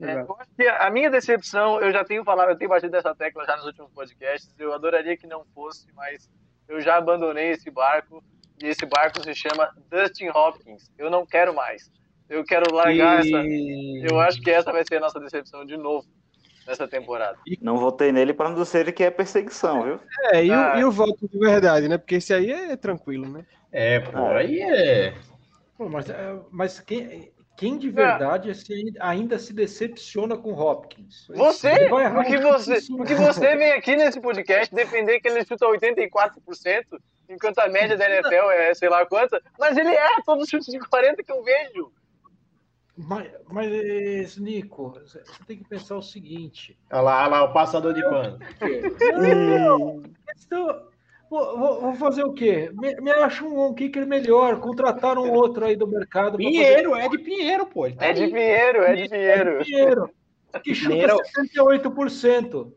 É, 0.00 0.68
a 0.78 0.90
minha 0.90 1.10
decepção, 1.10 1.80
eu 1.80 1.90
já 1.90 2.04
tenho 2.04 2.22
falado, 2.24 2.50
eu 2.50 2.56
tenho 2.56 2.68
batido 2.70 2.92
dessa 2.92 3.14
tecla 3.14 3.44
já 3.46 3.56
nos 3.56 3.66
últimos 3.66 3.90
podcasts, 3.92 4.54
eu 4.58 4.72
adoraria 4.74 5.16
que 5.16 5.26
não 5.26 5.44
fosse, 5.54 5.86
mas 5.94 6.30
eu 6.68 6.80
já 6.80 6.96
abandonei 6.96 7.50
esse 7.52 7.70
barco, 7.70 8.22
e 8.62 8.66
esse 8.66 8.84
barco 8.86 9.22
se 9.22 9.34
chama 9.34 9.70
Dustin 9.90 10.28
Hopkins. 10.28 10.90
Eu 10.98 11.10
não 11.10 11.24
quero 11.26 11.54
mais. 11.54 11.90
Eu 12.28 12.44
quero 12.44 12.74
largar 12.74 13.24
E- 13.24 13.28
essa. 13.34 14.10
Eu 14.12 14.20
acho 14.20 14.40
que 14.42 14.50
essa 14.50 14.72
vai 14.72 14.84
ser 14.84 14.96
a 14.96 15.00
nossa 15.00 15.20
decepção 15.20 15.64
de 15.64 15.76
novo 15.76 16.06
nessa 16.66 16.88
temporada. 16.88 17.38
Não 17.60 17.76
votei 17.78 18.10
nele 18.12 18.34
para 18.34 18.48
não 18.50 18.64
ser 18.64 18.92
que 18.92 19.04
é 19.04 19.10
perseguição, 19.10 19.82
viu? 19.82 20.00
É, 20.32 20.44
e, 20.44 20.50
Ah. 20.50 20.74
o, 20.74 20.78
e 20.80 20.84
o 20.84 20.90
voto 20.90 21.28
de 21.28 21.38
verdade, 21.38 21.86
né? 21.88 21.96
Porque 21.98 22.16
esse 22.16 22.34
aí 22.34 22.50
é 22.50 22.76
tranquilo, 22.76 23.28
né? 23.28 23.46
É, 23.70 24.00
pô, 24.00 24.26
aí 24.26 24.60
é. 24.60 25.14
Pô, 25.76 25.88
mas, 25.88 26.08
é, 26.08 26.34
mas 26.50 26.80
quem, 26.80 27.30
quem 27.56 27.78
de 27.78 27.88
verdade 27.90 28.54
se- 28.54 28.94
ainda 29.00 29.38
se 29.38 29.52
decepciona 29.52 30.36
com 30.36 30.52
Hopkins? 30.52 31.26
Você? 31.28 31.88
Porque 31.88 32.36
você, 32.38 32.78
porque 32.96 33.14
você 33.14 33.56
vem 33.56 33.72
aqui 33.72 33.96
nesse 33.96 34.20
podcast 34.20 34.74
defender 34.74 35.20
que 35.20 35.28
ele 35.28 35.44
chuta 35.44 35.66
84%, 35.66 36.84
enquanto 37.28 37.58
a 37.58 37.68
média 37.68 37.96
da 37.96 38.08
NFL 38.08 38.50
é 38.52 38.74
sei 38.74 38.88
lá 38.88 39.04
quanta, 39.06 39.42
mas 39.58 39.76
ele 39.76 39.88
erra 39.88 40.22
todos 40.24 40.44
os 40.44 40.50
chutes 40.50 40.66
de 40.68 40.78
40 40.78 41.22
que 41.22 41.32
eu 41.32 41.42
vejo. 41.42 41.92
Mas, 42.98 43.30
mas, 43.50 44.36
Nico, 44.38 44.90
você 44.90 45.20
tem 45.46 45.58
que 45.58 45.64
pensar 45.68 45.96
o 45.96 46.02
seguinte. 46.02 46.78
Olha 46.90 47.00
lá, 47.02 47.18
olha 47.22 47.28
lá, 47.28 47.44
o 47.44 47.52
passador 47.52 47.92
de 47.92 48.02
pano. 48.02 48.38
Então, 48.60 50.02
vou, 50.50 50.88
vou- 51.30 51.80
vou 51.80 51.94
fazer 51.94 52.24
o 52.24 52.32
quê? 52.32 52.70
Me, 52.74 52.94
me 53.00 53.10
acha 53.10 53.44
um, 53.44 53.66
um 53.66 53.74
kicker 53.74 54.06
melhor, 54.06 54.60
contratar 54.60 55.18
um 55.18 55.32
outro 55.32 55.64
aí 55.64 55.76
do 55.76 55.86
mercado. 55.86 56.32
fazer- 56.32 56.44
Pinheiro, 56.44 56.94
é 56.94 57.08
de 57.08 57.18
Pinheiro, 57.18 57.66
pô. 57.66 57.86
Ele 57.86 57.96
tá 57.96 58.06
É 58.06 58.12
de. 58.12 58.26
Pinheiro, 58.28 58.82
é 58.82 58.94
de 58.94 59.08
Pinheiro. 59.08 59.64
Pinheiro, 59.64 60.10
que 60.62 60.74
chuta 60.74 60.90
Pinheiro. 60.90 61.16
68%. 61.34 62.72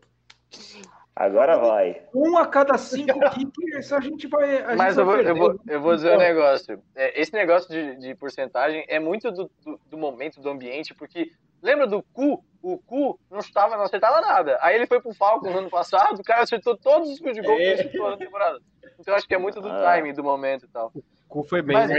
Agora 1.16 1.58
vai. 1.58 2.02
Um 2.16 2.38
a 2.38 2.48
cada 2.48 2.78
cinco 2.78 3.20
kickers, 3.32 3.92
a 3.92 4.00
gente 4.00 4.26
vai. 4.28 4.62
A 4.64 4.76
Mas 4.76 4.96
gente 4.96 5.00
eu 5.00 5.06
vou, 5.06 5.14
vai 5.16 5.22
eu, 5.22 5.26
perder. 5.26 5.40
vou, 5.40 5.60
eu 5.68 5.82
vou 5.82 5.96
dizer 5.96 6.16
um 6.16 6.18
negócio. 6.18 6.82
É, 6.96 7.20
esse 7.22 7.34
negócio 7.34 7.70
de, 7.70 7.98
de 7.98 8.16
porcentagem 8.16 8.86
é 8.88 9.00
muito 9.00 9.30
do, 9.32 9.52
do, 9.66 9.80
do 9.90 9.98
momento, 9.98 10.40
do 10.40 10.50
ambiente, 10.50 10.94
porque 10.94 11.30
lembra 11.62 11.88
do 11.88 12.02
cu? 12.13 12.43
O 12.62 12.78
cu 12.78 13.17
não, 13.32 13.39
estava, 13.39 13.78
não 13.78 13.84
acertava 13.84 14.19
nada. 14.19 14.58
Aí 14.62 14.76
ele 14.76 14.86
foi 14.86 15.02
pro 15.02 15.13
Falcons 15.13 15.52
no 15.54 15.60
ano 15.60 15.69
passado, 15.69 16.19
o 16.19 16.24
cara 16.24 16.41
acertou 16.43 16.76
todos 16.76 17.10
os 17.10 17.19
field 17.19 17.39
de 17.39 17.48
gol 17.48 17.56
que 17.56 17.62
É. 17.63 17.65
ele 17.72 17.82
acertou 17.82 18.10
na 18.10 18.17
temporada. 18.17 18.60
Então 19.00 19.13
eu 19.13 19.15
acho 19.15 19.28
que 19.28 19.34
é 19.34 19.38
muito 19.38 19.62
do 19.62 19.69
Ah. 19.69 19.82
timing, 19.95 20.13
do 20.13 20.24
momento 20.24 20.65
e 20.65 20.67
tal. 20.67 20.91
O 20.93 21.02
cu 21.30 21.43
foi 21.43 21.62
bem, 21.62 21.78
Mas- 21.78 21.89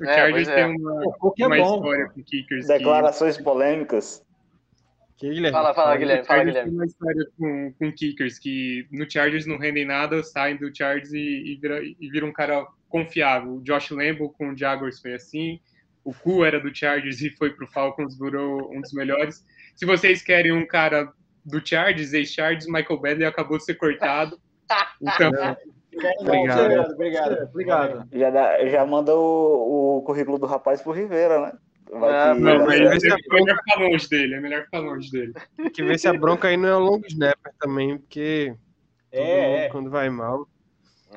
O 0.00 0.04
É, 0.04 0.14
Chargers 0.14 0.46
pois 0.46 0.48
é. 0.48 0.54
tem 0.54 0.64
uma, 0.76 0.92
é 1.02 1.46
uma 1.46 1.56
bom. 1.56 1.74
história 1.76 2.08
com 2.10 2.22
kickers 2.22 2.66
que- 2.66 2.72
Declarações 2.72 3.36
polêmicas. 3.38 4.24
Que 5.16 5.28
Guilherme? 5.30 5.50
Fala, 5.50 5.74
fala, 5.74 5.96
Guilherme, 5.96 6.22
o 6.22 6.26
fala, 6.26 6.38
Chargers 6.44 6.54
Guilherme. 6.54 6.70
tem 6.70 6.78
uma 6.78 6.86
história 6.86 7.26
com, 7.36 7.72
com 7.72 7.92
kickers 7.92 8.38
que 8.38 8.86
no 8.92 9.10
Chargers 9.10 9.46
não 9.46 9.58
rendem 9.58 9.84
nada, 9.84 10.22
saem 10.22 10.56
do 10.56 10.72
Chargers 10.72 11.12
e, 11.12 11.18
e, 11.18 11.56
vira, 11.56 11.82
e 11.82 12.10
vira 12.10 12.24
um 12.24 12.32
cara 12.32 12.64
confiável. 12.88 13.54
O 13.54 13.60
Josh 13.62 13.90
Lambo 13.90 14.30
com 14.34 14.50
o 14.50 14.56
Jaguars 14.56 15.00
foi 15.00 15.14
assim. 15.14 15.58
O 16.08 16.14
Ku 16.22 16.44
era 16.44 16.58
do 16.60 16.74
Chargers 16.74 17.20
e 17.20 17.30
foi 17.30 17.50
pro 17.50 17.66
Falcons, 17.66 18.18
virou 18.18 18.70
um 18.74 18.80
dos 18.80 18.92
melhores. 18.92 19.44
Se 19.76 19.84
vocês 19.84 20.22
querem 20.22 20.52
um 20.52 20.66
cara 20.66 21.12
do 21.44 21.60
Chargers, 21.66 22.12
ex-Chargers, 22.12 22.66
Michael 22.66 23.00
Badley 23.00 23.26
acabou 23.26 23.58
de 23.58 23.64
ser 23.64 23.74
cortado. 23.74 24.38
Então, 25.02 25.30
Obrigado. 26.20 26.92
Obrigado, 26.92 26.92
obrigado. 26.92 27.42
Obrigado. 27.48 28.08
Já, 28.12 28.30
dá- 28.30 28.66
já 28.66 28.86
manda 28.86 29.14
o, 29.16 29.98
o 29.98 30.02
currículo 30.02 30.38
do 30.38 30.46
rapaz 30.46 30.80
pro 30.80 30.92
Rivera, 30.92 31.40
né? 31.40 31.52
Vai 31.90 32.10
Ah, 32.14 32.34
que- 32.34 32.40
não, 32.40 32.66
mas 32.66 32.80
é 32.80 33.16
melhor 33.32 33.56
ficar 33.58 33.80
longe 33.80 34.08
dele, 34.08 34.34
é 34.34 34.40
melhor 34.40 34.64
ficar 34.64 34.78
longe 34.80 35.10
dele. 35.10 35.32
Tem 35.56 35.70
que 35.70 35.82
ver 35.82 35.98
se 35.98 36.06
a 36.06 36.12
bronca 36.12 36.48
aí 36.48 36.56
não 36.56 36.68
é 36.68 36.76
o 36.76 36.80
long 36.80 37.00
snapper 37.06 37.52
também, 37.58 37.96
porque 37.98 38.54
todo 39.10 39.20
É, 39.22 39.46
mundo, 39.48 39.58
é. 39.58 39.68
quando 39.70 39.90
vai 39.90 40.10
mal. 40.10 40.46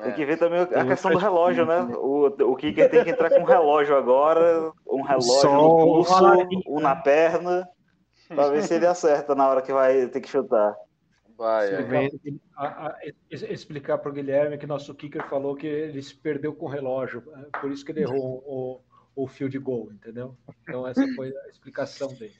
Tem 0.00 0.12
que 0.14 0.24
ver 0.24 0.38
também 0.38 0.60
a 0.60 0.86
questão 0.86 1.10
do 1.10 1.18
relógio, 1.18 1.66
né? 1.66 1.82
O, 1.96 2.26
o 2.26 2.56
Kicker 2.56 2.90
tem 2.90 3.04
que 3.04 3.10
entrar 3.10 3.30
com 3.30 3.40
um 3.40 3.44
relógio 3.44 3.96
agora, 3.96 4.72
um 4.86 5.02
relógio 5.02 5.40
Sol, 5.40 5.78
no 5.78 5.84
pulso, 5.84 6.14
um 6.66 6.80
na 6.80 6.96
perna, 6.96 7.68
pra 8.28 8.48
ver 8.48 8.62
se 8.62 8.74
ele 8.74 8.86
acerta 8.86 9.34
na 9.34 9.48
hora 9.48 9.62
que 9.62 9.72
vai 9.72 10.06
ter 10.08 10.20
que 10.20 10.28
chutar. 10.28 10.74
Vai, 11.36 11.68
é. 11.74 13.12
explicar 13.30 13.98
para 13.98 14.10
o 14.10 14.12
Guilherme 14.12 14.56
que 14.58 14.66
nosso 14.66 14.94
kicker 14.94 15.28
falou 15.28 15.56
que 15.56 15.66
ele 15.66 16.02
se 16.02 16.14
perdeu 16.14 16.54
com 16.54 16.66
o 16.66 16.68
relógio, 16.68 17.22
é 17.36 17.58
por 17.58 17.70
isso 17.70 17.84
que 17.84 17.92
ele 17.92 18.02
errou 18.02 18.42
o, 18.46 18.80
o 19.16 19.26
field 19.26 19.58
goal, 19.58 19.88
entendeu? 19.92 20.36
Então 20.62 20.86
essa 20.86 21.04
foi 21.16 21.28
a 21.36 21.48
explicação 21.48 22.08
dele. 22.14 22.34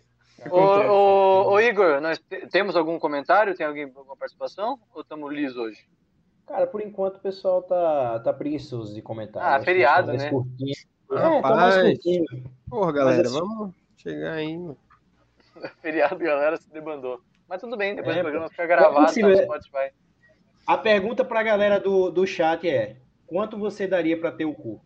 Ô, 0.51 0.57
ô, 0.57 1.51
ô, 1.53 1.61
Igor, 1.61 2.01
nós 2.01 2.19
te- 2.19 2.47
temos 2.49 2.77
algum 2.77 2.99
comentário? 2.99 3.55
Tem 3.55 3.67
alguém 3.67 3.91
com 3.91 3.99
alguma 4.01 4.17
participação? 4.17 4.79
Ou 4.95 5.03
estamos 5.03 5.33
lisos 5.33 5.57
hoje? 5.57 5.87
Cara, 6.47 6.67
por 6.67 6.81
enquanto 6.83 7.17
o 7.17 7.21
pessoal 7.21 7.63
tá, 7.63 8.19
tá 8.21 8.33
preguiçoso 8.33 8.95
de 8.95 9.01
comentar. 9.01 9.43
Ah, 9.61 9.65
feriado, 9.65 10.09
tá 10.09 10.19
né? 10.19 10.31
curtinho. 10.31 10.73
É, 11.13 11.15
tá 11.15 11.55
mais 11.55 11.75
Rapaz. 11.77 11.83
curtinho. 11.99 12.25
Porra, 12.69 12.93
galera, 12.93 13.23
assim- 13.23 13.39
vamos 13.39 13.75
chegar 13.97 14.33
aí. 14.35 14.57
mano. 14.59 14.77
Feriado, 15.81 16.19
galera, 16.19 16.57
se 16.57 16.71
debandou. 16.71 17.21
Mas 17.49 17.61
tudo 17.61 17.77
bem, 17.77 17.95
depois 17.95 18.17
É, 18.17 18.21
o 18.21 18.23
programa 18.23 18.49
fica 18.49 18.67
gravado, 18.67 19.13
tá 19.15 19.21
no. 19.29 19.37
Spotify. 19.37 19.93
A 20.67 20.79
pergunta 20.79 21.25
pra 21.25 21.43
galera 21.43 21.79
do, 21.79 22.11
do 22.11 22.27
chat 22.27 22.69
é: 22.69 22.97
quanto 23.27 23.59
você 23.59 23.87
daria 23.87 24.19
pra 24.19 24.33
ter 24.33 24.45
o 24.45 24.55
cu? 24.55 24.81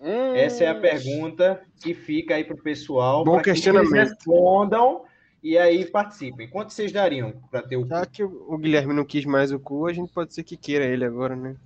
Hum, 0.00 0.34
Essa 0.34 0.64
é 0.64 0.68
a 0.68 0.74
pergunta 0.74 1.62
que 1.80 1.94
fica 1.94 2.34
aí 2.34 2.44
pro 2.44 2.56
pessoal. 2.56 3.24
Bom 3.24 3.34
pra 3.34 3.42
que 3.42 3.50
questionamento. 3.52 3.94
Eles 3.94 4.08
respondam 4.10 5.04
e 5.42 5.58
aí 5.58 5.84
participem. 5.90 6.48
Quanto 6.48 6.72
vocês 6.72 6.92
dariam 6.92 7.32
pra 7.50 7.62
ter 7.62 7.76
o 7.76 7.82
cu? 7.82 7.88
Já 7.88 8.06
que 8.06 8.22
o 8.24 8.56
Guilherme 8.58 8.94
não 8.94 9.04
quis 9.04 9.24
mais 9.24 9.52
o 9.52 9.58
cu, 9.58 9.86
a 9.86 9.92
gente 9.92 10.12
pode 10.12 10.32
ser 10.34 10.44
que 10.44 10.56
queira 10.56 10.84
ele 10.84 11.04
agora, 11.04 11.34
né? 11.36 11.56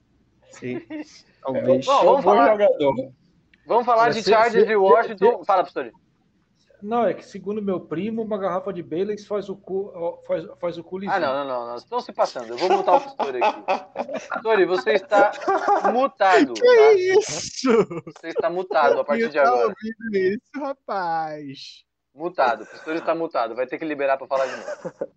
Sim. 0.50 0.80
Talvez. 1.42 1.86
Bom, 1.86 1.92
É 1.92 2.00
um 2.00 2.04
vamos 2.04 2.16
bom 2.16 2.22
falar- 2.22 2.52
jogador. 2.52 3.12
Vamos 3.66 3.84
falar 3.86 4.10
de 4.10 4.22
Chargers 4.22 4.68
e 4.68 4.76
Washington. 4.76 5.44
Fala, 5.44 5.62
pastor. 5.64 5.90
Não, 6.82 7.04
é 7.06 7.14
que 7.14 7.24
segundo 7.24 7.62
meu 7.62 7.80
primo, 7.80 8.22
uma 8.22 8.36
garrafa 8.38 8.70
de 8.72 8.82
Baileys 8.82 9.26
faz 9.26 9.48
o 9.48 9.56
cu, 9.56 9.90
faz, 10.26 10.44
faz 10.60 10.78
o 10.78 10.84
cu 10.84 10.98
lisinho. 10.98 11.16
Ah, 11.16 11.18
não, 11.18 11.34
não, 11.34 11.44
não, 11.46 11.66
não. 11.68 11.76
Estão 11.76 12.00
se 12.00 12.12
passando. 12.12 12.50
Eu 12.50 12.58
vou 12.58 12.70
mutar 12.70 12.96
o 12.96 13.00
Pistori 13.00 13.40
aqui. 13.42 14.20
Pistori, 14.30 14.64
você 14.66 14.90
está 14.92 15.32
mutado. 15.92 16.52
Tá? 16.54 16.92
isso? 16.92 17.70
Você 18.04 18.28
está 18.28 18.50
mutado 18.50 19.00
a 19.00 19.04
partir 19.04 19.28
de 19.30 19.34
tá 19.34 19.42
agora. 19.48 19.68
ouvindo 19.68 20.16
isso, 20.16 20.50
rapaz? 20.64 21.85
Mutado. 22.16 22.64
O 22.64 22.66
Pistori 22.66 22.98
está 22.98 23.14
mutado. 23.14 23.54
Vai 23.54 23.66
ter 23.66 23.78
que 23.78 23.84
liberar 23.84 24.16
para 24.16 24.26
falar 24.26 24.46
de 24.46 24.56
novo. 24.56 25.12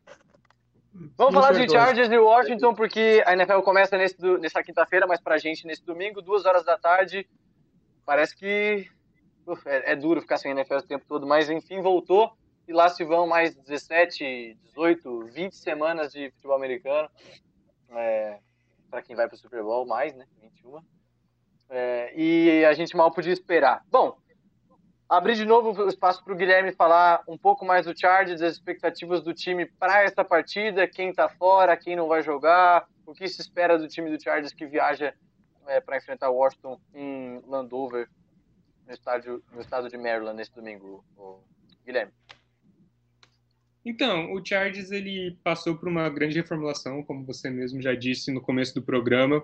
Vamos 1.15 1.33
falar 1.33 1.53
de 1.53 1.71
Chargers 1.71 2.11
e 2.11 2.17
Washington, 2.17 2.73
porque 2.73 3.23
a 3.25 3.31
NFL 3.33 3.61
começa 3.61 3.97
nesse, 3.97 4.21
nessa 4.39 4.61
quinta-feira, 4.61 5.07
mas 5.07 5.21
pra 5.21 5.37
gente 5.37 5.65
nesse 5.65 5.85
domingo, 5.85 6.21
duas 6.21 6.45
horas 6.45 6.65
da 6.65 6.77
tarde. 6.77 7.25
Parece 8.05 8.35
que 8.35 8.85
uf, 9.47 9.65
é, 9.65 9.93
é, 9.93 9.95
duro 9.95 10.19
ficar 10.19 10.37
sem 10.37 10.51
NFL 10.51 10.75
o 10.75 10.81
tempo 10.81 11.05
todo, 11.07 11.25
mas 11.25 11.49
enfim, 11.49 11.81
voltou. 11.81 12.33
E 12.67 12.73
lá 12.73 12.89
se 12.89 13.05
vão 13.05 13.25
mais 13.25 13.55
17, 13.55 14.57
18, 14.65 15.25
20 15.27 15.55
semanas 15.55 16.11
de 16.11 16.31
futebol 16.31 16.57
americano. 16.57 17.09
É, 17.91 18.39
para 18.89 19.01
quem 19.01 19.15
vai 19.15 19.27
para 19.27 19.35
o 19.35 19.39
Super 19.39 19.63
Bowl, 19.63 19.85
mais, 19.85 20.13
né? 20.15 20.25
21. 20.41 20.81
É, 21.69 22.13
e 22.15 22.65
a 22.65 22.73
gente 22.73 22.97
mal 22.97 23.09
podia 23.11 23.31
esperar. 23.31 23.85
Bom, 23.89 24.17
abrir 25.09 25.35
de 25.35 25.43
novo 25.43 25.71
o 25.83 25.89
espaço 25.89 26.23
para 26.23 26.33
o 26.33 26.35
Guilherme 26.35 26.71
falar 26.71 27.23
um 27.27 27.37
pouco 27.37 27.65
mais 27.65 27.85
do 27.85 27.99
Chargers, 27.99 28.39
das 28.39 28.53
expectativas 28.53 29.23
do 29.23 29.33
time 29.33 29.65
para 29.65 30.03
essa 30.03 30.23
partida, 30.23 30.87
quem 30.87 31.09
está 31.09 31.27
fora, 31.27 31.75
quem 31.75 31.95
não 31.95 32.07
vai 32.07 32.21
jogar, 32.21 32.87
o 33.05 33.13
que 33.13 33.27
se 33.27 33.41
espera 33.41 33.77
do 33.77 33.87
time 33.87 34.15
do 34.15 34.21
Chargers 34.21 34.53
que 34.53 34.67
viaja 34.67 35.13
é, 35.65 35.81
para 35.81 35.97
enfrentar 35.97 36.29
Washington 36.29 36.79
em 36.93 37.41
Landover, 37.47 38.07
no, 38.85 38.93
estádio, 38.93 39.43
no 39.51 39.61
estado 39.61 39.89
de 39.89 39.97
Maryland, 39.97 40.35
nesse 40.37 40.53
domingo, 40.53 41.03
Guilherme. 41.85 42.13
Então, 43.85 44.33
o 44.33 44.45
Chargers 44.45 44.91
ele 44.91 45.37
passou 45.43 45.77
por 45.77 45.87
uma 45.87 46.09
grande 46.09 46.35
reformulação, 46.35 47.01
como 47.03 47.25
você 47.25 47.49
mesmo 47.49 47.81
já 47.81 47.95
disse 47.95 48.31
no 48.31 48.41
começo 48.41 48.73
do 48.75 48.81
programa. 48.81 49.43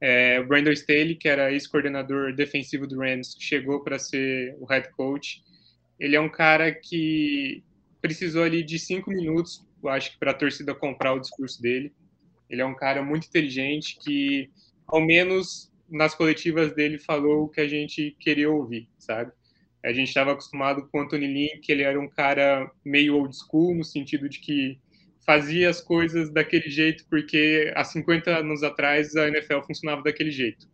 É, 0.00 0.40
o 0.40 0.46
Brandon 0.46 0.70
Staley, 0.70 1.16
que 1.16 1.28
era 1.28 1.52
ex-coordenador 1.52 2.34
defensivo 2.34 2.86
do 2.86 2.98
Rams, 2.98 3.36
chegou 3.38 3.82
para 3.82 3.98
ser 3.98 4.56
o 4.60 4.66
head 4.66 4.90
coach. 4.92 5.42
Ele 5.98 6.16
é 6.16 6.20
um 6.20 6.28
cara 6.28 6.72
que 6.72 7.62
precisou 8.00 8.44
ali 8.44 8.62
de 8.62 8.78
cinco 8.78 9.10
minutos, 9.10 9.64
eu 9.82 9.88
acho 9.88 10.12
que 10.12 10.18
para 10.18 10.30
a 10.30 10.34
torcida 10.34 10.74
comprar 10.74 11.14
o 11.14 11.20
discurso 11.20 11.60
dele. 11.60 11.92
Ele 12.48 12.60
é 12.60 12.66
um 12.66 12.74
cara 12.74 13.02
muito 13.02 13.26
inteligente 13.26 13.98
que, 14.00 14.50
ao 14.86 15.00
menos 15.00 15.72
nas 15.88 16.14
coletivas 16.14 16.74
dele, 16.74 16.98
falou 16.98 17.44
o 17.44 17.48
que 17.48 17.60
a 17.60 17.68
gente 17.68 18.16
queria 18.18 18.50
ouvir, 18.50 18.88
sabe? 18.98 19.32
A 19.84 19.92
gente 19.92 20.08
estava 20.08 20.32
acostumado 20.32 20.86
com 20.88 20.98
o 20.98 21.02
Anthony 21.02 21.26
Lynn, 21.26 21.60
que 21.60 21.72
ele 21.72 21.82
era 21.82 21.98
um 21.98 22.08
cara 22.08 22.70
meio 22.84 23.16
old 23.16 23.36
school, 23.36 23.74
no 23.74 23.84
sentido 23.84 24.28
de 24.28 24.38
que 24.38 24.78
fazia 25.26 25.70
as 25.70 25.80
coisas 25.80 26.30
daquele 26.30 26.68
jeito, 26.68 27.04
porque 27.08 27.72
há 27.74 27.84
50 27.84 28.38
anos 28.38 28.62
atrás 28.62 29.14
a 29.16 29.28
NFL 29.28 29.60
funcionava 29.66 30.02
daquele 30.02 30.30
jeito. 30.30 30.68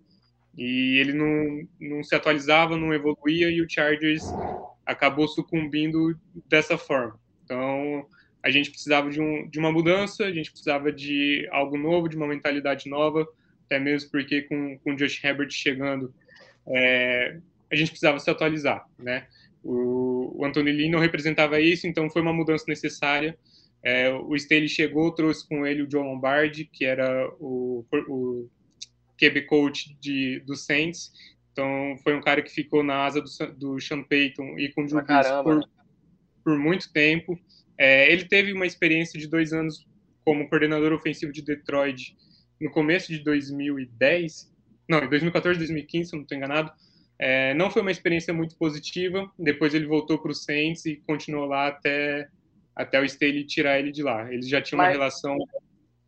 E 0.56 0.98
ele 0.98 1.12
não, 1.12 1.68
não 1.80 2.02
se 2.02 2.14
atualizava, 2.14 2.76
não 2.76 2.92
evoluía, 2.92 3.50
e 3.50 3.62
o 3.62 3.68
Chargers 3.68 4.24
acabou 4.84 5.28
sucumbindo 5.28 6.18
dessa 6.48 6.76
forma. 6.76 7.18
Então, 7.44 8.06
a 8.42 8.50
gente 8.50 8.70
precisava 8.70 9.11
de, 9.11 9.20
um, 9.20 9.48
de 9.48 9.59
uma 9.59 9.70
mudança, 9.70 10.24
a 10.24 10.32
gente 10.32 10.50
precisava 10.50 10.92
de 10.92 11.48
algo 11.50 11.76
novo, 11.76 12.09
de 12.09 12.16
uma 12.16 12.26
mentalidade 12.26 12.88
nova, 12.88 13.26
até 13.66 13.78
mesmo 13.78 14.11
porque 14.11 14.42
com, 14.42 14.78
com 14.78 14.92
o 14.92 14.96
Josh 14.96 15.22
Herbert 15.22 15.50
chegando, 15.50 16.12
é, 16.66 17.38
a 17.70 17.76
gente 17.76 17.90
precisava 17.90 18.18
se 18.18 18.30
atualizar, 18.30 18.86
né? 18.98 19.26
O, 19.62 20.40
o 20.40 20.44
Anthony 20.44 20.72
Lee 20.72 20.90
não 20.90 20.98
representava 20.98 21.60
isso, 21.60 21.86
então 21.86 22.08
foi 22.10 22.22
uma 22.22 22.32
mudança 22.32 22.64
necessária. 22.68 23.38
É, 23.82 24.10
o 24.12 24.34
Staley 24.34 24.68
chegou, 24.68 25.14
trouxe 25.14 25.46
com 25.48 25.66
ele 25.66 25.82
o 25.82 25.86
John 25.86 26.02
Lombardi, 26.02 26.64
que 26.64 26.84
era 26.84 27.28
o, 27.38 27.84
o 28.08 28.48
QB 29.18 29.42
coach 29.42 29.96
de, 30.00 30.40
do 30.40 30.56
Saints. 30.56 31.12
Então 31.52 31.96
foi 32.02 32.14
um 32.14 32.20
cara 32.20 32.42
que 32.42 32.50
ficou 32.50 32.82
na 32.82 33.04
asa 33.04 33.20
do, 33.20 33.28
do 33.56 33.80
Sean 33.80 34.02
Payton 34.02 34.58
e 34.58 34.72
com 34.72 34.82
o 34.82 34.86
Drew 34.86 35.02
por, 35.42 35.68
por 36.44 36.58
muito 36.58 36.92
tempo. 36.92 37.38
É, 37.76 38.12
ele 38.12 38.24
teve 38.24 38.52
uma 38.52 38.66
experiência 38.66 39.18
de 39.18 39.28
dois 39.28 39.52
anos 39.52 39.86
como 40.24 40.48
coordenador 40.48 40.92
ofensivo 40.92 41.32
de 41.32 41.42
Detroit 41.42 42.16
no 42.60 42.70
começo 42.70 43.12
de 43.12 43.20
2010, 43.20 44.52
não, 44.88 45.04
em 45.04 45.08
2014, 45.08 45.58
2015, 45.58 46.08
se 46.08 46.14
eu 46.14 46.18
não 46.18 46.22
estou 46.24 46.36
enganado. 46.36 46.72
É, 47.18 47.52
não 47.54 47.70
foi 47.70 47.82
uma 47.82 47.90
experiência 47.90 48.32
muito 48.32 48.56
positiva. 48.56 49.30
Depois 49.38 49.74
ele 49.74 49.86
voltou 49.86 50.18
para 50.18 50.30
o 50.30 50.34
Saints 50.34 50.86
e 50.86 50.96
continuou 51.06 51.46
lá 51.46 51.66
até, 51.66 52.28
até 52.74 53.00
o 53.00 53.04
Staley 53.04 53.44
tirar 53.44 53.78
ele 53.78 53.90
de 53.90 54.02
lá. 54.02 54.32
Eles 54.32 54.48
já 54.48 54.62
tinham 54.62 54.78
mas, 54.78 54.88
uma 54.88 54.92
relação. 54.92 55.36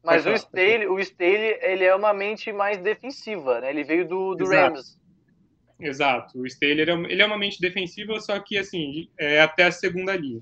Mas 0.04 0.24
o 0.24 0.32
Staley, 0.32 0.86
o 0.86 0.98
Staley, 1.00 1.58
ele 1.62 1.84
é 1.84 1.94
uma 1.94 2.14
mente 2.14 2.52
mais 2.52 2.78
defensiva, 2.78 3.61
né? 3.61 3.70
Ele 3.70 3.84
veio 3.84 4.06
do, 4.06 4.34
do 4.34 4.44
Exato. 4.44 4.74
Rams. 4.74 5.00
Exato. 5.80 6.38
O 6.38 6.46
Staley 6.46 6.80
ele 6.80 7.22
é, 7.22 7.26
uma 7.26 7.38
mente 7.38 7.61
defensiva, 7.61 8.20
só 8.20 8.38
que 8.38 8.56
assim 8.58 9.08
é 9.18 9.40
até 9.40 9.64
a 9.64 9.72
segunda 9.72 10.14
linha, 10.14 10.40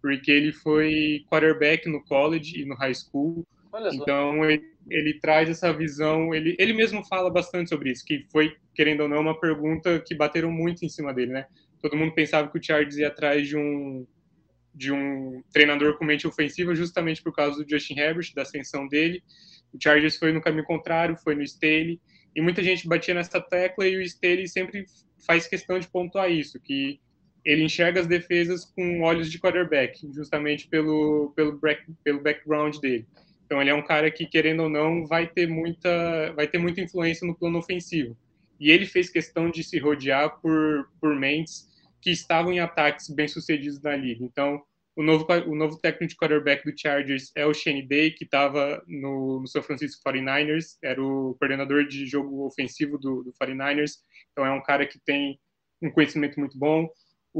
porque 0.00 0.30
ele 0.30 0.52
foi 0.52 1.24
quarterback 1.28 1.88
no 1.88 2.02
college 2.04 2.60
e 2.60 2.64
no 2.64 2.76
high 2.76 2.94
school. 2.94 3.44
Então 3.92 4.44
ele, 4.44 4.62
ele, 4.90 5.18
traz 5.20 5.48
essa 5.48 5.72
visão, 5.72 6.34
ele, 6.34 6.56
ele 6.58 6.72
mesmo 6.72 7.04
fala 7.04 7.30
bastante 7.30 7.68
sobre 7.68 7.90
isso, 7.90 8.04
que 8.04 8.26
foi, 8.30 8.54
querendo 8.74 9.02
ou 9.02 9.08
não, 9.08 9.20
uma 9.20 9.38
pergunta 9.38 10.00
que 10.00 10.14
bateram 10.14 10.50
muito 10.50 10.84
em 10.84 10.88
cima 10.88 11.12
dele, 11.12 11.32
né? 11.32 11.46
Todo 11.80 11.96
mundo 11.96 12.14
pensava 12.14 12.50
que 12.50 12.58
o 12.58 12.62
Chargers 12.62 12.96
ia 12.96 13.08
atrás 13.08 13.46
de 13.46 13.56
um 13.56 14.06
de 14.74 14.92
um 14.92 15.42
treinador 15.52 15.98
com 15.98 16.04
mente 16.04 16.26
ofensiva 16.26 16.72
justamente 16.72 17.20
por 17.20 17.34
causa 17.34 17.62
do 17.62 17.68
Justin 17.68 17.98
Herbert, 17.98 18.32
da 18.32 18.42
ascensão 18.42 18.86
dele. 18.86 19.24
O 19.72 19.78
Chargers 19.82 20.16
foi 20.16 20.32
no 20.32 20.40
caminho 20.40 20.64
contrário, 20.64 21.16
foi 21.16 21.34
no 21.34 21.42
Staley, 21.42 22.00
e 22.34 22.40
muita 22.40 22.62
gente 22.62 22.86
batia 22.86 23.12
nessa 23.12 23.40
tecla 23.40 23.88
e 23.88 23.96
o 23.96 24.00
Staley 24.02 24.46
sempre 24.46 24.86
faz 25.26 25.48
questão 25.48 25.80
de 25.80 25.88
pontuar 25.88 26.30
isso, 26.30 26.60
que 26.60 27.00
ele 27.44 27.64
enxerga 27.64 28.00
as 28.00 28.06
defesas 28.06 28.64
com 28.64 29.00
olhos 29.02 29.30
de 29.30 29.38
quarterback, 29.38 30.06
justamente 30.12 30.68
pelo, 30.68 31.32
pelo, 31.34 31.58
pelo 32.04 32.22
background 32.22 32.76
dele. 32.76 33.06
Então 33.48 33.62
ele 33.62 33.70
é 33.70 33.74
um 33.74 33.82
cara 33.82 34.10
que, 34.10 34.26
querendo 34.26 34.64
ou 34.64 34.68
não, 34.68 35.06
vai 35.06 35.26
ter 35.26 35.48
muita, 35.48 36.34
vai 36.34 36.46
ter 36.46 36.58
muita 36.58 36.82
influência 36.82 37.26
no 37.26 37.34
plano 37.34 37.58
ofensivo. 37.58 38.14
E 38.60 38.70
ele 38.70 38.84
fez 38.84 39.08
questão 39.08 39.50
de 39.50 39.64
se 39.64 39.78
rodear 39.78 40.38
por, 40.42 40.90
por 41.00 41.16
mentes 41.16 41.66
que 42.02 42.10
estavam 42.10 42.52
em 42.52 42.60
ataques 42.60 43.08
bem-sucedidos 43.08 43.80
na 43.80 43.96
liga. 43.96 44.22
Então, 44.22 44.62
o 44.94 45.02
novo, 45.02 45.24
o 45.46 45.54
novo 45.54 45.78
técnico 45.78 46.10
de 46.10 46.16
quarterback 46.16 46.62
do 46.62 46.78
Chargers 46.78 47.32
é 47.34 47.46
o 47.46 47.54
Shane 47.54 47.88
Day, 47.88 48.10
que 48.10 48.24
estava 48.24 48.82
no, 48.86 49.40
no 49.40 49.46
São 49.46 49.62
Francisco 49.62 50.02
49ers, 50.06 50.76
era 50.84 51.02
o 51.02 51.34
coordenador 51.38 51.86
de 51.86 52.04
jogo 52.04 52.44
ofensivo 52.44 52.98
do, 52.98 53.22
do 53.22 53.32
49ers. 53.32 53.92
Então, 54.32 54.44
é 54.44 54.52
um 54.52 54.62
cara 54.62 54.86
que 54.86 54.98
tem 54.98 55.40
um 55.80 55.90
conhecimento 55.90 56.38
muito 56.38 56.58
bom. 56.58 56.86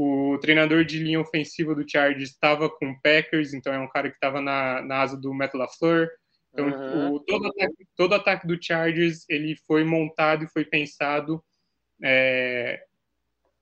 O 0.01 0.37
treinador 0.37 0.85
de 0.85 0.97
linha 0.97 1.19
ofensiva 1.19 1.75
do 1.75 1.83
Chargers 1.85 2.29
estava 2.29 2.69
com 2.69 2.89
o 2.89 3.01
Packers, 3.01 3.53
então 3.53 3.73
é 3.73 3.79
um 3.79 3.89
cara 3.89 4.07
que 4.07 4.15
estava 4.15 4.39
na, 4.39 4.81
na 4.81 5.01
asa 5.01 5.17
do 5.17 5.33
Matt 5.33 5.53
LaFleur. 5.53 6.07
Então, 6.53 6.67
uhum. 6.69 7.15
o, 7.15 7.19
todo, 7.19 7.47
ataque, 7.47 7.87
todo 7.97 8.15
ataque 8.15 8.47
do 8.47 8.57
Chargers 8.63 9.25
ele 9.27 9.57
foi 9.67 9.83
montado 9.83 10.45
e 10.45 10.49
foi 10.49 10.63
pensado 10.63 11.43
é, 12.01 12.81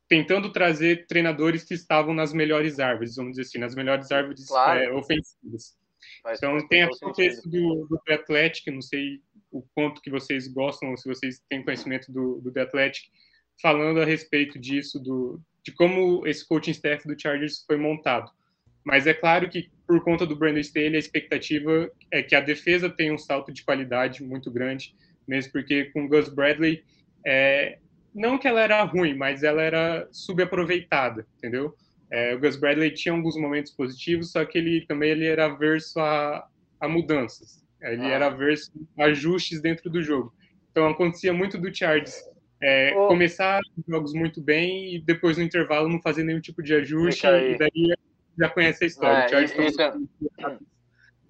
tentando 0.07 0.51
trazer 0.51 1.07
treinadores 1.07 1.63
que 1.63 1.73
estavam 1.73 2.13
nas 2.13 2.31
melhores 2.31 2.79
árvores, 2.79 3.15
vamos 3.15 3.31
dizer 3.31 3.41
assim, 3.41 3.57
nas 3.57 3.73
melhores 3.73 4.11
árvores 4.11 4.47
claro. 4.47 4.79
é, 4.79 4.91
ofensivas. 4.91 5.75
Faz 6.21 6.37
então 6.37 6.67
tem 6.67 6.83
a 6.83 6.89
contexto 6.99 7.49
do, 7.49 7.87
do 7.89 7.99
The 8.05 8.13
Athletic, 8.13 8.67
não 8.71 8.83
sei 8.83 9.23
o 9.51 9.63
quanto 9.73 10.01
que 10.03 10.11
vocês 10.11 10.47
gostam, 10.47 10.95
se 10.97 11.09
vocês 11.09 11.41
têm 11.49 11.63
conhecimento 11.63 12.11
do, 12.11 12.39
do 12.41 12.51
The 12.51 12.61
Athletic, 12.61 13.05
falando 13.59 13.99
a 13.99 14.05
respeito 14.05 14.59
disso, 14.59 14.99
do, 14.99 15.41
de 15.67 15.73
como 15.73 16.25
esse 16.25 16.47
coaching 16.47 16.71
staff 16.71 17.05
do 17.05 17.19
Chargers 17.19 17.65
foi 17.67 17.75
montado. 17.75 18.31
Mas 18.85 19.05
é 19.05 19.13
claro 19.13 19.49
que, 19.49 19.69
por 19.85 20.01
conta 20.01 20.25
do 20.25 20.33
Brandon 20.33 20.61
Staley, 20.61 20.95
a 20.95 20.99
expectativa 20.99 21.91
é 22.09 22.23
que 22.23 22.33
a 22.33 22.39
defesa 22.39 22.89
tenha 22.89 23.13
um 23.13 23.17
salto 23.17 23.51
de 23.51 23.65
qualidade 23.65 24.23
muito 24.23 24.49
grande, 24.49 24.95
mesmo 25.27 25.51
porque 25.51 25.91
com 25.91 26.05
o 26.05 26.07
Gus 26.07 26.29
Bradley, 26.29 26.85
é, 27.25 27.79
não 28.15 28.37
que 28.37 28.47
ela 28.47 28.61
era 28.61 28.81
ruim, 28.83 29.13
mas 29.13 29.43
ela 29.43 29.61
era 29.61 30.07
subaproveitada, 30.09 31.27
entendeu? 31.37 31.75
É, 32.09 32.33
o 32.33 32.39
Gus 32.39 32.55
Bradley 32.55 32.91
tinha 32.91 33.13
alguns 33.13 33.35
momentos 33.35 33.73
positivos, 33.73 34.31
só 34.31 34.45
que 34.45 34.57
ele 34.57 34.85
também 34.85 35.09
ele 35.09 35.25
era 35.25 35.47
averso 35.47 35.99
a, 35.99 36.47
a 36.79 36.87
mudanças. 36.87 37.61
Ele 37.81 38.03
ah. 38.03 38.09
era 38.09 38.27
averso 38.27 38.71
a 38.97 39.03
ajustes 39.03 39.59
dentro 39.59 39.89
do 39.89 40.01
jogo. 40.01 40.33
Então 40.71 40.87
acontecia 40.87 41.33
muito 41.33 41.57
do 41.57 41.75
Chargers 41.75 42.23
é, 42.61 42.93
oh. 42.97 43.07
Começar 43.07 43.61
jogos 43.87 44.13
muito 44.13 44.41
bem 44.41 44.95
e 44.95 44.99
depois 44.99 45.37
no 45.37 45.43
intervalo 45.43 45.87
não 45.87 46.01
fazer 46.01 46.23
nenhum 46.23 46.41
tipo 46.41 46.63
de 46.63 46.73
ajuste 46.73 47.27
e 47.27 47.57
daí 47.57 47.95
já 48.37 48.49
conhece 48.49 48.83
a 48.83 48.87
história. 48.87 49.35
É, 49.35 49.43
isso, 49.43 49.61
isso, 49.61 49.81
é, 49.81 49.93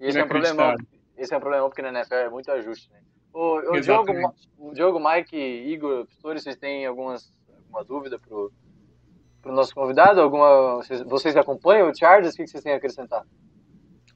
isso 0.00 0.18
é 0.18 0.24
um 0.24 0.28
problema. 0.28 0.74
Esse 1.16 1.34
é 1.34 1.36
um 1.36 1.40
problema 1.40 1.68
porque 1.68 1.82
na 1.82 1.90
NFL 1.90 2.14
é 2.14 2.30
muito 2.30 2.50
ajuste. 2.50 2.90
Né? 2.92 3.00
O, 3.32 3.74
o 3.74 3.80
Diogo, 3.80 4.12
o 4.58 4.72
Diogo, 4.72 5.00
Mike, 5.00 5.36
Igor, 5.36 6.06
Pastores, 6.06 6.42
vocês 6.42 6.56
têm 6.56 6.86
algumas, 6.86 7.32
alguma 7.64 7.84
dúvida 7.84 8.18
pro, 8.18 8.52
pro 9.42 9.52
nosso 9.52 9.74
convidado? 9.74 10.20
Alguma, 10.20 10.76
vocês, 10.76 11.02
vocês 11.02 11.36
acompanham 11.36 11.90
o 11.90 11.94
Chargers? 11.94 12.34
O 12.34 12.36
que 12.36 12.46
vocês 12.46 12.62
têm 12.62 12.72
a 12.72 12.76
acrescentar? 12.76 13.24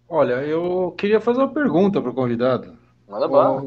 Olha, 0.09 0.35
eu 0.45 0.95
queria 0.97 1.21
fazer 1.21 1.41
uma 1.41 1.53
pergunta 1.53 2.01
para 2.01 2.11
o 2.11 2.15
convidado. 2.15 2.79
Manda 3.09 3.29
bala. 3.29 3.65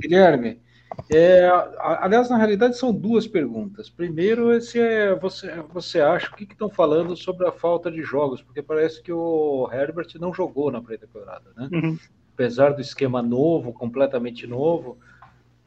Guilherme, 0.00 0.61
é, 1.10 1.48
aliás, 1.78 2.28
na 2.28 2.36
realidade, 2.36 2.76
são 2.76 2.92
duas 2.92 3.26
perguntas. 3.26 3.88
Primeiro, 3.88 4.52
esse 4.52 4.78
é 4.78 5.14
você, 5.14 5.54
você 5.72 6.00
acha 6.00 6.28
o 6.28 6.36
que 6.36 6.44
estão 6.44 6.70
falando 6.70 7.16
sobre 7.16 7.46
a 7.46 7.52
falta 7.52 7.90
de 7.90 8.02
jogos? 8.02 8.42
Porque 8.42 8.62
parece 8.62 9.02
que 9.02 9.12
o 9.12 9.68
Herbert 9.72 10.08
não 10.18 10.32
jogou 10.32 10.70
na 10.70 10.82
pré-temporada, 10.82 11.50
né? 11.56 11.68
Uhum. 11.72 11.98
apesar 12.34 12.70
do 12.70 12.80
esquema 12.80 13.22
novo, 13.22 13.72
completamente 13.72 14.46
novo, 14.46 14.98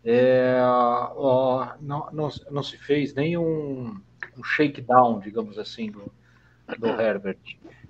é, 0.04 0.60
ó, 0.62 1.74
não, 1.82 2.10
não, 2.12 2.30
não, 2.52 2.64
se 2.64 2.78
fez 2.78 3.14
nenhum 3.16 4.00
um 4.38 4.44
shakedown, 4.44 5.20
digamos 5.20 5.58
assim, 5.58 5.90
do, 5.90 6.12
do 6.78 6.88
Herbert. 6.88 7.40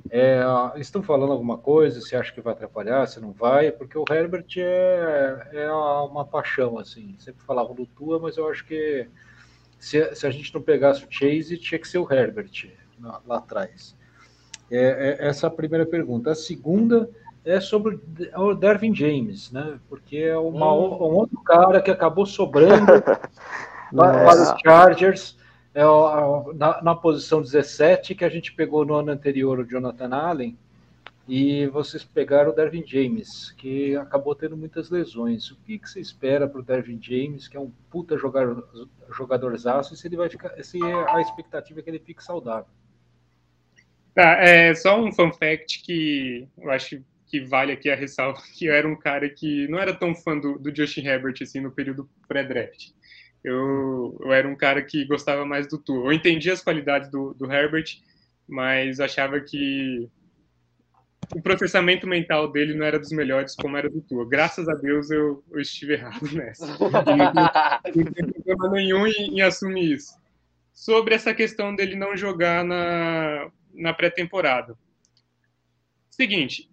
É, 0.09 0.41
estão 0.77 1.01
falando 1.01 1.31
alguma 1.31 1.57
coisa? 1.57 1.99
Você 1.99 2.15
acha 2.15 2.31
que 2.31 2.41
vai 2.41 2.53
atrapalhar? 2.53 3.07
Se 3.07 3.19
não 3.19 3.31
vai? 3.31 3.71
Porque 3.71 3.97
o 3.97 4.05
Herbert 4.09 4.45
é, 4.57 5.47
é 5.53 5.71
uma 5.71 6.23
paixão, 6.23 6.77
assim. 6.77 7.15
Sempre 7.19 7.43
falavam 7.43 7.75
do 7.75 7.85
Tua, 7.85 8.19
mas 8.19 8.37
eu 8.37 8.47
acho 8.47 8.65
que 8.65 9.07
se, 9.79 10.15
se 10.15 10.27
a 10.27 10.29
gente 10.29 10.53
não 10.53 10.61
pegasse 10.61 11.03
o 11.03 11.07
Chase, 11.09 11.57
tinha 11.57 11.79
que 11.79 11.87
ser 11.87 11.97
o 11.97 12.11
Herbert 12.11 12.71
lá, 13.01 13.21
lá 13.25 13.37
atrás. 13.37 13.95
É, 14.69 15.17
é, 15.19 15.27
essa 15.27 15.47
é 15.47 15.49
a 15.49 15.51
primeira 15.51 15.85
pergunta. 15.85 16.31
A 16.31 16.35
segunda 16.35 17.09
é 17.43 17.59
sobre 17.59 17.99
o 18.35 18.53
Dervin 18.53 18.93
James, 18.93 19.51
né? 19.51 19.79
Porque 19.89 20.17
é 20.17 20.37
uma, 20.37 20.73
hum. 20.73 20.97
um 20.97 21.15
outro 21.15 21.39
cara 21.43 21.81
que 21.81 21.91
acabou 21.91 22.25
sobrando 22.25 22.85
para 23.95 24.41
os 24.41 24.61
Chargers 24.61 25.37
é 25.75 25.83
na, 26.55 26.81
na, 26.81 26.95
posição 26.95 27.41
17 27.41 28.15
que 28.15 28.23
a 28.23 28.29
gente 28.29 28.53
pegou 28.53 28.85
no 28.85 28.95
ano 28.95 29.11
anterior 29.11 29.59
o 29.59 29.65
Jonathan 29.65 30.15
Allen 30.15 30.57
e 31.27 31.67
vocês 31.67 32.01
pegaram 32.01 32.51
o 32.51 32.55
Dervin 32.55 32.85
James, 32.85 33.51
que 33.57 33.95
acabou 33.97 34.33
tendo 34.35 34.55
muitas 34.55 34.89
lesões. 34.89 35.51
O 35.51 35.57
que, 35.57 35.77
que 35.77 35.89
você 35.89 35.99
espera 35.99 36.47
para 36.47 36.61
o 36.61 36.63
Dervin 36.63 36.99
James, 37.01 37.49
que 37.49 37.57
é 37.57 37.59
um 37.59 37.71
puta 37.89 38.17
jogador, 38.17 38.87
jogadorzaço, 39.11 39.93
e 39.93 39.97
se 39.97 40.07
ele 40.07 40.15
vai 40.15 40.29
ficar, 40.29 40.51
se 40.63 40.79
a 40.83 41.19
expectativa 41.19 41.79
é 41.79 41.83
que 41.83 41.89
ele 41.89 41.99
fique 41.99 42.23
saudável? 42.23 42.69
Tá, 44.13 44.37
é 44.37 44.73
só 44.75 44.97
um 44.97 45.11
fun 45.11 45.33
fact 45.33 45.83
que 45.83 46.47
eu 46.57 46.71
acho 46.71 47.03
que 47.27 47.41
vale 47.41 47.73
aqui 47.73 47.89
a 47.89 47.95
ressalva, 47.95 48.39
que 48.57 48.67
eu 48.67 48.73
era 48.73 48.87
um 48.87 48.95
cara 48.95 49.27
que 49.27 49.67
não 49.67 49.77
era 49.77 49.93
tão 49.93 50.15
fã 50.15 50.39
do, 50.39 50.57
do 50.57 50.73
Justin 50.73 51.05
Herbert 51.05 51.35
assim 51.41 51.59
no 51.59 51.71
período 51.71 52.09
pré-draft. 52.27 52.91
Eu, 53.45 54.17
eu 54.21 54.33
era 54.33 54.47
um 54.47 54.55
cara 54.55 54.81
que 54.81 55.05
gostava 55.05 55.45
mais 55.45 55.67
do 55.67 55.77
Tua. 55.77 56.05
Eu 56.05 56.11
entendia 56.11 56.51
as 56.51 56.63
qualidades 56.63 57.11
do, 57.11 57.31
do 57.35 57.51
Herbert, 57.51 58.01
mas 58.47 58.99
achava 58.99 59.39
que 59.39 60.09
o 61.35 61.41
processamento 61.41 62.07
mental 62.07 62.51
dele 62.51 62.73
não 62.73 62.83
era 62.83 62.97
dos 62.97 63.11
melhores 63.11 63.55
como 63.55 63.77
era 63.77 63.87
do 63.87 64.01
Tua. 64.01 64.27
Graças 64.27 64.67
a 64.67 64.73
Deus 64.73 65.11
eu, 65.11 65.43
eu 65.51 65.59
estive 65.59 65.93
errado 65.93 66.27
nessa. 66.33 66.65
não 67.95 68.11
tem 68.11 68.25
problema 68.31 68.69
nenhum 68.71 69.05
em, 69.05 69.37
em 69.37 69.41
assumir 69.41 69.93
isso. 69.93 70.15
Sobre 70.73 71.13
essa 71.13 71.31
questão 71.31 71.75
dele 71.75 71.95
não 71.95 72.17
jogar 72.17 72.65
na, 72.65 73.51
na 73.75 73.93
pré-temporada. 73.93 74.75
Seguinte, 76.09 76.67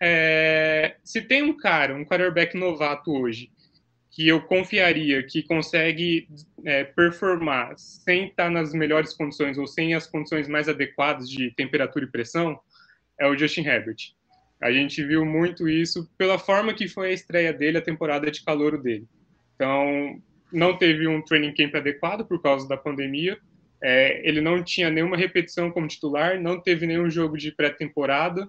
é, 0.00 0.96
se 1.04 1.22
tem 1.22 1.44
um 1.44 1.56
cara, 1.56 1.94
um 1.94 2.04
quarterback 2.04 2.56
novato 2.58 3.12
hoje, 3.12 3.52
que 4.12 4.28
eu 4.28 4.42
confiaria 4.42 5.22
que 5.22 5.42
consegue 5.42 6.28
é, 6.64 6.84
performar 6.84 7.72
sem 7.78 8.26
estar 8.26 8.50
nas 8.50 8.74
melhores 8.74 9.14
condições 9.14 9.56
ou 9.56 9.66
sem 9.66 9.94
as 9.94 10.06
condições 10.06 10.46
mais 10.46 10.68
adequadas 10.68 11.28
de 11.28 11.50
temperatura 11.52 12.04
e 12.04 12.10
pressão, 12.10 12.60
é 13.18 13.26
o 13.26 13.36
Justin 13.36 13.62
Herbert. 13.62 14.12
A 14.60 14.70
gente 14.70 15.02
viu 15.02 15.24
muito 15.24 15.66
isso 15.66 16.08
pela 16.18 16.38
forma 16.38 16.74
que 16.74 16.86
foi 16.86 17.08
a 17.08 17.12
estreia 17.12 17.52
dele, 17.54 17.78
a 17.78 17.82
temporada 17.82 18.30
de 18.30 18.44
calor 18.44 18.80
dele. 18.80 19.08
Então, 19.54 20.22
não 20.52 20.76
teve 20.76 21.08
um 21.08 21.22
training 21.22 21.54
camp 21.54 21.74
adequado 21.74 22.26
por 22.26 22.40
causa 22.42 22.68
da 22.68 22.76
pandemia, 22.76 23.38
é, 23.82 24.28
ele 24.28 24.40
não 24.42 24.62
tinha 24.62 24.90
nenhuma 24.90 25.16
repetição 25.16 25.70
como 25.70 25.88
titular, 25.88 26.40
não 26.40 26.60
teve 26.60 26.86
nenhum 26.86 27.10
jogo 27.10 27.36
de 27.36 27.50
pré-temporada, 27.50 28.48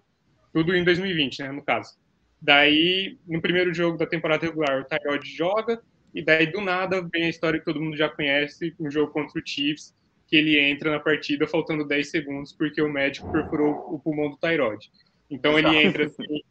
tudo 0.53 0.75
em 0.75 0.83
2020, 0.83 1.39
né, 1.39 1.51
no 1.51 1.63
caso. 1.63 1.97
Daí, 2.43 3.17
no 3.25 3.41
primeiro 3.41 3.73
jogo 3.73 3.97
da 3.97 4.05
temporada 4.05 4.45
regular, 4.45 4.81
o 4.81 4.83
Tyrod 4.83 5.25
joga, 5.25 5.81
e 6.13 6.21
daí 6.21 6.45
do 6.45 6.59
nada 6.59 7.01
vem 7.09 7.23
a 7.23 7.29
história 7.29 7.57
que 7.57 7.63
todo 7.63 7.81
mundo 7.81 7.95
já 7.95 8.09
conhece, 8.09 8.75
um 8.77 8.91
jogo 8.91 9.13
contra 9.13 9.39
o 9.39 9.47
Chiefs, 9.47 9.95
que 10.27 10.35
ele 10.35 10.59
entra 10.59 10.91
na 10.91 10.99
partida 10.99 11.47
faltando 11.47 11.87
10 11.87 12.11
segundos 12.11 12.51
porque 12.51 12.81
o 12.81 12.91
médico 12.91 13.31
perfurou 13.31 13.93
o 13.93 13.97
pulmão 13.97 14.29
do 14.29 14.35
Tyrod. 14.35 14.91
Então 15.31 15.57
ele 15.57 15.73
entra 15.77 16.05
assim, 16.05 16.41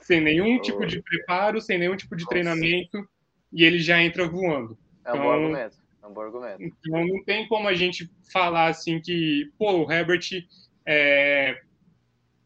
sem 0.00 0.20
nenhum 0.20 0.60
tipo 0.62 0.86
de 0.86 1.02
preparo, 1.02 1.60
sem 1.60 1.76
nenhum 1.76 1.96
tipo 1.96 2.14
de 2.14 2.24
treinamento, 2.24 3.04
e 3.52 3.64
ele 3.64 3.80
já 3.80 4.00
entra 4.00 4.28
voando. 4.28 4.78
É 5.04 5.10
um 5.10 5.14
então, 5.16 5.24
bom 5.24 5.32
argumento. 5.32 5.76
É 6.00 6.06
um 6.06 6.12
bom 6.12 6.20
argumento. 6.20 6.62
Então 6.62 7.04
não 7.04 7.24
tem 7.24 7.48
como 7.48 7.66
a 7.66 7.74
gente 7.74 8.08
falar 8.32 8.68
assim 8.68 9.00
que, 9.00 9.50
pô, 9.58 9.84
o 9.84 9.92
Herbert 9.92 10.46
é, 10.86 11.60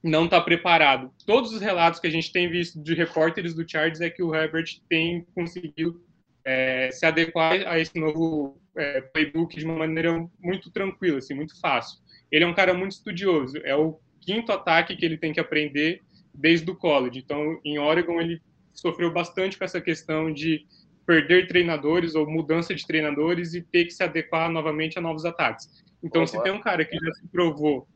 não 0.07 0.25
está 0.25 0.41
preparado. 0.41 1.11
Todos 1.27 1.53
os 1.53 1.61
relatos 1.61 2.01
que 2.01 2.07
a 2.07 2.11
gente 2.11 2.33
tem 2.33 2.49
visto 2.49 2.81
de 2.81 2.95
repórteres 2.95 3.55
do 3.55 3.69
Chargers 3.69 4.01
é 4.01 4.09
que 4.09 4.23
o 4.23 4.35
Herbert 4.35 4.81
tem 4.89 5.27
conseguido 5.35 6.01
é, 6.45 6.91
se 6.93 7.05
adequar 7.05 7.67
a 7.67 7.79
esse 7.79 7.99
novo 7.99 8.57
é, 8.77 9.01
playbook 9.01 9.57
de 9.59 9.65
uma 9.65 9.75
maneira 9.75 10.13
muito 10.39 10.71
tranquila, 10.71 11.19
assim, 11.19 11.35
muito 11.35 11.59
fácil. 11.61 11.99
Ele 12.31 12.45
é 12.45 12.47
um 12.47 12.55
cara 12.55 12.73
muito 12.73 12.93
estudioso. 12.93 13.59
É 13.65 13.75
o 13.75 13.99
quinto 14.21 14.53
ataque 14.53 14.97
que 14.97 15.05
ele 15.05 15.19
tem 15.19 15.33
que 15.33 15.41
aprender 15.41 16.03
desde 16.33 16.71
o 16.71 16.77
college. 16.77 17.19
Então, 17.19 17.61
em 17.65 17.79
Oregon, 17.79 18.21
ele 18.21 18.41
sofreu 18.73 19.13
bastante 19.13 19.59
com 19.59 19.65
essa 19.65 19.81
questão 19.81 20.33
de 20.33 20.65
perder 21.05 21.49
treinadores 21.49 22.15
ou 22.15 22.31
mudança 22.31 22.75
de 22.75 22.87
treinadores 22.87 23.55
e 23.55 23.63
ter 23.63 23.85
que 23.85 23.93
se 23.93 24.03
adequar 24.03 24.51
novamente 24.51 24.99
a 24.99 25.03
novos 25.03 25.25
ataques. 25.25 25.69
Então, 26.03 26.23
oh, 26.23 26.27
se 26.27 26.41
tem 26.43 26.53
um 26.53 26.61
cara 26.61 26.85
que 26.85 26.97
já 26.97 27.13
se 27.15 27.27
provou 27.29 27.89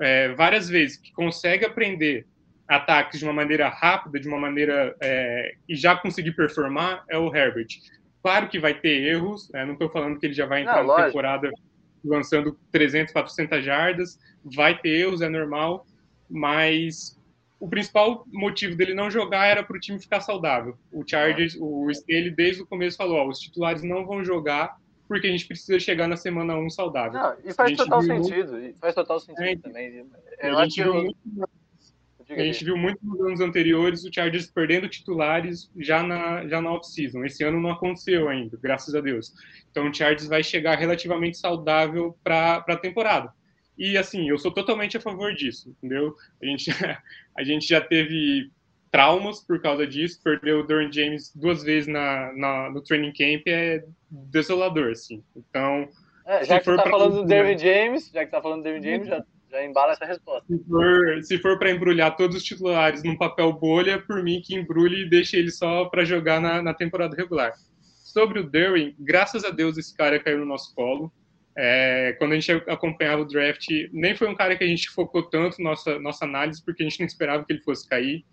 é, 0.00 0.28
várias 0.34 0.68
vezes 0.68 0.96
que 0.96 1.12
consegue 1.12 1.64
aprender 1.64 2.26
ataques 2.68 3.18
de 3.18 3.24
uma 3.24 3.32
maneira 3.32 3.68
rápida, 3.68 4.18
de 4.18 4.28
uma 4.28 4.38
maneira 4.38 4.96
é, 5.00 5.54
e 5.68 5.76
já 5.76 5.96
conseguir 5.96 6.32
performar, 6.32 7.04
é 7.08 7.16
o 7.16 7.34
Herbert. 7.34 7.68
Claro 8.22 8.48
que 8.48 8.58
vai 8.58 8.74
ter 8.74 9.04
erros, 9.04 9.48
né? 9.52 9.64
não 9.64 9.74
estou 9.74 9.88
falando 9.88 10.18
que 10.18 10.26
ele 10.26 10.34
já 10.34 10.46
vai 10.46 10.62
entrar 10.62 10.82
não, 10.82 10.96
na 10.96 11.06
temporada 11.06 11.50
lançando 12.04 12.58
300, 12.72 13.12
400 13.12 13.64
jardas, 13.64 14.18
vai 14.44 14.78
ter 14.78 15.00
erros, 15.00 15.20
é 15.20 15.28
normal, 15.28 15.86
mas 16.28 17.16
o 17.58 17.68
principal 17.68 18.24
motivo 18.32 18.76
dele 18.76 18.94
não 18.94 19.10
jogar 19.10 19.46
era 19.46 19.62
para 19.62 19.76
o 19.76 19.80
time 19.80 19.98
ficar 19.98 20.20
saudável. 20.20 20.76
O 20.92 21.04
Chargers, 21.06 21.56
o 21.58 21.90
Staley, 21.90 22.30
desde 22.30 22.62
o 22.62 22.66
começo 22.66 22.96
falou: 22.96 23.16
ó, 23.16 23.28
os 23.28 23.40
titulares 23.40 23.82
não 23.82 24.06
vão 24.06 24.24
jogar 24.24 24.76
porque 25.06 25.26
a 25.26 25.30
gente 25.30 25.46
precisa 25.46 25.78
chegar 25.78 26.08
na 26.08 26.16
semana 26.16 26.56
1 26.56 26.70
saudável. 26.70 27.20
Não, 27.20 27.36
e 27.44 27.52
faz 27.52 27.76
total 27.76 28.02
sentido, 28.02 28.52
muito... 28.52 28.78
faz 28.78 28.94
total 28.94 29.20
sentido 29.20 29.44
é, 29.44 29.56
também. 29.56 30.06
Eu 30.40 30.58
a 30.58 30.64
gente, 30.64 30.82
viu, 30.82 30.94
muito, 30.94 31.16
a 32.28 32.42
gente 32.42 32.64
viu 32.64 32.76
muito 32.76 32.98
nos 33.02 33.20
anos 33.20 33.40
anteriores 33.40 34.04
o 34.04 34.12
Chargers 34.12 34.50
perdendo 34.50 34.88
titulares 34.88 35.70
já 35.78 36.02
na, 36.02 36.46
já 36.46 36.60
na 36.60 36.72
off-season. 36.72 37.24
Esse 37.24 37.44
ano 37.44 37.60
não 37.60 37.70
aconteceu 37.70 38.28
ainda, 38.28 38.58
graças 38.60 38.94
a 38.94 39.00
Deus. 39.00 39.32
Então 39.70 39.88
o 39.88 39.94
Chargers 39.94 40.26
vai 40.26 40.42
chegar 40.42 40.76
relativamente 40.76 41.38
saudável 41.38 42.16
para 42.22 42.64
a 42.66 42.76
temporada. 42.76 43.32
E 43.78 43.96
assim, 43.98 44.28
eu 44.28 44.38
sou 44.38 44.50
totalmente 44.50 44.96
a 44.96 45.00
favor 45.00 45.34
disso, 45.34 45.68
entendeu? 45.68 46.14
A 46.42 46.46
gente, 46.46 46.70
a 47.36 47.44
gente 47.44 47.68
já 47.68 47.80
teve 47.80 48.50
traumas 48.96 49.40
por 49.40 49.60
causa 49.60 49.86
disso, 49.86 50.18
perdeu 50.24 50.60
o 50.60 50.62
Duran 50.66 50.90
James 50.90 51.30
duas 51.34 51.62
vezes 51.62 51.86
na, 51.86 52.32
na, 52.32 52.70
no 52.70 52.80
training 52.80 53.12
camp 53.12 53.42
é 53.46 53.84
desolador, 54.10 54.92
assim. 54.92 55.22
Então. 55.36 55.86
É, 56.24 56.42
já 56.44 56.58
que 56.58 56.64
você 56.64 56.76
tá 56.76 56.88
falando 56.88 57.16
do 57.16 57.24
David 57.26 57.62
James, 57.62 58.10
já 58.10 58.24
que 58.24 58.30
tá 58.30 58.40
falando 58.40 58.60
do 58.60 58.64
David 58.64 58.86
James, 58.86 59.06
já, 59.06 59.22
já 59.50 59.64
embala 59.64 59.92
essa 59.92 60.06
resposta. 60.06 60.46
Se 60.48 60.64
for, 60.64 61.22
se 61.22 61.38
for 61.38 61.58
para 61.58 61.70
embrulhar 61.70 62.16
todos 62.16 62.38
os 62.38 62.42
titulares 62.42 63.02
num 63.02 63.16
papel 63.16 63.52
bolha, 63.52 64.00
por 64.00 64.22
mim 64.22 64.40
que 64.42 64.54
embrulhe 64.54 65.02
e 65.02 65.10
deixe 65.10 65.36
ele 65.36 65.50
só 65.50 65.84
para 65.84 66.02
jogar 66.02 66.40
na, 66.40 66.62
na 66.62 66.72
temporada 66.72 67.14
regular. 67.14 67.52
Sobre 68.02 68.40
o 68.40 68.48
Derwin, 68.48 68.96
graças 68.98 69.44
a 69.44 69.50
Deus 69.50 69.76
esse 69.76 69.94
cara 69.94 70.18
caiu 70.18 70.38
no 70.38 70.46
nosso 70.46 70.74
colo. 70.74 71.12
É, 71.54 72.16
quando 72.18 72.32
a 72.32 72.34
gente 72.38 72.50
acompanhava 72.66 73.22
o 73.22 73.26
draft, 73.26 73.66
nem 73.92 74.16
foi 74.16 74.28
um 74.28 74.34
cara 74.34 74.56
que 74.56 74.64
a 74.64 74.66
gente 74.66 74.88
focou 74.90 75.22
tanto 75.22 75.62
nossa 75.62 75.98
nossa 75.98 76.24
análise, 76.24 76.64
porque 76.64 76.82
a 76.82 76.88
gente 76.88 77.00
não 77.00 77.06
esperava 77.06 77.44
que 77.44 77.52
ele 77.52 77.62
fosse 77.62 77.86
cair. 77.86 78.24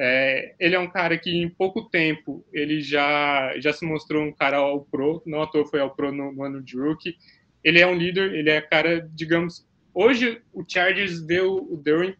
É, 0.00 0.54
ele 0.60 0.76
é 0.76 0.78
um 0.78 0.88
cara 0.88 1.18
que 1.18 1.28
em 1.28 1.48
pouco 1.48 1.90
tempo 1.90 2.46
ele 2.52 2.80
já 2.80 3.52
já 3.58 3.72
se 3.72 3.84
mostrou 3.84 4.22
um 4.22 4.32
cara 4.32 4.58
ao 4.58 4.84
pro, 4.84 5.20
não 5.26 5.42
à 5.42 5.46
toa 5.48 5.66
foi 5.66 5.80
ao 5.80 5.92
pro 5.92 6.12
no, 6.12 6.30
no 6.30 6.44
ano 6.44 6.62
de 6.62 6.78
rookie. 6.78 7.16
Ele 7.64 7.80
é 7.80 7.86
um 7.86 7.96
líder, 7.96 8.32
ele 8.32 8.48
é 8.48 8.60
cara, 8.60 9.00
digamos, 9.12 9.66
hoje 9.92 10.40
o 10.52 10.64
Chargers 10.66 11.20
deu 11.20 11.56
o 11.56 11.76
Derwin 11.76 12.14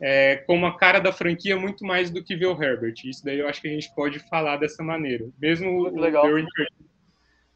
é, 0.00 0.36
como 0.38 0.66
a 0.66 0.76
cara 0.76 0.98
da 0.98 1.12
franquia 1.12 1.56
muito 1.56 1.84
mais 1.84 2.10
do 2.10 2.22
que 2.22 2.34
ver 2.34 2.46
o 2.46 2.60
Herbert. 2.60 2.94
Isso 3.04 3.24
daí 3.24 3.38
eu 3.38 3.48
acho 3.48 3.62
que 3.62 3.68
a 3.68 3.72
gente 3.72 3.94
pode 3.94 4.18
falar 4.28 4.56
dessa 4.56 4.82
maneira. 4.82 5.28
Mesmo 5.40 5.86
o 5.86 5.90
Derwin 5.90 6.46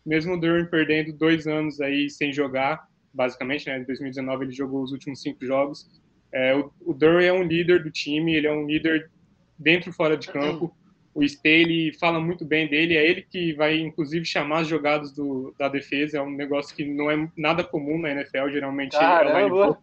mesmo 0.04 0.34
o 0.34 0.36
Duran 0.40 0.66
perdendo 0.66 1.12
dois 1.12 1.46
anos 1.46 1.80
aí 1.80 2.10
sem 2.10 2.32
jogar, 2.32 2.88
basicamente, 3.14 3.66
né? 3.66 3.78
Em 3.78 3.84
2019 3.84 4.44
ele 4.44 4.52
jogou 4.52 4.82
os 4.82 4.92
últimos 4.92 5.22
cinco 5.22 5.44
jogos. 5.44 5.88
É, 6.32 6.54
o, 6.54 6.72
o 6.80 6.92
Duran 6.92 7.22
é 7.22 7.32
um 7.32 7.42
líder 7.42 7.84
do 7.84 7.90
time, 7.90 8.34
ele 8.34 8.46
é 8.46 8.52
um 8.52 8.66
líder 8.66 9.10
dentro 9.62 9.90
e 9.90 9.92
fora 9.92 10.16
de 10.16 10.28
campo. 10.28 10.74
O 11.14 11.22
Staley 11.22 11.92
fala 12.00 12.18
muito 12.18 12.42
bem 12.44 12.66
dele, 12.68 12.96
é 12.96 13.06
ele 13.06 13.22
que 13.22 13.52
vai, 13.52 13.78
inclusive, 13.78 14.24
chamar 14.24 14.60
as 14.60 14.68
jogadas 14.68 15.12
do, 15.12 15.54
da 15.58 15.68
defesa. 15.68 16.18
É 16.18 16.22
um 16.22 16.30
negócio 16.30 16.74
que 16.74 16.84
não 16.86 17.10
é 17.10 17.28
nada 17.36 17.62
comum 17.62 17.98
na 18.00 18.10
NFL, 18.10 18.48
geralmente. 18.50 18.92
Caramba. 18.92 19.78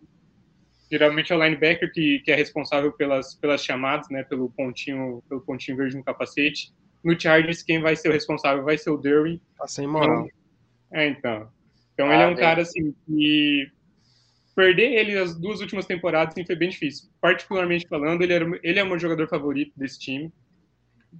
Geralmente 0.91 1.31
é 1.31 1.35
o 1.35 1.43
linebacker 1.43 1.91
que, 1.93 2.19
que 2.25 2.31
é 2.31 2.35
responsável 2.35 2.91
pelas, 2.91 3.35
pelas 3.35 3.63
chamadas, 3.63 4.09
né? 4.09 4.23
Pelo 4.23 4.49
pontinho, 4.49 5.21
pelo 5.29 5.41
pontinho 5.41 5.77
verde 5.77 5.95
no 5.95 6.03
capacete. 6.03 6.73
No 7.03 7.19
Chargers, 7.19 7.61
quem 7.61 7.79
vai 7.79 7.95
ser 7.95 8.09
o 8.09 8.11
responsável 8.11 8.63
vai 8.63 8.75
ser 8.77 8.89
o 8.89 8.97
Derwin. 8.97 9.39
Tá 9.55 9.67
sem 9.67 9.85
moral. 9.85 10.27
É, 10.91 11.07
então. 11.07 11.47
Então 11.93 12.09
Ah, 12.09 12.13
ele 12.15 12.23
é 12.23 12.27
um 12.27 12.33
bem. 12.35 12.43
cara 12.43 12.63
assim 12.63 12.95
que 13.05 13.69
perder 14.59 14.91
ele 14.93 15.17
as 15.17 15.39
duas 15.39 15.61
últimas 15.61 15.85
temporadas 15.85 16.33
assim, 16.33 16.45
foi 16.45 16.55
bem 16.57 16.67
difícil. 16.69 17.09
Particularmente 17.21 17.87
falando, 17.87 18.21
ele, 18.21 18.33
era, 18.33 18.59
ele 18.61 18.77
é 18.79 18.83
o 18.83 18.87
meu 18.87 18.99
jogador 18.99 19.27
favorito 19.29 19.71
desse 19.77 19.97
time, 19.97 20.33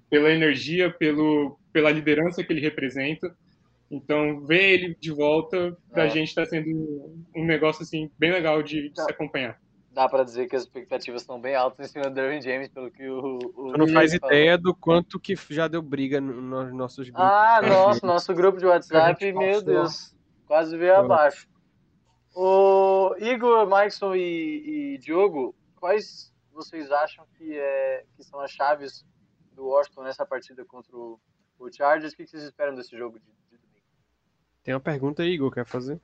pela 0.09 0.29
energia, 0.29 0.91
pelo, 0.91 1.57
pela 1.71 1.89
liderança 1.89 2.43
que 2.43 2.51
ele 2.51 2.59
representa. 2.59 3.33
Então, 3.89 4.41
ver 4.45 4.73
ele 4.73 4.97
de 4.99 5.09
volta, 5.11 5.75
pra 5.91 6.05
É. 6.05 6.09
gente 6.09 6.35
tá 6.35 6.45
sendo 6.45 6.67
um 7.35 7.45
negócio 7.45 7.81
assim 7.83 8.11
bem 8.19 8.31
legal 8.31 8.61
de, 8.61 8.89
de 8.89 9.01
se 9.01 9.09
acompanhar. 9.09 9.57
Dá 9.91 10.07
pra 10.07 10.23
dizer 10.23 10.47
que 10.47 10.55
as 10.55 10.63
expectativas 10.63 11.21
estão 11.21 11.39
bem 11.41 11.55
altas 11.55 11.87
em 11.89 11.91
cima 11.93 12.05
do 12.09 12.13
Derwin 12.13 12.41
James, 12.41 12.67
pelo 12.67 12.91
que 12.91 13.07
o. 13.07 13.37
o 13.55 13.71
Tu 13.71 13.77
não 13.77 13.87
faz 13.87 14.13
falou. 14.15 14.31
ideia 14.35 14.57
do 14.57 14.75
quanto 14.75 15.19
que 15.19 15.33
já 15.49 15.67
deu 15.67 15.81
briga 15.81 16.19
no- 16.21 16.39
nos 16.41 16.73
nossos 16.73 17.09
grupos. 17.09 17.25
Ah, 17.25 17.59
Tá, 17.61 17.67
nossa, 17.67 17.93
gente? 17.93 18.05
nosso 18.05 18.33
grupo 18.35 18.59
de 18.59 18.65
WhatsApp, 18.65 19.25
meu 19.33 19.33
passou. 19.53 19.63
Deus, 19.63 20.15
quase 20.45 20.77
veio 20.77 20.95
abaixo. 20.97 21.47
O 22.41 23.17
Igor, 23.17 23.67
Maicon 23.67 24.15
e, 24.15 24.93
e 24.93 24.97
Diogo, 24.99 25.53
quais 25.75 26.33
vocês 26.53 26.89
acham 26.89 27.25
que, 27.37 27.57
é, 27.59 28.05
que 28.15 28.23
são 28.23 28.39
as 28.39 28.49
chaves 28.49 29.05
do 29.51 29.65
Washington 29.65 30.03
nessa 30.03 30.25
partida 30.25 30.63
contra 30.63 30.95
o, 30.95 31.19
o 31.59 31.69
Chargers? 31.69 32.13
O 32.13 32.15
que 32.15 32.25
vocês 32.25 32.43
esperam 32.43 32.73
desse 32.75 32.97
jogo 32.97 33.19
de, 33.19 33.25
de 33.25 33.57
domingo? 33.57 33.85
Tem 34.63 34.73
uma 34.73 34.79
pergunta 34.79 35.21
aí, 35.21 35.31
Igor, 35.31 35.51
quer 35.51 35.65
fazer? 35.65 35.99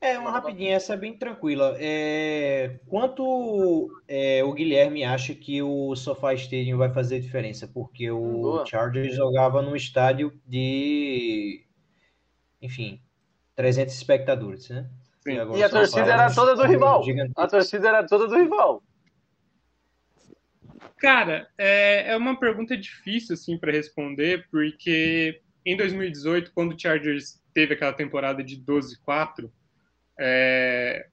É, 0.00 0.16
uma 0.16 0.30
rapidinha, 0.30 0.76
essa 0.76 0.94
é 0.94 0.96
bem 0.96 1.18
tranquila. 1.18 1.74
É, 1.80 2.78
quanto 2.86 3.90
é, 4.06 4.44
o 4.44 4.52
Guilherme 4.52 5.02
acha 5.02 5.34
que 5.34 5.60
o 5.60 5.96
SoFi 5.96 6.34
Stadium 6.36 6.78
vai 6.78 6.92
fazer 6.92 7.18
diferença? 7.18 7.66
Porque 7.66 8.08
o 8.08 8.22
Hum, 8.22 8.40
boa. 8.40 8.64
Chargers 8.64 9.16
jogava 9.16 9.60
num 9.62 9.74
estádio 9.74 10.40
de, 10.46 11.66
enfim, 12.62 13.02
300 13.56 13.92
espectadores, 13.92 14.68
né? 14.68 14.88
Sim. 15.28 15.56
E 15.56 15.62
a 15.62 15.68
torcida 15.68 16.06
é 16.06 16.12
era 16.12 16.34
toda 16.34 16.54
do 16.54 16.62
rival. 16.64 17.04
A 17.36 17.46
torcida 17.46 17.88
era 17.88 18.06
toda 18.06 18.26
do 18.26 18.36
rival. 18.36 18.82
Cara, 20.98 21.48
é, 21.56 22.12
é 22.12 22.16
uma 22.16 22.38
pergunta 22.38 22.76
difícil 22.76 23.34
assim 23.34 23.56
para 23.56 23.72
responder, 23.72 24.46
porque 24.50 25.40
em 25.64 25.76
2018, 25.76 26.52
quando 26.52 26.74
o 26.74 26.78
Chargers 26.78 27.40
teve 27.54 27.74
aquela 27.74 27.92
temporada 27.92 28.42
de 28.42 28.56
12-4, 28.56 29.50
é, 30.18 31.06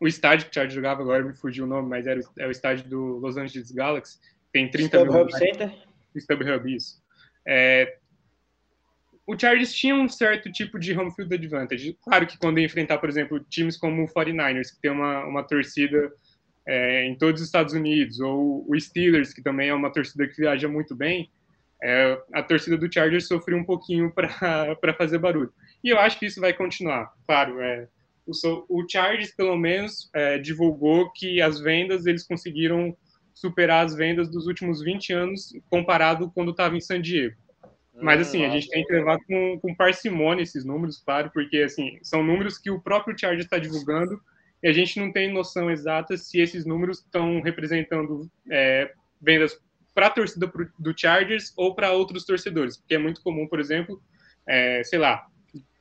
o 0.00 0.06
estádio 0.06 0.46
que 0.46 0.52
o 0.52 0.54
Chargers 0.54 0.74
jogava, 0.74 1.02
agora 1.02 1.24
me 1.24 1.34
fugiu 1.34 1.64
o 1.64 1.68
nome, 1.68 1.88
mas 1.88 2.06
era 2.06 2.20
o, 2.20 2.22
é 2.38 2.46
o 2.46 2.50
estádio 2.50 2.88
do 2.88 3.18
Los 3.18 3.36
Angeles 3.36 3.72
Galaxy, 3.72 4.18
tem 4.52 4.70
30 4.70 4.98
mil 4.98 5.06
StubHub 5.06 5.32
Center? 5.32 5.74
StubHub, 6.16 6.74
isso. 6.74 7.02
É, 7.46 7.98
o 9.28 9.38
Chargers 9.38 9.74
tinha 9.74 9.94
um 9.94 10.08
certo 10.08 10.50
tipo 10.50 10.78
de 10.78 10.98
home 10.98 11.14
field 11.14 11.34
advantage. 11.34 11.98
Claro 12.02 12.26
que 12.26 12.38
quando 12.38 12.58
ia 12.58 12.64
enfrentar, 12.64 12.96
por 12.96 13.10
exemplo, 13.10 13.38
times 13.50 13.76
como 13.76 14.02
o 14.02 14.08
49ers, 14.08 14.70
que 14.74 14.80
tem 14.80 14.90
uma, 14.90 15.22
uma 15.26 15.42
torcida 15.42 16.10
é, 16.66 17.04
em 17.04 17.14
todos 17.14 17.42
os 17.42 17.46
Estados 17.46 17.74
Unidos, 17.74 18.20
ou 18.20 18.64
o 18.66 18.80
Steelers, 18.80 19.34
que 19.34 19.42
também 19.42 19.68
é 19.68 19.74
uma 19.74 19.92
torcida 19.92 20.26
que 20.26 20.40
viaja 20.40 20.66
muito 20.66 20.96
bem, 20.96 21.30
é, 21.84 22.18
a 22.32 22.42
torcida 22.42 22.78
do 22.78 22.90
Chargers 22.90 23.28
sofreu 23.28 23.58
um 23.58 23.64
pouquinho 23.64 24.10
para 24.16 24.94
fazer 24.96 25.18
barulho. 25.18 25.52
E 25.84 25.90
eu 25.90 25.98
acho 25.98 26.18
que 26.18 26.24
isso 26.24 26.40
vai 26.40 26.54
continuar. 26.54 27.12
Claro, 27.26 27.60
é, 27.60 27.86
o, 28.26 28.32
o 28.80 28.88
Chargers, 28.88 29.34
pelo 29.36 29.58
menos, 29.58 30.08
é, 30.14 30.38
divulgou 30.38 31.12
que 31.12 31.42
as 31.42 31.60
vendas 31.60 32.06
eles 32.06 32.26
conseguiram 32.26 32.96
superar 33.34 33.84
as 33.84 33.94
vendas 33.94 34.30
dos 34.30 34.46
últimos 34.46 34.82
20 34.82 35.12
anos 35.12 35.52
comparado 35.68 36.30
quando 36.30 36.52
estava 36.52 36.74
em 36.78 36.80
San 36.80 37.02
Diego. 37.02 37.36
Mas 38.00 38.20
assim, 38.20 38.44
a 38.44 38.48
Hum, 38.48 38.52
gente 38.52 38.68
tem 38.68 38.84
que 38.84 38.92
levar 38.92 39.18
com, 39.26 39.58
com 39.60 39.74
parcimônia 39.74 40.42
esses 40.42 40.64
números, 40.64 41.02
claro, 41.04 41.30
porque 41.32 41.58
assim, 41.58 41.98
são 42.02 42.22
números 42.22 42.58
que 42.58 42.70
o 42.70 42.80
próprio 42.80 43.18
Chargers 43.18 43.44
está 43.44 43.58
divulgando 43.58 44.20
e 44.62 44.68
a 44.68 44.72
gente 44.72 44.98
não 44.98 45.12
tem 45.12 45.32
noção 45.32 45.70
exata 45.70 46.16
se 46.16 46.40
esses 46.40 46.64
números 46.64 46.98
estão 46.98 47.40
representando 47.40 48.30
é, 48.50 48.92
vendas 49.20 49.58
para 49.94 50.06
a 50.06 50.10
torcida 50.10 50.50
do 50.78 50.94
Chargers 50.96 51.52
ou 51.56 51.74
para 51.74 51.92
outros 51.92 52.24
torcedores, 52.24 52.76
porque 52.76 52.94
é 52.94 52.98
muito 52.98 53.20
comum, 53.20 53.48
por 53.48 53.58
exemplo, 53.58 54.00
é, 54.46 54.82
sei 54.84 54.98
lá, 54.98 55.26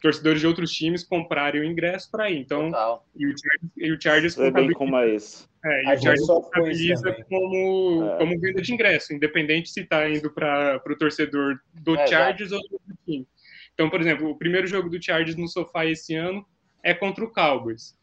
torcedores 0.02 0.40
de 0.42 0.48
outros 0.48 0.72
times 0.72 1.04
comprarem 1.04 1.62
o 1.62 1.64
ingresso 1.66 2.10
para 2.12 2.30
ir. 2.30 2.40
Então, 2.40 2.66
Total. 2.72 3.06
e 3.16 3.26
o 3.26 3.30
Chargers, 3.38 3.72
e 3.78 3.92
o 3.92 4.02
Chargers 4.02 4.36
contabiliza- 4.36 4.76
como 4.78 4.96
é 4.98 5.16
isso. 5.16 5.50
é, 5.66 5.84
e 5.84 5.88
A 5.88 5.94
o 5.96 6.02
Chargers 6.02 6.28
contabiliza 6.28 7.14
como, 7.28 8.04
É. 8.04 8.18
como 8.20 8.40
venda 8.40 8.62
de 8.62 8.74
ingresso, 8.74 9.14
independente 9.14 9.70
se 9.70 9.82
está 9.82 10.08
indo 10.10 10.32
para 10.32 10.82
o 10.86 10.96
torcedor 10.98 11.60
do 11.74 11.96
É, 11.96 12.08
Chargers 12.08 12.52
ou 12.52 12.60
do 12.60 12.74
outro 12.74 12.98
time. 13.06 13.28
Então, 13.74 13.90
por 13.90 14.00
exemplo, 14.02 14.30
o 14.30 14.38
primeiro 14.38 14.66
jogo 14.68 14.90
do 14.90 15.04
Chargers 15.04 15.36
no 15.36 15.48
sofá 15.48 15.86
esse 15.86 16.14
ano 16.16 16.46
é 16.84 16.94
contra 16.94 17.24
o 17.26 17.32
Cowboys. 17.32 17.98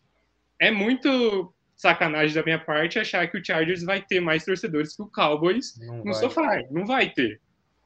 É 0.60 0.70
muito 0.70 1.52
sacanagem 1.76 2.34
da 2.34 2.42
minha 2.42 2.58
parte 2.58 2.98
achar 2.98 3.26
que 3.28 3.36
o 3.38 3.44
Chargers 3.44 3.82
vai 3.82 4.00
ter 4.00 4.20
mais 4.20 4.44
torcedores 4.44 4.94
que 4.96 5.02
o 5.02 5.06
Cowboys 5.10 5.76
Não 5.80 5.98
no 5.98 6.04
vai. 6.04 6.14
sofá. 6.14 6.62
Não 6.70 6.86
vai 6.86 7.10
ter. 7.10 7.40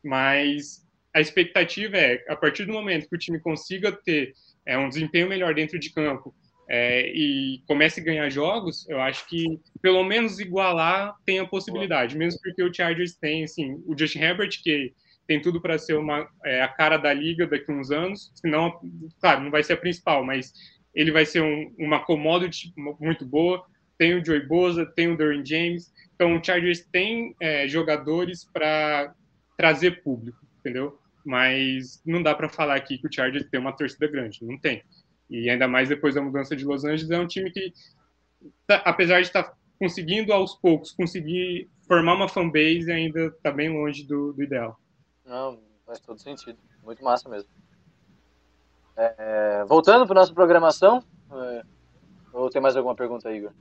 Mas 0.05 0.87
a 1.19 1.21
expectativa 1.21 1.97
é, 1.97 2.25
a 2.29 2.37
partir 2.37 2.65
do 2.65 2.73
momento 2.73 3.09
que 3.09 3.15
o 3.17 3.19
time 3.19 3.41
consiga 3.41 3.91
ter 3.91 4.33
é, 4.65 4.79
um 4.79 4.89
desempenho 4.89 5.29
melhor 5.29 5.53
dentro 5.53 5.79
de 5.79 5.93
campo 5.93 6.33
é, 6.71 7.11
e 7.13 7.61
comece 7.67 8.01
a 8.01 8.05
ganhar 8.05 8.31
jogos, 8.31 8.89
eu 8.89 9.01
acho 9.01 9.27
que 9.29 9.59
pelo 9.83 10.05
menos 10.05 10.39
igualar 10.39 11.17
tem 11.27 11.41
a 11.41 11.47
possibilidade. 11.47 12.17
Mesmo 12.17 12.41
porque 12.41 12.63
o 12.63 12.73
Chargers 12.73 13.17
tem 13.17 13.43
assim, 13.43 13.83
o 13.85 13.99
Justin 13.99 14.21
Herbert, 14.21 14.63
que 14.63 14.95
tem 15.27 15.43
tudo 15.43 15.61
para 15.61 15.77
ser 15.77 15.95
uma, 15.95 16.29
é, 16.45 16.63
a 16.63 16.69
cara 16.69 16.97
da 16.97 17.13
liga 17.13 17.49
daqui 17.49 17.71
a 17.73 17.75
uns 17.75 17.91
anos. 17.91 18.31
Senão, 18.37 18.79
claro, 19.21 19.43
não 19.43 19.51
vai 19.51 19.65
ser 19.65 19.73
a 19.73 19.79
principal, 19.79 20.25
mas 20.25 20.53
ele 20.95 21.11
vai 21.11 21.27
ser 21.27 21.43
um, 21.43 21.75
uma 21.79 22.05
commodity 22.05 22.73
muito 23.01 23.27
boa. 23.27 23.65
Tem 23.99 24.15
o 24.15 24.25
Joey 24.25 24.47
Bosa, 24.47 24.87
tem 24.87 25.09
o 25.09 25.17
Derwin 25.17 25.45
James. 25.45 25.93
Então, 26.15 26.37
o 26.37 26.45
Chargers 26.45 26.87
tem 26.93 27.35
é, 27.41 27.67
jogadores 27.67 28.45
para 28.45 29.13
trazer 29.57 30.03
público, 30.03 30.39
entendeu? 30.61 30.97
Mas 31.29 32.01
não 32.07 32.23
dá 32.23 32.35
para 32.35 32.49
falar 32.49 32.75
aqui 32.77 32.97
que 32.97 33.07
o 33.07 33.13
Chargers 33.13 33.47
tem 33.51 33.61
uma 33.61 33.77
torcida 33.77 34.09
grande, 34.09 34.43
não 34.43 34.59
tem. 34.59 34.83
E 35.29 35.51
ainda 35.51 35.69
mais 35.69 35.87
depois 35.87 36.15
da 36.15 36.23
mudança 36.23 36.57
de 36.57 36.65
Los 36.65 36.85
Angeles, 36.87 37.11
é 37.11 37.19
um 37.19 37.27
time 37.27 37.51
que, 37.51 37.71
tá- 38.67 38.81
apesar 38.83 39.21
de 39.21 39.27
estar 39.27 39.53
conseguindo 39.79 40.33
aos 40.33 40.55
poucos 40.55 40.91
conseguir 40.93 41.69
formar 41.87 42.15
uma 42.15 42.29
fanbase, 42.31 42.91
ainda 42.91 43.27
está 43.27 43.51
bem 43.53 43.69
longe 43.69 44.05
do, 44.07 44.33
do 44.33 44.43
ideal. 44.43 44.81
Não, 45.27 45.61
faz 45.85 46.01
todo 46.01 46.19
sentido. 46.19 46.59
Muito 46.83 47.05
massa 47.05 47.29
mesmo. 47.29 47.51
É, 48.97 49.65
voltando 49.69 50.07
para 50.07 50.21
nossa 50.21 50.33
programação, 50.33 51.05
é, 51.31 51.63
ou 52.33 52.49
tem 52.49 52.63
mais 52.63 52.75
alguma 52.75 52.95
pergunta, 52.95 53.31
Igor? 53.31 53.53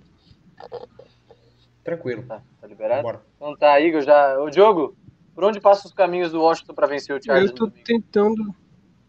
Tranquilo. 1.84 2.24
Tá, 2.24 2.41
tá 2.61 2.68
liberado? 2.68 3.03
Bora. 3.03 3.22
Então 3.36 3.57
tá, 3.57 3.78
Igor, 3.82 4.01
já. 4.03 4.39
Ô, 4.39 4.49
Diogo, 4.49 4.95
por 5.38 5.44
onde 5.44 5.62
passam 5.62 5.86
os 5.88 5.94
caminhos 5.94 6.32
do 6.32 6.42
Washington 6.42 6.74
para 6.74 6.88
vencer 6.88 7.16
o 7.16 7.24
Chargers? 7.24 7.52
Eu 7.52 7.56
domingo? 7.56 7.78
tentando 7.86 8.56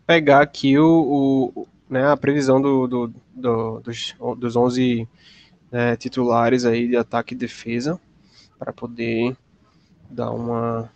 pegar 0.07 0.43
aqui 0.43 0.79
o, 0.79 1.51
o- 1.57 1.67
né, 1.89 2.07
a 2.07 2.19
previsão 2.19 2.61
do, 2.61 2.87
do- 2.87 3.15
do- 3.35 3.81
dos, 3.81 4.15
dos 4.37 4.55
11 4.55 5.09
né, 5.73 5.97
titulares 5.97 6.67
aí 6.67 6.87
de 6.87 6.99
ataque 6.99 7.33
e 7.33 7.37
defesa 7.37 7.99
para 8.59 8.75
poder 8.75 9.35
dar 10.11 10.31
uma 10.31 10.93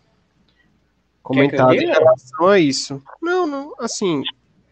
comentada 1.22 1.74
em 1.76 1.86
relação 1.86 2.46
a 2.46 2.58
isso. 2.58 3.02
Não, 3.22 3.46
não, 3.46 3.74
assim, 3.78 4.22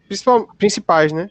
principal, 0.09 0.47
principais, 0.59 1.11
né? 1.11 1.31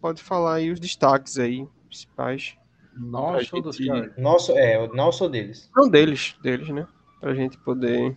Pode 0.00 0.22
falar 0.22 0.54
aí 0.54 0.70
os 0.70 0.80
destaques 0.80 1.38
aí, 1.38 1.68
principais. 1.86 2.56
Nossa, 2.96 3.56
A 3.58 3.60
do 3.60 3.72
gente- 3.72 3.84
Chargers. 3.86 4.16
Nosso, 4.16 4.52
é, 4.56 4.78
o 4.82 4.94
nosso 4.94 5.28
deles. 5.28 5.70
Não 5.76 5.86
deles, 5.86 6.34
deles, 6.42 6.70
né? 6.70 6.86
Pra 7.20 7.34
gente 7.34 7.58
poder 7.58 8.16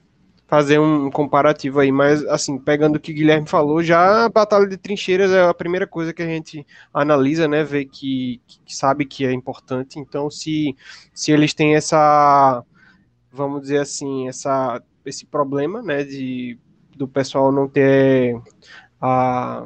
fazer 0.54 0.80
um 0.80 1.10
comparativo 1.10 1.80
aí, 1.80 1.92
mas 1.92 2.24
assim, 2.28 2.60
pegando 2.60 2.98
o 2.98 3.00
que 3.00 3.12
o 3.12 3.16
Guilherme 3.16 3.50
falou, 3.50 3.82
já 3.82 4.26
a 4.26 4.30
batalha 4.30 4.68
de 4.68 4.78
trincheiras 4.78 5.32
é 5.32 5.42
a 5.42 5.52
primeira 5.52 5.88
coisa 5.88 6.14
que 6.14 6.22
a 6.22 6.28
gente 6.28 6.64
analisa, 6.94 7.48
né? 7.48 7.64
Vê 7.64 7.86
que, 7.86 8.40
que 8.46 8.76
sabe 8.76 9.04
que 9.04 9.26
é 9.26 9.34
importante. 9.34 9.98
Então, 9.98 10.30
se, 10.30 10.76
se 11.12 11.32
eles 11.32 11.56
têm 11.56 11.74
essa, 11.74 12.64
vamos 13.32 13.64
dizer 13.64 13.80
assim, 13.80 14.28
essa, 14.28 14.80
esse 15.04 15.26
problema, 15.26 15.82
né? 15.82 16.04
De, 16.04 16.60
do 16.96 17.08
pessoal 17.08 17.52
não 17.52 17.68
ter 17.68 18.40
a. 19.02 19.66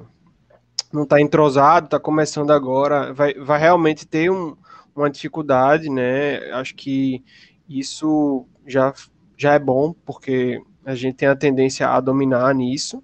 Não 0.94 1.06
tá 1.06 1.20
entrosado, 1.20 1.90
tá 1.90 2.00
começando 2.00 2.52
agora, 2.52 3.14
vai, 3.14 3.34
vai 3.34 3.60
realmente 3.60 4.08
ter 4.08 4.32
um, 4.32 4.56
uma 4.96 5.10
dificuldade, 5.10 5.90
né? 5.90 6.50
Acho 6.52 6.74
que 6.76 7.22
isso 7.68 8.46
já, 8.66 8.94
já 9.36 9.54
é 9.56 9.60
bom, 9.60 9.94
porque 10.06 10.62
a 10.88 10.96
gente 10.96 11.16
tem 11.16 11.28
a 11.28 11.36
tendência 11.36 11.88
a 11.88 12.00
dominar 12.00 12.54
nisso, 12.56 13.04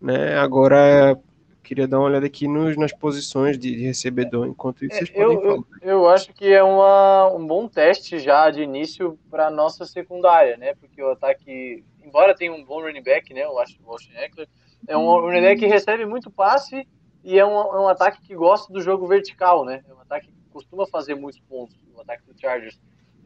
né? 0.00 0.36
Agora, 0.38 1.18
Queria 1.64 1.88
dar 1.88 1.98
uma 1.98 2.04
olhada 2.08 2.26
aqui 2.26 2.46
nos, 2.46 2.76
nas 2.76 2.92
posições 2.92 3.58
de, 3.58 3.74
de 3.74 3.82
recebedor, 3.84 4.46
enquanto 4.46 4.84
isso 4.84 4.96
É, 4.96 4.98
vocês 4.98 5.10
eu, 5.10 5.32
podem 5.32 5.40
falar. 5.40 5.62
eu, 5.80 5.88
eu 5.88 6.08
acho 6.10 6.30
que 6.34 6.52
é 6.52 6.62
uma, 6.62 7.32
um 7.32 7.46
bom 7.46 7.66
teste 7.66 8.18
já 8.18 8.50
de 8.50 8.60
início 8.62 9.18
para 9.30 9.50
nossa 9.50 9.86
secundária, 9.86 10.58
né? 10.58 10.74
Porque 10.74 11.02
o 11.02 11.10
ataque, 11.10 11.82
embora 12.04 12.34
tenha 12.36 12.52
um 12.52 12.62
bom 12.62 12.82
running 12.82 13.02
back, 13.02 13.32
né? 13.32 13.48
O 13.48 13.58
Ash- 13.58 13.78
o 13.82 13.90
Austin 13.90 14.12
Eckler, 14.14 14.46
é 14.86 14.94
um 14.94 15.06
running 15.20 15.40
back 15.40 15.58
que 15.58 15.66
recebe 15.66 16.04
muito 16.04 16.30
passe 16.30 16.86
e 17.24 17.38
é 17.38 17.46
um, 17.46 17.56
é 17.56 17.80
um 17.80 17.88
ataque 17.88 18.20
que 18.20 18.34
gosta 18.34 18.70
do 18.70 18.82
jogo 18.82 19.06
vertical, 19.06 19.64
né? 19.64 19.82
É 19.88 19.94
um 19.94 20.00
ataque 20.00 20.26
que 20.26 20.50
costuma 20.52 20.86
fazer 20.86 21.14
muitos 21.14 21.40
pontos, 21.40 21.74
o 21.96 22.00
ataque 22.02 22.24
do 22.30 22.38
Chargers. 22.38 22.78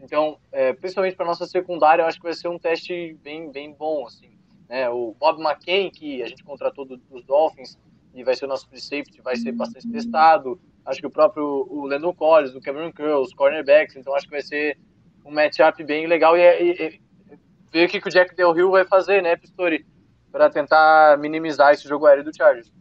Então, 0.03 0.39
é, 0.53 0.73
principalmente 0.73 1.17
para 1.17 1.27
nossa 1.27 1.47
secundária, 1.47 2.03
eu 2.03 2.07
acho 2.07 2.19
que 2.19 2.25
vai 2.25 2.33
ser 2.35 2.49
um 2.49 2.59
teste 2.59 3.17
bem, 3.23 3.51
bem 3.51 3.73
bom, 3.73 4.07
assim. 4.07 4.31
Né? 4.69 4.89
O 4.89 5.15
Bob 5.19 5.41
McCain, 5.43 5.91
que 5.91 6.23
a 6.23 6.27
gente 6.29 6.45
contratou 6.45 6.85
do- 6.85 6.97
dos 6.97 7.25
Dolphins 7.25 7.79
e 8.15 8.23
vai 8.23 8.35
ser 8.37 8.45
o 8.45 8.49
nosso 8.49 8.69
free 8.69 8.81
safety, 8.81 9.21
vai 9.21 9.37
ser 9.37 9.53
bastante 9.53 9.89
testado. 9.91 10.61
Acho 10.85 11.01
que 11.01 11.07
o 11.07 11.11
próprio 11.11 11.67
o 11.69 11.87
Landon 11.87 12.15
Collins, 12.15 12.55
o 12.55 12.61
Cameron 12.61 12.93
Curl, 12.93 13.21
os 13.23 13.35
cornerbacks, 13.35 13.97
então 13.97 14.15
acho 14.15 14.25
que 14.27 14.31
vai 14.33 14.43
ser 14.43 14.79
um 15.25 15.31
matchup 15.31 15.83
bem 15.85 16.07
legal 16.07 16.37
e, 16.37 16.41
e- 16.41 16.83
e 16.87 17.01
ver 17.71 17.87
o 17.87 17.89
que, 17.91 18.01
que 18.01 18.09
o 18.09 18.11
Jack 18.11 18.35
Del 18.35 18.53
Rio 18.53 18.71
vai 18.71 18.85
fazer, 18.87 19.23
né, 19.23 19.37
Pistori, 19.37 19.85
para 20.33 20.49
tentar 20.49 21.19
minimizar 21.19 21.73
esse 21.73 21.87
jogo 21.87 22.07
aéreo 22.07 22.25
do 22.25 22.35
Chargers. 22.35 22.73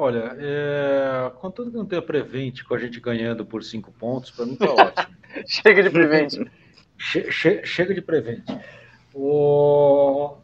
Olha, 0.00 0.36
é, 0.38 1.32
contanto 1.40 1.72
que 1.72 1.76
não 1.76 1.84
tenha 1.84 2.00
prevente 2.00 2.64
com 2.64 2.72
a 2.72 2.78
gente 2.78 3.00
ganhando 3.00 3.44
por 3.44 3.64
cinco 3.64 3.90
pontos, 3.90 4.30
para 4.30 4.46
mim 4.46 4.54
tá 4.54 4.66
ótimo. 4.70 5.16
Chega 5.44 5.82
de 5.82 5.90
prevent. 5.90 6.34
Che- 6.96 7.32
che- 7.32 7.66
chega 7.66 7.92
de 7.92 8.00
prevente. 8.00 8.44
O... 9.12 10.36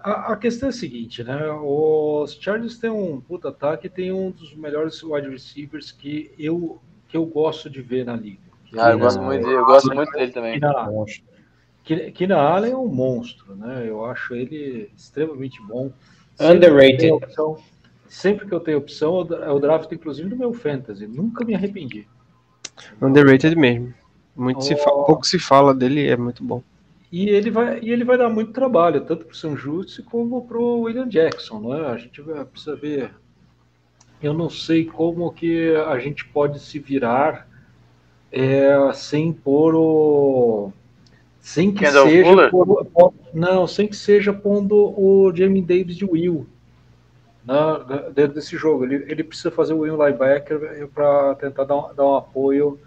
A, 0.00 0.32
a 0.32 0.36
questão 0.36 0.68
é 0.68 0.70
a 0.70 0.72
seguinte, 0.72 1.22
né? 1.22 1.36
Os 1.62 2.34
Chargers 2.40 2.76
têm 2.78 2.90
um 2.90 3.20
puta 3.20 3.50
ataque 3.50 3.86
e 3.86 3.90
tem 3.90 4.10
um 4.10 4.32
dos 4.32 4.52
melhores 4.56 5.00
wide 5.02 5.28
receivers 5.28 5.92
que 5.92 6.32
eu, 6.36 6.80
que 7.08 7.16
eu 7.16 7.24
gosto 7.24 7.70
de 7.70 7.80
ver 7.80 8.04
na 8.04 8.16
liga. 8.16 8.40
Que 8.68 8.80
Ah, 8.80 8.90
é 8.90 8.94
eu 8.94 8.98
gosto 8.98 9.22
muito 9.22 9.42
dele, 9.44 9.56
eu 9.58 9.64
gosto 9.64 9.94
muito 9.94 10.10
dele 10.10 10.32
também. 10.32 10.60
Monstro. 10.90 11.24
Ke- 11.84 12.10
Keenan 12.10 12.38
Allen 12.38 12.72
é 12.72 12.76
um 12.76 12.88
monstro, 12.88 13.54
né? 13.54 13.84
Eu 13.88 14.04
acho 14.04 14.34
ele 14.34 14.90
extremamente 14.96 15.62
bom. 15.62 15.92
Underrated. 16.40 16.98
que 16.98 17.12
opção- 17.12 17.56
sempre 18.08 18.46
que 18.46 18.54
eu 18.54 18.60
tenho 18.60 18.78
opção, 18.78 19.24
dra- 19.24 19.46
eu 19.46 19.58
draft 19.58 19.90
inclusive 19.92 20.28
no 20.28 20.36
meu 20.36 20.52
fantasy. 20.52 21.06
Nunca 21.06 21.44
me 21.44 21.54
arrependi. 21.54 22.06
Underrated 23.00 23.56
mesmo. 23.56 23.92
Muito 24.34 24.62
se 24.62 24.76
fa- 24.76 24.90
Oh. 24.92 25.04
pouco 25.04 25.26
se 25.26 25.38
fala 25.38 25.74
dele, 25.74 26.06
é 26.06 26.16
muito 26.16 26.44
bom. 26.44 26.62
E 27.10 27.28
ele 27.28 27.50
vai, 27.50 27.80
e 27.80 27.90
ele 27.90 28.04
vai 28.04 28.18
dar 28.18 28.28
muito 28.28 28.52
trabalho, 28.52 29.00
tanto 29.02 29.24
para 29.24 29.32
o 29.32 29.36
São 29.36 29.56
como 30.04 30.42
para 30.46 30.58
o 30.58 30.80
William 30.80 31.08
Jackson, 31.08 31.60
não 31.60 31.74
é? 31.74 31.86
A 31.88 31.96
gente 31.96 32.20
vai- 32.20 32.44
precisa 32.44 32.76
ver. 32.76 33.12
Eu 34.22 34.34
não 34.34 34.50
sei 34.50 34.84
como 34.84 35.32
que 35.32 35.74
a 35.74 35.98
gente 35.98 36.24
pode 36.26 36.58
se 36.60 36.78
virar 36.78 37.48
é, 38.32 38.74
sem 38.92 39.32
pôr 39.32 39.74
o. 39.74 40.72
Sem 41.40 41.72
que 41.72 41.84
Kendall 41.84 42.08
seja. 42.08 42.50
Pôr- 42.50 42.84
pôr- 42.86 43.14
não, 43.32 43.66
sem 43.66 43.86
que 43.86 43.94
seja 43.96 44.32
pondo 44.32 44.74
o 44.76 45.32
Jamie 45.34 45.62
Davis 45.62 45.96
de 45.96 46.04
Will 46.04 46.46
na, 47.46 47.78
na- 47.78 48.10
dentro 48.10 48.34
desse 48.34 48.56
jogo. 48.56 48.84
Ele, 48.84 48.96
ele 49.10 49.24
precisa 49.24 49.50
fazer 49.50 49.74
o 49.74 49.80
Will 49.80 49.96
linebacker 49.96 50.88
para 50.94 51.34
tentar 51.36 51.64
dar, 51.64 51.94
dar 51.94 52.04
um 52.06 52.16
apoio 52.16 52.78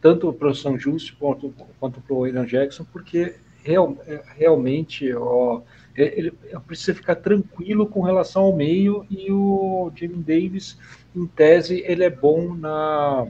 tanto 0.00 0.32
para 0.32 0.48
o 0.48 0.54
São 0.54 0.78
Justo 0.78 1.16
quanto, 1.18 1.54
quanto 1.80 2.00
para 2.00 2.14
o 2.14 2.20
William 2.20 2.46
Jackson, 2.46 2.84
porque 2.92 3.34
real, 3.64 3.96
é, 4.06 4.22
realmente 4.36 5.12
ó, 5.14 5.60
é- 5.96 6.18
ele 6.18 6.32
precisa 6.66 6.94
ficar 6.94 7.16
tranquilo 7.16 7.86
com 7.86 8.00
relação 8.02 8.42
ao 8.42 8.56
meio 8.56 9.06
e 9.10 9.30
o 9.32 9.90
Jimmy 9.94 10.16
Davis, 10.22 10.78
em 11.14 11.26
tese, 11.26 11.82
ele 11.86 12.04
é 12.04 12.10
bom 12.10 12.54
na 12.54 13.26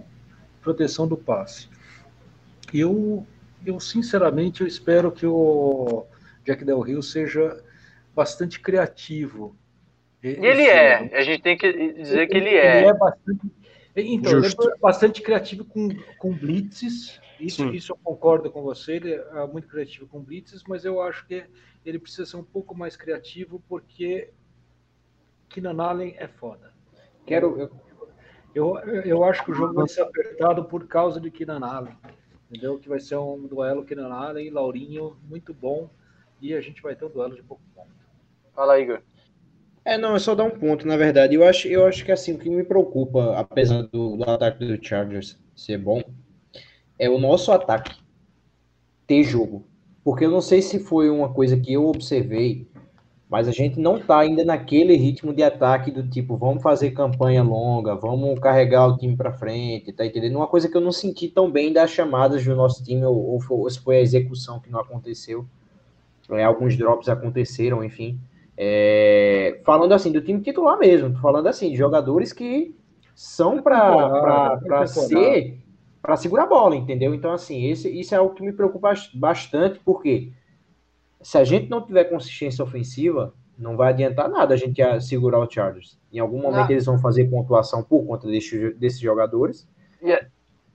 proteção 0.62 1.08
do 1.08 1.16
passe. 1.16 1.68
Eu, 2.72 3.26
eu 3.64 3.78
sinceramente, 3.80 4.62
eu 4.62 4.66
espero 4.66 5.12
que 5.12 5.26
o 5.26 6.04
Jack 6.44 6.64
Del 6.64 6.80
Rio 6.80 7.02
seja 7.02 7.62
bastante 8.14 8.60
criativo. 8.60 9.54
E 10.22 10.28
ele 10.28 10.62
é, 10.62 11.16
a 11.16 11.22
gente 11.22 11.42
tem 11.42 11.56
que 11.56 11.92
dizer 11.94 12.28
que 12.28 12.36
ele 12.36 12.50
é. 12.50 12.78
Ele 12.78 12.86
é 12.88 12.94
bastante, 12.94 13.40
então, 13.96 14.38
ele 14.38 14.46
é 14.46 14.78
bastante 14.78 15.20
criativo 15.20 15.64
com, 15.64 15.88
com 16.18 16.32
blitzes. 16.32 17.20
Isso, 17.40 17.62
Sim. 17.64 17.72
isso 17.72 17.92
eu 17.92 17.98
concordo 18.02 18.50
com 18.50 18.62
você. 18.62 18.92
Ele 18.94 19.12
é 19.14 19.46
muito 19.46 19.66
criativo 19.68 20.06
com 20.06 20.20
blitzes, 20.20 20.62
mas 20.66 20.84
eu 20.84 21.02
acho 21.02 21.26
que 21.26 21.44
ele 21.84 21.98
precisa 21.98 22.24
ser 22.24 22.36
um 22.36 22.44
pouco 22.44 22.74
mais 22.74 22.96
criativo 22.96 23.60
porque 23.68 24.30
Keenan 25.48 25.82
Allen 25.82 26.14
é 26.18 26.28
foda. 26.28 26.72
Quero. 27.26 27.58
eu- 27.60 27.70
Eu, 28.54 28.76
eu 28.78 29.24
acho 29.24 29.42
que 29.46 29.50
o 29.50 29.54
jogo 29.54 29.72
vai 29.72 29.88
ser 29.88 30.02
apertado 30.02 30.66
por 30.66 30.86
causa 30.86 31.18
de 31.18 31.30
Keenan 31.30 31.64
Allen. 31.66 31.96
Entendeu? 32.50 32.78
Que 32.78 32.86
vai 32.88 33.00
ser 33.00 33.16
um 33.16 33.46
duelo 33.46 33.82
Keenan 33.84 34.12
Allen 34.12 34.46
e 34.46 34.50
Laurinho 34.50 35.16
muito 35.26 35.54
bom. 35.54 35.88
E 36.40 36.52
a 36.54 36.60
gente 36.60 36.82
vai 36.82 36.94
ter 36.94 37.06
um 37.06 37.08
duelo 37.10 37.34
de 37.34 37.42
pouco 37.42 37.62
ponto. 37.74 37.88
Fala, 38.54 38.78
Igor. 38.78 39.00
É, 39.84 39.98
não, 39.98 40.14
é 40.14 40.18
só 40.18 40.34
dar 40.34 40.44
um 40.44 40.50
ponto, 40.50 40.86
na 40.86 40.96
verdade. 40.96 41.34
Eu 41.34 41.46
acho, 41.46 41.66
eu 41.66 41.86
acho 41.86 42.04
que 42.04 42.12
assim, 42.12 42.32
o 42.34 42.38
que 42.38 42.48
me 42.48 42.62
preocupa, 42.62 43.36
apesar 43.36 43.82
do, 43.82 44.16
do 44.16 44.30
ataque 44.30 44.64
do 44.64 44.84
Chargers 44.84 45.38
ser 45.56 45.78
bom, 45.78 46.02
é 46.98 47.10
o 47.10 47.18
nosso 47.18 47.50
ataque 47.50 47.96
ter 49.06 49.24
jogo. 49.24 49.66
Porque 50.04 50.24
eu 50.24 50.30
não 50.30 50.40
sei 50.40 50.62
se 50.62 50.78
foi 50.78 51.10
uma 51.10 51.32
coisa 51.32 51.56
que 51.56 51.72
eu 51.72 51.86
observei, 51.86 52.66
mas 53.28 53.48
a 53.48 53.52
gente 53.52 53.80
não 53.80 53.98
tá 53.98 54.18
ainda 54.20 54.44
naquele 54.44 54.94
ritmo 54.94 55.32
de 55.32 55.42
ataque 55.42 55.90
do 55.90 56.06
tipo, 56.06 56.36
vamos 56.36 56.62
fazer 56.62 56.90
campanha 56.90 57.42
longa, 57.42 57.94
vamos 57.94 58.38
carregar 58.38 58.86
o 58.86 58.96
time 58.96 59.16
para 59.16 59.32
frente, 59.32 59.92
tá 59.92 60.04
entendendo? 60.04 60.36
Uma 60.36 60.46
coisa 60.46 60.68
que 60.68 60.76
eu 60.76 60.80
não 60.80 60.92
senti 60.92 61.28
tão 61.28 61.50
bem 61.50 61.72
das 61.72 61.90
chamadas 61.90 62.44
do 62.44 62.54
nosso 62.54 62.84
time, 62.84 63.04
ou, 63.04 63.16
ou 63.16 63.40
ou 63.48 63.70
se 63.70 63.80
foi 63.80 63.96
a 63.96 64.00
execução 64.00 64.60
que 64.60 64.70
não 64.70 64.80
aconteceu. 64.80 65.46
É, 66.30 66.44
alguns 66.44 66.76
drops 66.76 67.08
aconteceram, 67.08 67.82
enfim. 67.82 68.18
É, 68.64 69.60
falando 69.64 69.92
assim, 69.92 70.12
do 70.12 70.20
time 70.20 70.40
titular 70.40 70.78
mesmo, 70.78 71.12
tô 71.12 71.18
falando 71.18 71.48
assim, 71.48 71.70
de 71.70 71.76
jogadores 71.76 72.32
que 72.32 72.76
são 73.12 73.60
para 73.60 74.86
ser 74.86 75.58
para 76.00 76.16
segurar 76.16 76.44
a 76.44 76.46
bola, 76.46 76.76
entendeu? 76.76 77.12
Então, 77.14 77.32
assim, 77.32 77.66
esse, 77.66 77.88
isso 77.90 78.14
é 78.14 78.18
algo 78.18 78.34
que 78.34 78.42
me 78.42 78.52
preocupa 78.52 78.92
bastante, 79.14 79.80
porque 79.84 80.32
se 81.20 81.38
a 81.38 81.44
gente 81.44 81.68
não 81.68 81.80
tiver 81.84 82.04
consistência 82.04 82.62
ofensiva, 82.64 83.32
não 83.58 83.76
vai 83.76 83.90
adiantar 83.92 84.28
nada 84.28 84.54
a 84.54 84.56
gente 84.56 84.80
a 84.82 85.00
segurar 85.00 85.38
o 85.40 85.48
Chargers. 85.50 85.98
Em 86.12 86.18
algum 86.20 86.40
momento 86.42 86.64
Não. 86.66 86.70
eles 86.70 86.86
vão 86.86 86.98
fazer 86.98 87.24
pontuação 87.26 87.82
por 87.84 88.04
conta 88.06 88.26
desse- 88.28 88.74
desses 88.74 88.98
jogadores. 89.00 89.66
E 90.00 90.12
a- 90.12 90.24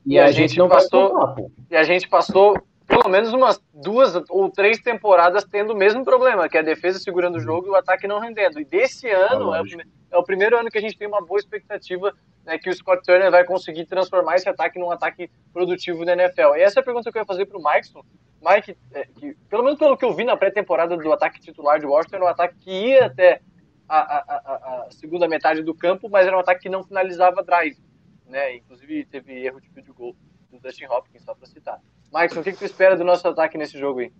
E, 0.05 0.13
E 0.13 0.19
a, 0.19 0.25
a 0.25 0.31
gente, 0.31 0.49
gente 0.51 0.59
não 0.59 0.69
passou- 0.69 1.01
vai 1.01 1.09
pontuar, 1.11 1.35
pô. 1.35 1.51
E 1.69 1.75
a 1.75 1.83
gente 1.83 2.07
passou 2.07 2.57
pelo 2.87 3.09
menos 3.09 3.33
umas 3.33 3.61
duas 3.73 4.15
ou 4.29 4.49
três 4.49 4.79
temporadas 4.79 5.43
tendo 5.43 5.73
o 5.73 5.75
mesmo 5.77 6.03
problema, 6.05 6.47
que 6.47 6.57
é 6.57 6.61
a 6.61 6.63
defesa 6.63 6.97
segurando 6.99 7.35
o 7.35 7.39
jogo 7.39 7.67
e 7.67 7.69
o 7.69 7.75
ataque 7.75 8.07
não 8.07 8.19
rendendo. 8.19 8.59
E 8.59 8.65
desse 8.65 9.09
ano 9.09 9.53
é 9.53 9.61
o, 9.61 9.65
é 10.11 10.17
o 10.17 10.23
primeiro 10.23 10.57
ano 10.57 10.69
que 10.69 10.77
a 10.77 10.81
gente 10.81 10.97
tem 10.97 11.07
uma 11.07 11.21
boa 11.21 11.39
expectativa 11.39 12.13
né, 12.45 12.57
que 12.57 12.69
o 12.69 12.73
Scott 12.73 13.03
Turner 13.03 13.29
vai 13.29 13.43
conseguir 13.43 13.85
transformar 13.85 14.35
esse 14.35 14.47
ataque 14.47 14.79
num 14.79 14.89
ataque 14.89 15.29
produtivo 15.51 16.05
da 16.05 16.13
NFL. 16.13 16.55
E 16.55 16.61
essa 16.61 16.79
é 16.79 16.81
a 16.81 16.83
pergunta 16.85 17.11
que 17.11 17.17
eu 17.17 17.21
ia 17.21 17.25
fazer 17.25 17.45
para 17.45 17.57
o 17.57 17.63
Mikeson. 17.63 18.01
Mike, 18.41 18.77
é, 18.93 19.05
que, 19.05 19.33
pelo 19.49 19.63
menos 19.63 19.77
pelo 19.77 19.97
que 19.97 20.05
eu 20.05 20.13
vi 20.13 20.23
na 20.23 20.37
pré-temporada 20.37 20.95
do 20.95 21.11
ataque 21.11 21.41
titular 21.41 21.79
de 21.79 21.85
Washington, 21.85 22.15
era 22.17 22.25
um 22.25 22.29
ataque 22.29 22.55
que 22.59 22.71
ia 22.71 23.07
até 23.07 23.41
a, 23.89 23.97
a- 23.97 24.23
a- 24.27 24.85
a 24.87 24.91
segunda 24.91 25.27
metade 25.27 25.61
do 25.61 25.73
campo, 25.73 26.07
mas 26.09 26.25
era 26.27 26.37
um 26.37 26.39
ataque 26.39 26.61
que 26.61 26.69
não 26.69 26.83
finalizava 26.83 27.43
drive. 27.43 27.77
Né? 28.27 28.55
Inclusive 28.57 29.05
teve 29.05 29.43
erro 29.43 29.59
de 29.59 29.69
field 29.69 29.91
goal 29.91 30.15
do 30.51 30.59
Dustin 30.59 30.85
Hopkins, 30.85 31.23
só 31.23 31.33
para 31.35 31.47
citar. 31.47 31.81
Mike, 32.13 32.37
o 32.37 32.43
que, 32.43 32.51
que 32.51 32.57
tu 32.59 32.65
espera 32.65 32.95
do 32.95 33.03
nosso 33.03 33.27
ataque 33.27 33.57
nesse 33.57 33.77
jogo 33.77 33.99
aí? 33.99 34.11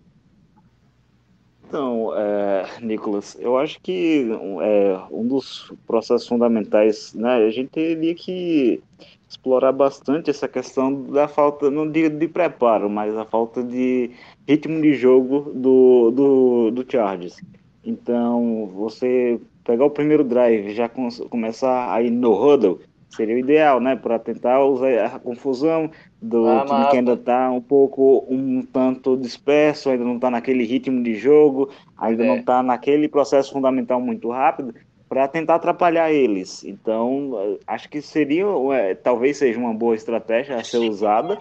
Então, 1.66 2.12
é, 2.16 2.80
Nicolas, 2.80 3.36
eu 3.38 3.58
acho 3.58 3.78
que 3.82 4.26
é, 4.62 4.98
um 5.10 5.26
dos 5.26 5.70
processos 5.86 6.26
fundamentais, 6.26 7.12
né, 7.12 7.34
a 7.34 7.50
gente 7.50 7.68
teria 7.68 8.14
que 8.14 8.82
explorar 9.28 9.72
bastante 9.72 10.30
essa 10.30 10.48
questão 10.48 11.02
da 11.04 11.28
falta, 11.28 11.70
não 11.70 11.90
digo 11.90 12.08
de 12.18 12.26
preparo, 12.26 12.88
mas 12.88 13.14
a 13.14 13.26
falta 13.26 13.62
de 13.62 14.10
ritmo 14.48 14.80
de 14.80 14.94
jogo 14.94 15.52
do, 15.54 16.10
do, 16.10 16.70
do 16.70 16.90
Chargers. 16.90 17.36
Então, 17.84 18.70
você 18.74 19.38
pegar 19.62 19.84
o 19.84 19.90
primeiro 19.90 20.24
drive, 20.24 20.74
já 20.74 20.88
com- 20.88 21.10
começar 21.28 21.92
aí 21.92 22.10
no 22.10 22.32
huddle, 22.32 22.80
seria 23.08 23.34
o 23.34 23.38
ideal, 23.38 23.80
né, 23.80 23.96
para 23.96 24.18
tentar 24.18 24.62
usar 24.64 25.06
a 25.06 25.18
confusão 25.18 25.90
do 26.20 26.46
Ah, 26.46 26.64
time 26.66 26.78
mas- 26.80 26.90
que 26.90 26.96
ainda 26.98 27.12
está 27.14 27.50
um 27.50 27.60
pouco, 27.60 28.26
um 28.28 28.62
tanto 28.62 29.16
disperso, 29.16 29.90
ainda 29.90 30.04
não 30.04 30.16
está 30.16 30.30
naquele 30.30 30.64
ritmo 30.64 31.02
de 31.02 31.14
jogo, 31.14 31.70
ainda 31.96 32.24
É. 32.24 32.26
não 32.26 32.36
está 32.36 32.62
naquele 32.62 33.08
processo 33.08 33.52
fundamental 33.52 34.00
muito 34.00 34.30
rápido, 34.30 34.74
para 35.08 35.26
tentar 35.26 35.54
atrapalhar 35.54 36.12
eles. 36.12 36.62
Então, 36.64 37.58
acho 37.66 37.88
que 37.88 38.02
seria, 38.02 38.44
talvez 39.02 39.38
seja 39.38 39.58
uma 39.58 39.72
boa 39.72 39.94
estratégia 39.94 40.56
a 40.56 40.62
ser 40.62 40.78
usada, 40.78 41.38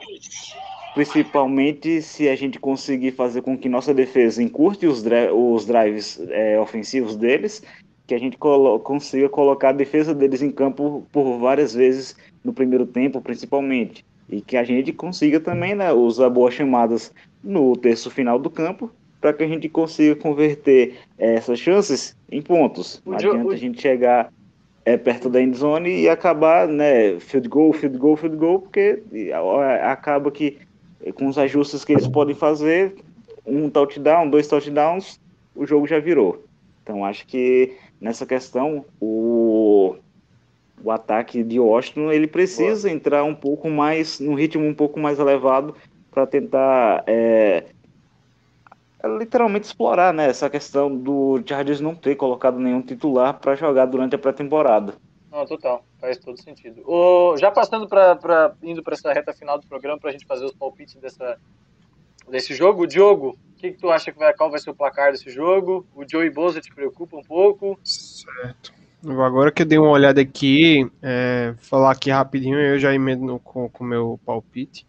principalmente 0.94 2.02
se 2.02 2.30
a 2.30 2.36
gente 2.36 2.60
conseguir 2.60 3.12
fazer 3.12 3.42
com 3.42 3.58
que 3.58 3.68
nossa 3.68 3.94
defesa 3.94 4.42
encurte 4.42 4.88
os, 4.88 5.04
dri- 5.04 5.30
os 5.32 5.66
drives 5.66 6.20
eh, 6.30 6.58
ofensivos 6.60 7.16
deles 7.18 7.62
que 8.08 8.16
a 8.16 8.18
gente 8.18 8.38
colo 8.38 8.80
consiga 8.80 9.28
colocar 9.28 9.70
a 9.70 9.74
defesa 9.74 10.16
deles 10.16 10.42
em 10.42 10.50
campo 10.50 11.06
por 11.12 11.38
várias 11.38 11.74
vezes 11.74 12.16
no 12.44 12.54
primeiro 12.54 12.86
tempo, 12.86 13.22
principalmente. 13.22 14.06
E 14.30 14.42
que 14.42 14.56
a 14.56 14.64
gente 14.64 14.94
consiga 14.94 15.40
também 15.40 15.76
né, 15.76 15.92
usar 15.92 16.30
boas 16.30 16.54
chamadas 16.54 17.14
no 17.44 17.76
terço 17.76 18.10
final 18.10 18.40
do 18.40 18.50
campo 18.50 18.90
para 19.20 19.34
que 19.34 19.44
a 19.44 19.48
gente 19.48 19.68
consiga 19.68 20.16
converter 20.16 20.96
essas 21.18 21.60
chances 21.60 22.16
em 22.32 22.42
pontos. 22.42 23.02
Não 23.06 23.14
adianta 23.14 23.54
a 23.54 23.58
gente 23.58 23.82
chegar 23.82 24.32
é, 24.86 24.96
perto 24.96 25.30
da 25.30 25.42
endzone 25.42 26.02
e 26.02 26.08
acabar, 26.08 26.68
né, 26.68 27.20
field 27.20 27.50
goal, 27.50 27.74
field 27.74 27.98
goal, 27.98 28.16
field 28.16 28.38
goal, 28.38 28.60
porque 28.62 29.04
acaba 29.84 30.32
que 30.32 30.58
com 31.16 31.28
os 31.28 31.38
ajustes 31.38 31.84
que 31.84 31.94
eles 31.94 32.08
podem 32.08 32.36
fazer, 32.36 32.96
um 33.46 33.70
touchdown, 33.70 34.30
dois 34.30 34.48
touchdowns, 34.48 35.20
o 35.56 35.66
jogo 35.66 35.88
já 35.88 36.00
virou. 36.00 36.44
Então 36.84 37.04
acho 37.04 37.28
que 37.28 37.76
nessa 38.00 38.26
questão 38.26 38.86
o, 39.00 39.96
o 40.84 40.92
ataque 40.92 41.44
de 41.44 41.60
Washington 41.60 42.12
ele 42.12 42.28
precisa 42.28 42.88
Boa. 42.88 42.96
entrar 42.96 43.24
um 43.24 43.36
pouco 43.36 43.70
mais 43.70 44.20
num 44.20 44.36
ritmo 44.36 44.66
um 44.66 44.74
pouco 44.74 45.00
mais 45.00 45.20
elevado 45.20 45.76
para 46.12 46.26
tentar 46.26 47.04
é, 47.08 47.66
literalmente 49.04 49.66
explorar 49.66 50.14
né, 50.14 50.30
essa 50.30 50.50
questão 50.50 50.96
do 50.96 51.42
Chargers 51.46 51.80
não 51.80 51.96
ter 51.96 52.16
colocado 52.16 52.60
nenhum 52.60 52.82
titular 52.82 53.40
para 53.40 53.56
jogar 53.56 53.86
durante 53.86 54.16
a 54.16 54.20
pré-temporada. 54.20 54.96
Não, 55.32 55.46
total, 55.46 55.84
faz 56.00 56.18
todo 56.18 56.42
sentido. 56.42 56.82
O, 56.86 57.38
já 57.38 57.52
passando 57.52 57.88
para 57.88 58.54
indo 58.64 58.82
para 58.82 58.96
essa 58.96 59.14
reta 59.14 59.34
final 59.34 59.60
do 59.60 59.68
programa 59.68 60.00
para 60.00 60.10
a 60.10 60.14
gente 60.14 60.26
fazer 60.26 60.46
os 60.46 60.54
palpites 60.54 60.96
dessa, 60.96 61.38
desse 62.28 62.56
jogo, 62.56 62.84
o 62.84 62.88
Diogo, 62.88 63.38
o 63.58 63.60
que, 63.60 63.72
que 63.72 63.80
tu 63.80 63.90
acha 63.90 64.12
que 64.12 64.20
vai, 64.20 64.32
qual 64.36 64.52
vai 64.52 64.60
ser 64.60 64.70
o 64.70 64.76
placar 64.76 65.12
desse 65.12 65.32
jogo? 65.32 65.84
O 65.96 66.08
Joey 66.08 66.30
Bosa 66.30 66.62
te 66.62 66.74
preocupa 66.74 67.18
um 67.18 67.24
pouco? 67.24 67.78
Certo. 67.84 68.72
Agora 69.04 69.52
que 69.52 69.64
eu 69.64 69.66
dei 69.66 69.80
uma 69.80 69.90
olhada 69.90 70.22
aqui, 70.22 70.88
é, 71.02 71.56
falar 71.58 71.92
aqui 71.92 72.12
rapidinho, 72.12 72.60
eu 72.60 72.78
já 72.78 72.94
emendo 72.94 73.40
com 73.40 73.70
o 73.80 73.84
meu 73.84 74.20
palpite. 74.24 74.86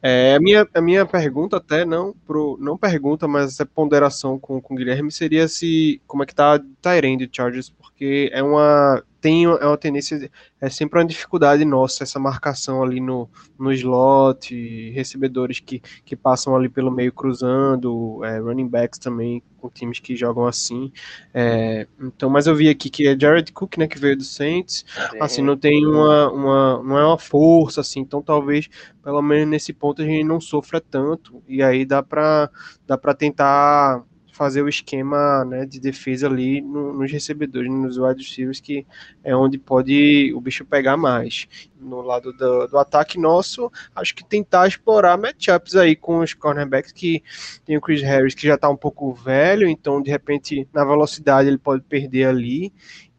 É, 0.00 0.34
a, 0.34 0.40
minha, 0.40 0.68
a 0.72 0.80
minha 0.80 1.04
pergunta 1.04 1.56
até, 1.56 1.84
não, 1.84 2.14
pro, 2.24 2.56
não 2.60 2.78
pergunta, 2.78 3.26
mas 3.26 3.54
essa 3.54 3.66
ponderação 3.66 4.38
com, 4.38 4.60
com 4.60 4.74
o 4.74 4.76
Guilherme 4.76 5.10
seria 5.10 5.48
se 5.48 6.00
como 6.06 6.22
é 6.22 6.26
que 6.26 6.34
tá 6.34 6.60
Tyrande 6.80 7.28
Chargers, 7.32 7.68
porque 7.68 8.30
é 8.32 8.42
uma 8.42 9.02
tem 9.24 9.46
é 9.46 9.48
uma 9.48 9.78
tendência, 9.78 10.30
é 10.60 10.68
sempre 10.68 10.98
uma 10.98 11.06
dificuldade 11.06 11.64
nossa 11.64 12.04
essa 12.04 12.18
marcação 12.18 12.82
ali 12.82 13.00
no, 13.00 13.26
no 13.58 13.72
slot, 13.72 14.90
recebedores 14.90 15.60
que, 15.60 15.80
que 16.04 16.14
passam 16.14 16.54
ali 16.54 16.68
pelo 16.68 16.90
meio 16.90 17.10
cruzando, 17.10 18.22
é, 18.22 18.38
running 18.38 18.68
backs 18.68 18.98
também, 18.98 19.42
com 19.56 19.70
times 19.70 19.98
que 19.98 20.14
jogam 20.14 20.46
assim. 20.46 20.92
É, 21.32 21.88
então, 21.98 22.28
mas 22.28 22.46
eu 22.46 22.54
vi 22.54 22.68
aqui 22.68 22.90
que 22.90 23.08
é 23.08 23.18
Jared 23.18 23.50
Cook, 23.50 23.78
né, 23.78 23.88
que 23.88 23.98
veio 23.98 24.14
do 24.14 24.24
Saints, 24.24 24.84
Sim. 24.94 25.18
assim, 25.18 25.40
não 25.40 25.56
tem 25.56 25.86
uma, 25.86 26.30
uma, 26.30 26.82
não 26.82 26.98
é 26.98 27.06
uma 27.06 27.18
força, 27.18 27.80
assim, 27.80 28.00
então 28.00 28.20
talvez, 28.20 28.68
pelo 29.02 29.22
menos 29.22 29.48
nesse 29.48 29.72
ponto, 29.72 30.02
a 30.02 30.04
gente 30.04 30.24
não 30.24 30.38
sofra 30.38 30.82
tanto, 30.82 31.42
e 31.48 31.62
aí 31.62 31.86
dá 31.86 32.02
para 32.02 32.50
dá 32.86 32.98
para 32.98 33.14
tentar 33.14 34.04
fazer 34.34 34.62
o 34.62 34.68
esquema 34.68 35.44
né, 35.44 35.64
de 35.64 35.78
defesa 35.78 36.26
ali 36.26 36.60
no, 36.60 36.92
nos 36.94 37.10
recebedores, 37.10 37.70
nos 37.70 37.96
wide 37.96 38.20
receivers, 38.20 38.60
que 38.60 38.84
é 39.22 39.34
onde 39.34 39.58
pode 39.58 40.32
o 40.34 40.40
bicho 40.40 40.64
pegar 40.64 40.96
mais. 40.96 41.46
No 41.80 42.00
lado 42.00 42.32
do, 42.32 42.66
do 42.66 42.78
ataque 42.78 43.16
nosso, 43.16 43.70
acho 43.94 44.12
que 44.12 44.24
tentar 44.24 44.66
explorar 44.66 45.16
matchups 45.16 45.76
aí 45.76 45.94
com 45.94 46.18
os 46.18 46.34
cornerbacks, 46.34 46.90
que 46.90 47.22
tem 47.64 47.76
o 47.76 47.80
Chris 47.80 48.02
Harris, 48.02 48.34
que 48.34 48.46
já 48.46 48.56
está 48.56 48.68
um 48.68 48.76
pouco 48.76 49.12
velho, 49.12 49.68
então 49.68 50.02
de 50.02 50.10
repente 50.10 50.66
na 50.72 50.84
velocidade 50.84 51.48
ele 51.48 51.58
pode 51.58 51.82
perder 51.82 52.26
ali, 52.26 52.72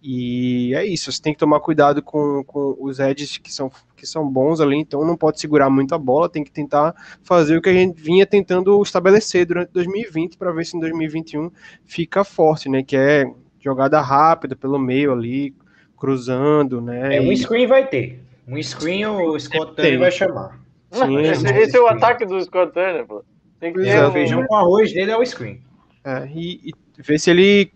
e 0.07 0.71
é 0.75 0.85
isso, 0.85 1.11
você 1.11 1.19
tem 1.19 1.33
que 1.33 1.39
tomar 1.39 1.59
cuidado 1.59 1.99
com, 1.99 2.43
com 2.43 2.77
os 2.79 2.99
edges 2.99 3.39
que 3.39 3.51
são, 3.51 3.71
que 3.95 4.05
são 4.05 4.29
bons 4.29 4.61
ali, 4.61 4.77
então 4.77 5.03
não 5.03 5.17
pode 5.17 5.39
segurar 5.39 5.67
muito 5.67 5.95
a 5.95 5.97
bola, 5.97 6.29
tem 6.29 6.43
que 6.43 6.51
tentar 6.51 6.93
fazer 7.23 7.57
o 7.57 7.61
que 7.61 7.69
a 7.69 7.73
gente 7.73 7.99
vinha 7.99 8.23
tentando 8.23 8.79
estabelecer 8.83 9.47
durante 9.47 9.71
2020 9.71 10.37
para 10.37 10.51
ver 10.51 10.63
se 10.63 10.77
em 10.77 10.79
2021 10.79 11.49
fica 11.87 12.23
forte, 12.23 12.69
né? 12.69 12.83
Que 12.83 12.95
é 12.95 13.25
jogada 13.59 13.99
rápida 13.99 14.55
pelo 14.55 14.77
meio 14.77 15.11
ali, 15.11 15.55
cruzando, 15.97 16.79
né? 16.79 17.17
É, 17.17 17.21
um 17.21 17.35
screen 17.35 17.65
vai 17.65 17.87
ter. 17.87 18.21
Um 18.47 18.61
screen 18.61 19.07
o 19.07 19.39
Scott 19.39 19.75
Turner 19.75 19.97
vai 19.97 20.11
chamar. 20.11 20.59
Sim, 20.91 21.17
esse, 21.21 21.47
esse 21.47 21.75
é 21.75 21.81
o 21.81 21.87
ataque 21.87 22.27
do 22.27 22.39
Scott 22.43 22.71
Turner, 22.71 23.07
pô. 23.07 23.23
Tem 23.59 23.73
que 23.73 23.81
ter 23.81 24.03
o 24.03 24.11
feijão 24.11 24.45
com 24.45 24.55
arroz 24.55 24.93
dele 24.93 25.09
é 25.09 25.17
o 25.17 25.25
screen. 25.25 25.61
É, 26.03 26.27
e, 26.27 26.69
e 26.69 27.01
ver 27.01 27.17
se 27.17 27.31
ele 27.31 27.71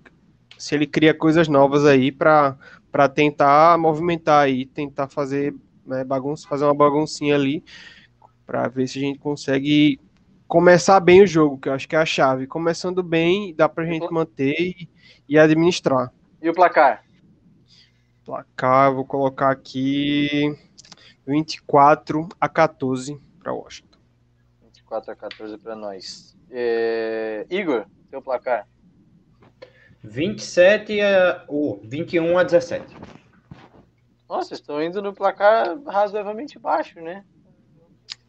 se 0.60 0.76
ele 0.76 0.86
cria 0.86 1.14
coisas 1.14 1.48
novas 1.48 1.86
aí 1.86 2.12
para 2.12 2.58
tentar 3.16 3.78
movimentar 3.78 4.44
aí, 4.44 4.66
tentar 4.66 5.08
fazer 5.08 5.56
né, 5.86 6.04
bagunça, 6.04 6.48
fazer 6.48 6.66
uma 6.66 6.76
baguncinha 6.76 7.34
ali, 7.34 7.64
para 8.46 8.68
ver 8.68 8.88
se 8.88 9.00
a 9.00 9.02
gente 9.02 9.20
consegue 9.20 10.00
começar 10.48 11.00
bem 11.00 11.24
o 11.24 11.28
jogo, 11.28 11.58
que 11.58 11.70
eu 11.70 11.74
acho 11.74 11.88
que 11.88 11.96
é 11.96 12.00
a 12.00 12.06
chave. 12.06 12.46
Começando 12.46 13.02
bem, 13.02 13.56
dá 13.56 13.70
para 13.70 13.86
a 13.86 13.88
gente 13.88 14.12
manter 14.12 14.60
e, 14.60 14.90
e, 15.30 15.40
administrar. 15.40 16.12
E 16.42 16.50
o 16.50 16.54
placar? 16.54 17.06
Placar, 18.26 18.94
vou 18.94 19.06
colocar 19.06 19.52
aqui 19.52 20.54
24 21.26 22.28
a 22.40 22.50
14 22.50 23.18
para 23.40 23.54
Washington. 23.54 23.98
24 24.64 25.12
a 25.12 25.16
14 25.16 25.58
para 25.58 25.76
nós. 25.76 26.36
É... 26.52 27.46
Igor, 27.50 27.86
teu 28.12 28.22
placar? 28.22 28.68
27 30.04 31.02
a. 31.02 31.44
Uh, 31.48 31.80
21 31.84 32.38
a 32.38 32.44
17. 32.44 32.96
Nossa, 34.28 34.54
estão 34.54 34.82
indo 34.82 35.02
no 35.02 35.14
placar 35.14 35.82
razoavelmente 35.84 36.60
baixo, 36.60 37.02
né? 37.02 37.26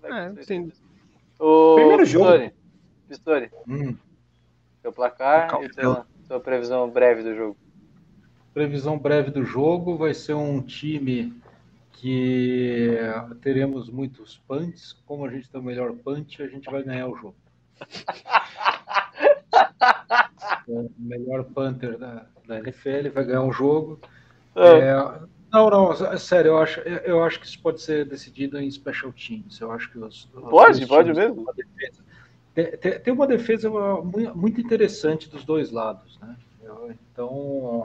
É, 0.02 0.30
tem... 0.44 0.72
O 1.38 1.74
Primeiro 1.74 2.04
jogo. 2.04 2.50
Pistori. 3.06 3.50
Hum. 3.68 3.96
Seu 4.80 4.92
placar 4.92 5.62
e 5.62 5.68
tua, 5.68 6.06
tua 6.26 6.40
previsão 6.40 6.88
breve 6.88 7.22
do 7.22 7.34
jogo. 7.34 7.56
Previsão 8.54 8.98
breve 8.98 9.30
do 9.30 9.44
jogo 9.44 9.96
vai 9.96 10.14
ser 10.14 10.34
um 10.34 10.62
time 10.62 11.34
que 11.92 12.96
teremos 13.42 13.90
muitos 13.90 14.38
punts. 14.48 14.94
Como 15.04 15.26
a 15.26 15.30
gente 15.30 15.50
tem 15.50 15.60
o 15.60 15.64
melhor 15.64 15.92
punch, 15.92 16.42
a 16.42 16.46
gente 16.46 16.70
vai 16.70 16.82
ganhar 16.82 17.08
o 17.08 17.16
jogo. 17.16 17.36
o 20.68 20.90
melhor 20.98 21.44
punter 21.44 21.98
da, 21.98 22.26
da 22.46 22.58
NFL, 22.58 23.10
vai 23.14 23.24
ganhar 23.24 23.42
um 23.42 23.52
jogo. 23.52 24.00
É. 24.54 24.78
É, 24.78 25.20
não, 25.52 25.68
não, 25.68 25.92
é 25.92 26.16
sério, 26.16 26.50
eu 26.50 26.58
acho, 26.58 26.80
eu 26.80 27.24
acho 27.24 27.40
que 27.40 27.46
isso 27.46 27.60
pode 27.60 27.80
ser 27.80 28.04
decidido 28.04 28.58
em 28.58 28.70
special 28.70 29.12
teams. 29.12 29.60
Eu 29.60 29.72
acho 29.72 29.90
que 29.90 29.98
os, 29.98 30.26
pode, 30.48 30.86
pode 30.86 31.12
mesmo. 31.12 31.46
Tem, 32.54 32.76
tem, 32.76 32.98
tem, 33.00 33.12
uma 33.12 33.26
defesa 33.26 33.70
muito 34.34 34.60
interessante 34.60 35.28
dos 35.28 35.44
dois 35.44 35.70
lados, 35.70 36.18
né? 36.20 36.36
Então, 37.12 37.84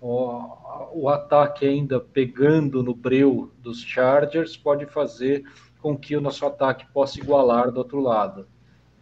o, 0.00 0.48
o 0.92 1.08
ataque 1.08 1.66
ainda 1.66 2.00
pegando 2.00 2.82
no 2.82 2.94
breu 2.94 3.50
dos 3.58 3.82
Chargers 3.82 4.56
pode 4.56 4.86
fazer 4.86 5.44
com 5.80 5.96
que 5.96 6.16
o 6.16 6.20
nosso 6.20 6.46
ataque 6.46 6.86
possa 6.92 7.18
igualar 7.18 7.70
do 7.70 7.78
outro 7.78 8.00
lado. 8.00 8.46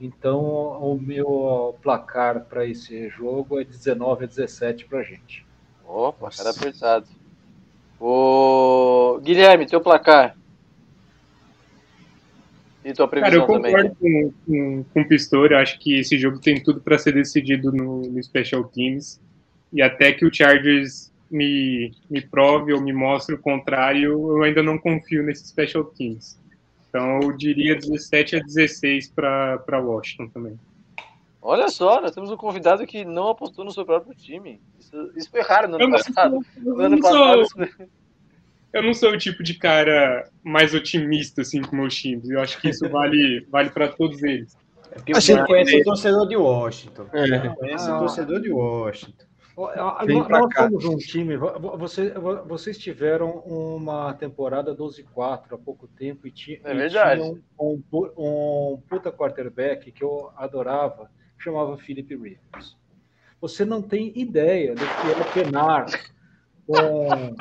Então, 0.04 0.42
o 0.82 1.00
meu 1.00 1.78
placar 1.80 2.44
para 2.46 2.66
esse 2.66 3.08
jogo 3.08 3.60
é 3.60 3.64
19 3.64 4.24
a 4.24 4.26
17 4.26 4.86
para 4.86 4.98
a 4.98 5.02
gente. 5.04 5.46
Opa, 5.86 6.28
cara 6.28 6.50
apertado. 6.50 7.06
O 8.00 9.20
Guilherme, 9.22 9.64
teu 9.64 9.80
placar. 9.80 10.36
E 12.84 12.92
tua 12.92 13.06
previsão 13.06 13.46
Cara, 13.46 13.54
eu 13.54 13.62
concordo 13.62 13.94
também. 13.94 14.28
com, 14.28 14.32
com, 14.44 14.84
com 14.92 15.00
o 15.02 15.08
Pistori. 15.08 15.54
Acho 15.54 15.78
que 15.78 15.96
esse 15.96 16.18
jogo 16.18 16.40
tem 16.40 16.60
tudo 16.60 16.80
para 16.80 16.98
ser 16.98 17.12
decidido 17.12 17.70
no, 17.70 18.02
no 18.02 18.20
Special 18.20 18.64
Teams. 18.64 19.20
E 19.72 19.80
até 19.80 20.12
que 20.12 20.26
o 20.26 20.34
Chargers 20.34 21.12
me, 21.30 21.92
me 22.10 22.20
prove 22.20 22.72
ou 22.72 22.80
me 22.80 22.92
mostre 22.92 23.36
o 23.36 23.38
contrário, 23.38 24.10
eu 24.10 24.42
ainda 24.42 24.64
não 24.64 24.76
confio 24.78 25.22
nesses 25.22 25.48
Special 25.50 25.84
Teams. 25.84 26.41
Então 26.92 27.20
eu 27.22 27.32
diria 27.32 27.74
17 27.74 28.36
a 28.36 28.40
16 28.40 29.12
para 29.12 29.80
Washington 29.80 30.28
também. 30.28 30.60
Olha 31.40 31.68
só, 31.68 32.02
nós 32.02 32.10
temos 32.10 32.30
um 32.30 32.36
convidado 32.36 32.86
que 32.86 33.02
não 33.02 33.30
apostou 33.30 33.64
no 33.64 33.72
seu 33.72 33.86
próprio 33.86 34.14
time. 34.14 34.60
Isso, 34.78 35.10
isso 35.16 35.30
foi 35.30 35.40
raro 35.40 35.68
no 35.68 35.82
ano 35.82 35.90
passado. 35.90 36.40
no 36.58 36.80
ano 36.80 37.00
passado. 37.00 37.48
Sou, 37.48 37.66
eu 38.74 38.82
não 38.82 38.92
sou 38.92 39.10
o 39.10 39.18
tipo 39.18 39.42
de 39.42 39.54
cara 39.54 40.30
mais 40.44 40.74
otimista 40.74 41.40
assim 41.40 41.62
com 41.62 41.76
meus 41.76 41.94
times. 41.96 42.28
Eu 42.28 42.40
acho 42.40 42.60
que 42.60 42.68
isso 42.68 42.86
vale, 42.90 43.46
vale 43.50 43.70
para 43.70 43.88
todos 43.88 44.22
eles. 44.22 44.54
É 44.90 44.96
porque 44.96 45.14
você 45.14 45.42
conhece 45.46 45.80
o 45.80 45.84
torcedor 45.84 46.28
de 46.28 46.36
Washington. 46.36 47.06
É. 47.14 47.48
Conhece 47.48 47.90
o 47.90 47.98
torcedor 47.98 48.40
de 48.40 48.50
Washington. 48.50 49.24
Vem 50.06 50.26
nós 50.28 50.54
somos 50.54 50.84
um 50.84 50.96
time. 50.96 51.36
Você, 51.36 52.10
vocês 52.46 52.78
tiveram 52.78 53.38
uma 53.40 54.14
temporada 54.14 54.74
12-4 54.74 55.52
há 55.52 55.58
pouco 55.58 55.86
tempo 55.86 56.26
e, 56.26 56.30
ti, 56.30 56.60
é 56.64 56.74
e 56.74 56.88
tinham 56.88 57.38
um, 57.60 57.82
um, 57.92 58.82
puta 58.88 59.12
quarterback 59.12 59.92
que 59.92 60.02
eu 60.02 60.30
adorava, 60.36 61.10
que 61.36 61.44
chamava 61.44 61.76
Philip 61.76 62.14
Rivers. 62.14 62.78
você 63.40 63.64
não 63.64 63.82
tem 63.82 64.12
ideia 64.16 64.74
do 64.74 64.80
que 64.80 65.40
é 65.40 65.44
penar 65.44 65.86
com, 66.66 67.36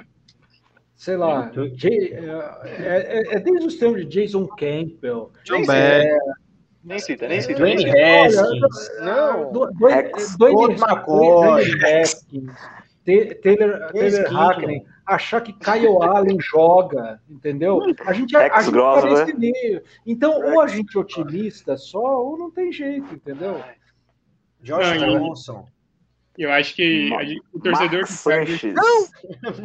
sei 0.95 1.15
lá, 1.15 1.49
Jay, 1.73 2.13
é, 2.13 2.63
é, 2.67 3.35
é, 3.35 3.39
desde 3.39 3.67
os 3.67 3.75
tempos 3.77 4.01
de 4.01 4.21
Jason 4.21 4.47
Campbell, 4.47 5.31
John 5.45 5.65
Beck, 5.65 6.19
Nem 6.83 6.99
cita, 6.99 7.27
nem 7.27 7.41
cita. 7.41 7.55
Dwayne. 7.55 7.85
Haskins. 7.89 8.89
Não. 9.01 9.51
Dwayne 9.51 10.11
Haskins, 11.85 12.51
Taylor, 13.05 13.91
Taylor 13.91 14.33
Hackney, 14.33 14.85
achar 15.05 15.41
que 15.41 15.53
Kyle 15.53 16.01
Allen 16.01 16.37
joga, 16.39 17.19
entendeu? 17.29 17.79
A 18.05 18.13
gente, 18.13 18.35
a, 18.35 18.41
Rex 18.41 18.65
gente 18.65 18.73
tá 18.75 19.01
né? 19.03 19.09
nesse 19.09 19.33
nível. 19.37 19.83
Então, 20.05 20.39
ou 20.39 20.61
a 20.61 20.67
gente 20.67 20.95
é 20.95 20.99
otimista 20.99 21.77
só, 21.77 22.23
ou 22.23 22.37
não 22.37 22.51
tem 22.51 22.71
jeito, 22.71 23.13
entendeu? 23.13 23.61
Josh 24.61 24.87
Não, 24.87 24.95
e- 24.95 25.19
Johnson. 25.19 25.65
Eu 26.37 26.51
acho 26.51 26.75
que 26.75 27.13
a 27.13 27.23
gente- 27.23 27.41
o 27.53 27.59
torcedor 27.59 28.01
do 28.01 28.07
Chargers 28.07 28.09
Sanchez. 28.09 28.73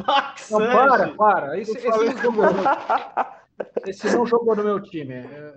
Max 0.07 0.51
Não, 0.51 0.59
para, 0.59 1.09
para. 1.14 1.61
Esse, 1.61 1.77
esse, 1.77 1.89
não 1.89 2.33
no, 2.33 2.43
esse 3.86 4.07
não 4.14 4.26
jogou 4.26 4.54
no 4.57 4.64
meu 4.64 4.80
time. 4.80 5.14
É, 5.14 5.52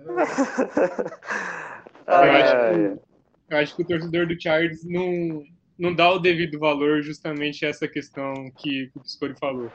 Ah, 2.06 2.26
Eu 2.26 2.32
acho 2.32 2.52
que- 2.98 3.10
Eu 3.50 3.56
acho 3.58 3.76
que 3.76 3.82
o 3.82 3.86
torcedor 3.86 4.26
do 4.28 4.40
Chargers 4.40 4.84
não, 4.84 5.42
não 5.76 5.92
dá 5.94 6.08
o 6.12 6.20
devido 6.20 6.56
valor 6.58 7.02
justamente 7.02 7.66
a 7.66 7.68
essa 7.68 7.88
questão 7.88 8.32
que, 8.58 8.86
que 8.88 8.92
o 8.98 9.00
Piscori 9.00 9.34
falou. 9.40 9.70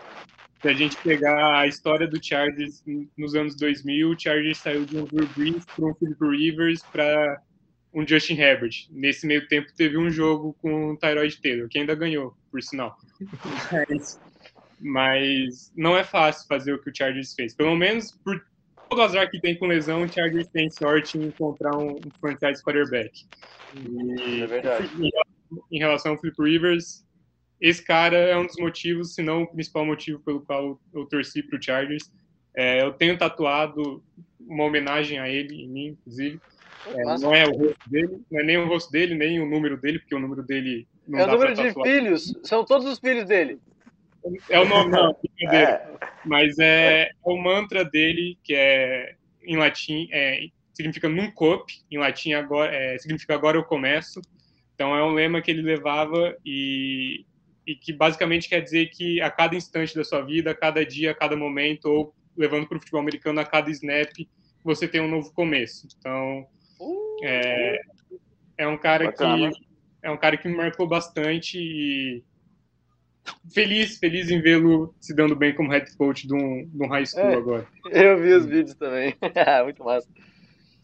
Se 0.61 0.69
a 0.69 0.73
gente 0.73 0.95
pegar 0.97 1.59
a 1.59 1.67
história 1.67 2.07
do 2.07 2.23
Chargers 2.26 2.82
nos 3.17 3.36
anos 3.36 3.55
2000, 3.57 4.09
o 4.11 4.19
Chargers 4.19 4.57
saiu 4.59 4.86
de 4.86 4.97
um 4.97 5.03
Drew 5.03 5.28
Brees 5.36 5.65
para 5.65 5.86
um 5.86 5.93
Philip 5.93 6.17
Rivers 6.26 6.82
para 6.84 7.41
um 7.93 8.07
Justin 8.07 8.36
Herbert. 8.39 8.88
Nesse 8.91 9.28
meio 9.28 9.45
tempo 9.49 9.67
teve 9.76 9.97
um 9.97 10.09
jogo 10.09 10.55
com 10.61 10.91
o 10.91 10.97
Tyrod 10.97 11.41
Taylor, 11.41 11.67
que 11.69 11.78
ainda 11.78 11.95
ganhou, 11.95 12.34
por 12.49 12.61
sinal. 12.63 12.95
Mas, 13.89 14.19
mas 14.86 15.72
não 15.76 15.98
é 15.98 16.04
fácil 16.04 16.48
fazer 16.48 16.74
o 16.74 16.80
que 16.80 16.92
o 16.92 16.96
Chargers 16.96 17.34
fez. 17.34 17.56
Pelo 17.56 17.76
menos 17.76 18.12
por 18.24 18.40
todo 18.88 19.00
o 19.00 19.02
azar 19.02 19.30
que 19.32 19.42
tem 19.42 19.58
com 19.58 19.66
lesão, 19.66 20.04
o 20.04 20.12
Chargers 20.12 20.48
tem 20.50 20.70
sorte 20.70 21.18
em 21.18 21.24
encontrar 21.24 21.76
um, 21.76 21.96
um 21.96 22.12
franchise 22.22 22.64
quarterback. 22.64 23.26
E, 23.74 24.42
É 24.42 24.48
verdade. 24.48 24.90
Em 25.72 25.80
relação 25.80 26.12
ao 26.12 26.20
Flip 26.20 26.36
Rivers, 26.40 27.04
esse 27.60 27.84
cara 27.84 28.16
é 28.16 28.38
um 28.38 28.46
dos 28.46 28.58
motivos, 28.58 29.16
se 29.16 29.24
não 29.24 29.44
o 29.44 29.48
principal 29.48 29.86
motivo 29.86 30.20
pelo 30.20 30.42
qual 30.42 30.80
eu 30.94 31.06
torci 31.06 31.42
para 31.42 31.58
o 31.58 31.62
Chargers. 31.62 32.12
É, 32.56 32.84
eu 32.84 32.94
tenho 32.94 33.18
tatuado 33.18 34.04
uma 34.40 34.66
homenagem 34.66 35.18
a 35.18 35.28
ele 35.28 35.64
em 35.64 35.68
mim, 35.68 35.86
inclusive. 35.88 36.40
É, 36.88 37.04
não 37.18 37.34
é 37.34 37.46
o 37.48 37.52
rosto 37.52 37.90
dele, 37.90 38.22
não 38.32 38.40
é 38.40 38.44
nem 38.44 38.58
o 38.58 38.68
rosto 38.68 38.92
dele, 38.92 39.16
nem 39.16 39.40
o 39.40 39.50
número 39.50 39.78
dele, 39.78 39.98
porque 39.98 40.14
o 40.14 40.20
número 40.20 40.44
dele 40.44 40.88
não 41.08 41.20
É 41.20 41.24
o 41.24 41.26
dá 41.26 41.34
número 41.34 41.56
pra 41.56 41.64
de 41.64 41.74
filhos. 41.74 42.34
São 42.44 42.64
todos 42.64 42.86
os 42.86 43.00
filhos 43.00 43.26
dele. 43.26 43.60
É 44.49 44.59
o 44.59 44.67
nome, 44.67 44.91
não, 44.91 45.15
brincadeira. 45.21 45.99
é, 46.01 46.07
Mas 46.26 46.57
é, 46.57 47.03
é 47.03 47.11
o 47.23 47.38
mantra 47.38 47.86
dele, 47.86 48.38
que 48.43 48.53
é 48.55 49.15
em 49.43 49.57
latim, 49.57 50.07
é, 50.11 50.47
significa 50.73 51.07
num 51.07 51.30
cop, 51.32 51.71
em 51.91 51.97
latim 51.97 52.34
agora, 52.34 52.76
é, 52.76 52.97
significa 52.97 53.36
agora 53.36 53.57
eu 53.57 53.63
começo. 53.63 54.19
Então 54.73 54.95
é 54.95 55.03
um 55.03 55.13
lema 55.13 55.41
que 55.41 55.51
ele 55.51 55.61
levava 55.61 56.36
e, 56.45 57.26
e 57.65 57.76
que 57.76 57.93
basicamente 57.93 58.49
quer 58.49 58.61
dizer 58.61 58.88
que 58.88 59.21
a 59.21 59.30
cada 59.30 59.55
instante 59.55 59.95
da 59.95 60.03
sua 60.03 60.21
vida, 60.21 60.51
a 60.51 60.55
cada 60.55 60.86
dia, 60.86 61.11
a 61.11 61.15
cada 61.15 61.36
momento, 61.36 61.86
ou 61.86 62.15
levando 62.36 62.67
para 62.67 62.78
o 62.78 62.80
futebol 62.80 62.99
americano, 62.99 63.39
a 63.39 63.45
cada 63.45 63.69
snap, 63.69 64.11
você 64.63 64.88
tem 64.88 64.99
um 64.99 65.07
novo 65.07 65.32
começo. 65.34 65.88
Então 65.97 66.47
é, 67.23 67.80
é 68.57 68.67
um 68.67 68.78
cara 68.78 69.05
Bacana. 69.05 69.51
que 69.51 69.65
é 70.01 70.11
um 70.11 70.17
cara 70.17 70.38
que 70.38 70.47
me 70.47 70.55
marcou 70.55 70.88
bastante 70.88 71.57
e 71.57 72.23
feliz, 73.53 73.97
feliz 73.97 74.30
em 74.30 74.41
vê-lo 74.41 74.93
se 74.99 75.13
dando 75.15 75.36
bem 75.36 75.53
como 75.55 75.71
head 75.71 75.86
coach 75.97 76.28
de 76.28 76.34
um, 76.34 76.67
de 76.67 76.84
um 76.84 76.88
high 76.88 77.05
school 77.05 77.23
É. 77.30 77.36
agora. 77.36 77.67
Eu 77.91 78.17
vi 78.19 78.34
os 78.34 78.45
vídeos 78.45 78.76
também. 78.76 79.15
Muito 79.63 79.84
massa. 79.84 80.07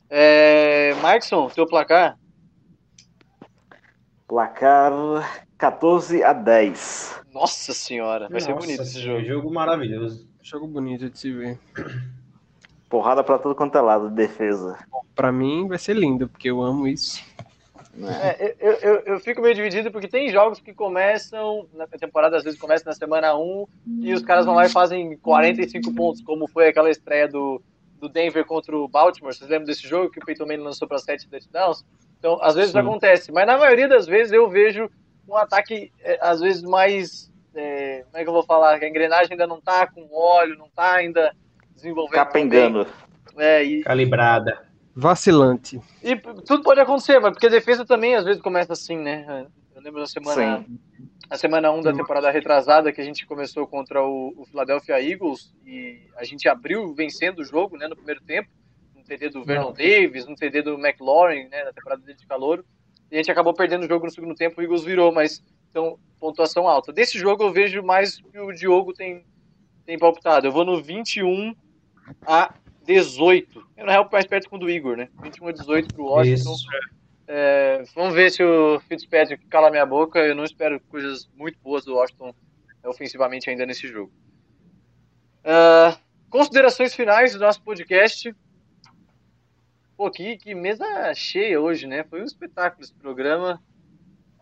É, 0.09 0.93
Markson, 1.01 1.49
seu 1.49 1.65
placar? 1.65 2.17
placar 4.27 5.45
14 5.57 6.23
a 6.23 6.33
10. 6.33 7.21
Nossa 7.33 7.73
senhora, 7.73 8.27
vai 8.29 8.39
ser 8.41 8.49
Nossa 8.51 8.65
bonito 8.65 8.81
esse 8.81 8.99
jogo. 8.99 9.23
jogo 9.25 9.53
maravilhoso. 9.53 10.27
Jogo 10.41 10.67
bonito 10.67 11.09
de 11.09 11.17
se 11.19 11.31
ver. 11.31 11.59
Porrada 12.89 13.23
pra 13.23 13.37
todo 13.37 13.55
quanto 13.55 13.77
é 13.77 13.81
lado, 13.81 14.09
de 14.09 14.15
defesa. 14.15 14.77
Pra 15.15 15.31
mim 15.31 15.67
vai 15.67 15.77
ser 15.77 15.95
lindo, 15.95 16.27
porque 16.27 16.49
eu 16.49 16.61
amo 16.61 16.87
isso. 16.87 17.21
É, 17.99 18.55
eu, 18.59 18.73
eu, 18.73 18.99
eu 18.99 19.19
fico 19.19 19.41
meio 19.41 19.53
dividido 19.53 19.91
porque 19.91 20.07
tem 20.07 20.29
jogos 20.29 20.59
que 20.59 20.73
começam, 20.73 21.67
na 21.73 21.85
temporada 21.87 22.37
às 22.37 22.43
vezes 22.43 22.59
começa 22.59 22.85
na 22.85 22.93
semana 22.93 23.35
1 23.35 23.67
e 24.01 24.13
os 24.13 24.21
caras 24.21 24.45
vão 24.45 24.55
lá 24.55 24.65
e 24.65 24.69
fazem 24.69 25.17
45 25.17 25.93
pontos, 25.93 26.21
como 26.21 26.47
foi 26.47 26.69
aquela 26.69 26.89
estreia 26.89 27.27
do, 27.27 27.61
do 27.99 28.07
Denver 28.07 28.45
contra 28.45 28.75
o 28.75 28.87
Baltimore. 28.87 29.33
Vocês 29.33 29.49
lembram 29.49 29.65
desse 29.65 29.87
jogo 29.87 30.09
que 30.09 30.19
o 30.19 30.25
Peyton 30.25 30.45
Manning 30.45 30.63
lançou 30.63 30.87
para 30.87 30.99
7 30.99 31.27
touchdowns? 31.27 31.83
Então, 32.17 32.37
às 32.41 32.55
vezes 32.55 32.71
Sim. 32.71 32.79
acontece, 32.79 33.31
mas 33.31 33.45
na 33.45 33.57
maioria 33.57 33.87
das 33.87 34.05
vezes 34.05 34.31
eu 34.31 34.47
vejo 34.49 34.89
um 35.27 35.35
ataque, 35.35 35.91
é, 36.01 36.19
às 36.21 36.39
vezes, 36.39 36.61
mais. 36.61 37.31
é, 37.55 38.03
como 38.05 38.17
é 38.17 38.23
que 38.23 38.29
eu 38.29 38.33
vou 38.33 38.43
falar? 38.43 38.79
Que 38.79 38.85
a 38.85 38.89
engrenagem 38.89 39.31
ainda 39.31 39.47
não 39.47 39.59
tá 39.59 39.87
com 39.87 40.07
óleo, 40.13 40.57
não 40.57 40.69
tá 40.69 40.95
ainda 40.95 41.33
desenvolvendo. 41.75 42.13
Capengando. 42.13 42.87
É, 43.37 43.63
e, 43.63 43.83
Calibrada. 43.83 44.70
Vacilante. 44.95 45.79
e 46.03 46.15
tudo 46.15 46.63
pode 46.63 46.79
acontecer, 46.79 47.19
mas 47.19 47.31
porque 47.31 47.47
a 47.47 47.51
defesa 47.51 47.85
também 47.85 48.15
às 48.15 48.25
vezes 48.25 48.41
começa 48.41 48.73
assim, 48.73 48.97
né? 48.97 49.47
Eu 49.75 49.81
lembro 49.81 50.01
da 50.01 50.07
semana, 50.07 50.63
Sim. 50.63 50.79
a 51.29 51.37
semana 51.37 51.71
1 51.71 51.81
da 51.81 51.93
temporada 51.93 52.29
retrasada 52.29 52.91
que 52.91 53.01
a 53.01 53.03
gente 53.03 53.25
começou 53.25 53.65
contra 53.65 54.03
o, 54.03 54.33
o 54.37 54.45
Philadelphia 54.45 55.01
Eagles 55.01 55.53
e 55.65 56.01
a 56.17 56.23
gente 56.23 56.47
abriu 56.47 56.93
vencendo 56.93 57.39
o 57.39 57.43
jogo, 57.43 57.77
né, 57.77 57.87
no 57.87 57.95
primeiro 57.95 58.21
tempo, 58.21 58.49
no 58.95 59.03
TD 59.03 59.29
do 59.29 59.43
Vernon 59.43 59.71
Davis, 59.71 60.27
no 60.27 60.35
TD 60.35 60.61
do 60.61 60.73
McLaurin, 60.73 61.47
né, 61.47 61.63
na 61.63 61.73
temporada 61.73 62.01
dele 62.01 62.17
de 62.17 62.27
calouro. 62.27 62.65
E 63.09 63.15
a 63.15 63.17
gente 63.17 63.31
acabou 63.31 63.53
perdendo 63.53 63.83
o 63.83 63.87
jogo 63.87 64.05
no 64.05 64.11
segundo 64.11 64.35
tempo, 64.35 64.59
o 64.59 64.63
Eagles 64.63 64.83
virou, 64.83 65.11
mas 65.11 65.43
então 65.69 65.97
pontuação 66.19 66.67
alta. 66.67 66.93
Desse 66.93 67.17
jogo 67.17 67.43
eu 67.43 67.51
vejo 67.51 67.81
mais 67.81 68.17
que 68.19 68.39
o 68.39 68.51
Diogo 68.51 68.93
tem 68.93 69.25
tem 69.85 69.97
palpitado. 69.97 70.47
Eu 70.47 70.51
vou 70.51 70.63
no 70.63 70.81
21 70.81 71.55
a 72.25 72.53
18. 72.85 73.67
Eu, 73.77 73.85
na 73.85 73.91
real, 73.91 74.09
mais 74.11 74.25
perto 74.25 74.49
com 74.49 74.55
o 74.55 74.59
do 74.59 74.69
Igor, 74.69 74.97
né? 74.97 75.09
21 75.21 75.47
a 75.47 75.51
18 75.51 75.93
pro 75.93 76.05
Washington. 76.05 76.55
É, 77.27 77.83
vamos 77.95 78.13
ver 78.13 78.29
se 78.31 78.43
o 78.43 78.79
Fitzpatrick 78.81 79.45
cala 79.47 79.69
minha 79.69 79.85
boca. 79.85 80.19
Eu 80.19 80.35
não 80.35 80.43
espero 80.43 80.79
coisas 80.89 81.29
muito 81.35 81.57
boas 81.59 81.85
do 81.85 81.95
Washington 81.95 82.33
é, 82.83 82.89
ofensivamente 82.89 83.49
ainda 83.49 83.65
nesse 83.65 83.87
jogo. 83.87 84.11
Ah, 85.43 85.97
considerações 86.29 86.93
finais 86.93 87.33
do 87.33 87.39
nosso 87.39 87.61
podcast. 87.63 88.35
Pô, 89.95 90.09
que, 90.09 90.37
que 90.37 90.55
mesa 90.55 91.13
cheia 91.13 91.59
hoje, 91.59 91.87
né? 91.87 92.03
Foi 92.03 92.21
um 92.21 92.25
espetáculo 92.25 92.83
esse 92.83 92.93
programa. 92.93 93.61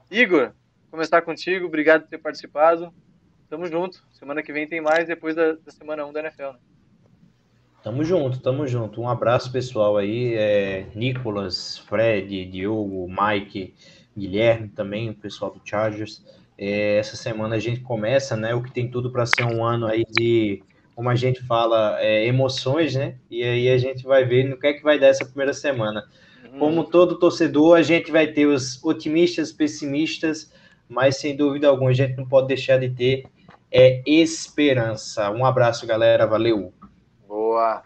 Igor, 0.10 0.54
começar 0.90 1.22
contigo. 1.22 1.68
Obrigado 1.68 2.04
por 2.04 2.10
ter 2.10 2.18
participado. 2.18 2.94
Tamo 3.50 3.66
junto. 3.68 4.04
Semana 4.12 4.42
que 4.42 4.54
vem 4.54 4.68
tem 4.68 4.82
mais 4.82 5.08
depois 5.08 5.36
da, 5.36 5.54
da 5.54 5.72
semana 5.72 6.06
1 6.06 6.14
da 6.14 6.20
NFL. 6.22 6.44
Né? 6.44 6.60
Tamo 7.82 8.04
junto, 8.04 8.42
tamo 8.42 8.68
junto. 8.68 9.02
Um 9.02 9.08
abraço 9.08 9.52
pessoal 9.52 9.96
aí, 9.96 10.34
é, 10.36 10.88
Nicolas, 10.94 11.78
Fred, 11.78 12.46
Diogo, 12.46 13.08
Mike, 13.08 13.74
Guilherme 14.18 14.68
também, 14.68 15.10
o 15.10 15.16
pessoal 15.16 15.52
do 15.52 15.62
Chargers. 15.64 16.22
É, 16.58 16.98
essa 16.98 17.16
semana 17.16 17.56
a 17.56 17.60
gente 17.60 17.80
começa, 17.80 18.36
né? 18.36 18.54
O 18.54 18.62
que 18.62 18.72
tem 18.72 18.92
tudo 18.92 19.10
para 19.10 19.26
ser 19.26 19.46
um 19.46 19.64
ano 19.64 19.88
aí 19.88 20.04
de, 20.12 20.62
como 20.94 21.10
a 21.10 21.16
gente 21.16 21.42
fala, 21.44 21.98
é, 22.02 22.26
emoções, 22.26 22.96
né? 22.96 23.16
E 23.32 23.42
aí 23.44 23.70
a 23.70 23.78
gente 23.78 24.04
vai 24.04 24.26
ver 24.26 24.44
no 24.44 24.60
que 24.60 24.68
é 24.68 24.74
que 24.74 24.84
vai 24.84 25.00
dar 25.00 25.08
essa 25.08 25.26
primeira 25.26 25.54
semana. 25.54 26.04
Como 26.58 26.84
todo 26.84 27.18
torcedor, 27.18 27.78
a 27.78 27.82
gente 27.82 28.12
vai 28.12 28.28
ter 28.28 28.46
os 28.46 28.84
otimistas, 28.84 29.54
pessimistas, 29.54 30.52
mas 30.90 31.16
sem 31.16 31.34
dúvida 31.34 31.70
alguma 31.70 31.92
a 31.92 31.94
gente 31.94 32.18
não 32.18 32.28
pode 32.28 32.48
deixar 32.48 32.78
de 32.78 32.90
ter 32.90 33.24
é, 33.72 34.02
esperança. 34.06 35.32
Um 35.32 35.46
abraço, 35.46 35.88
galera. 35.88 36.28
Valeu. 36.28 36.74
Boa. 37.50 37.82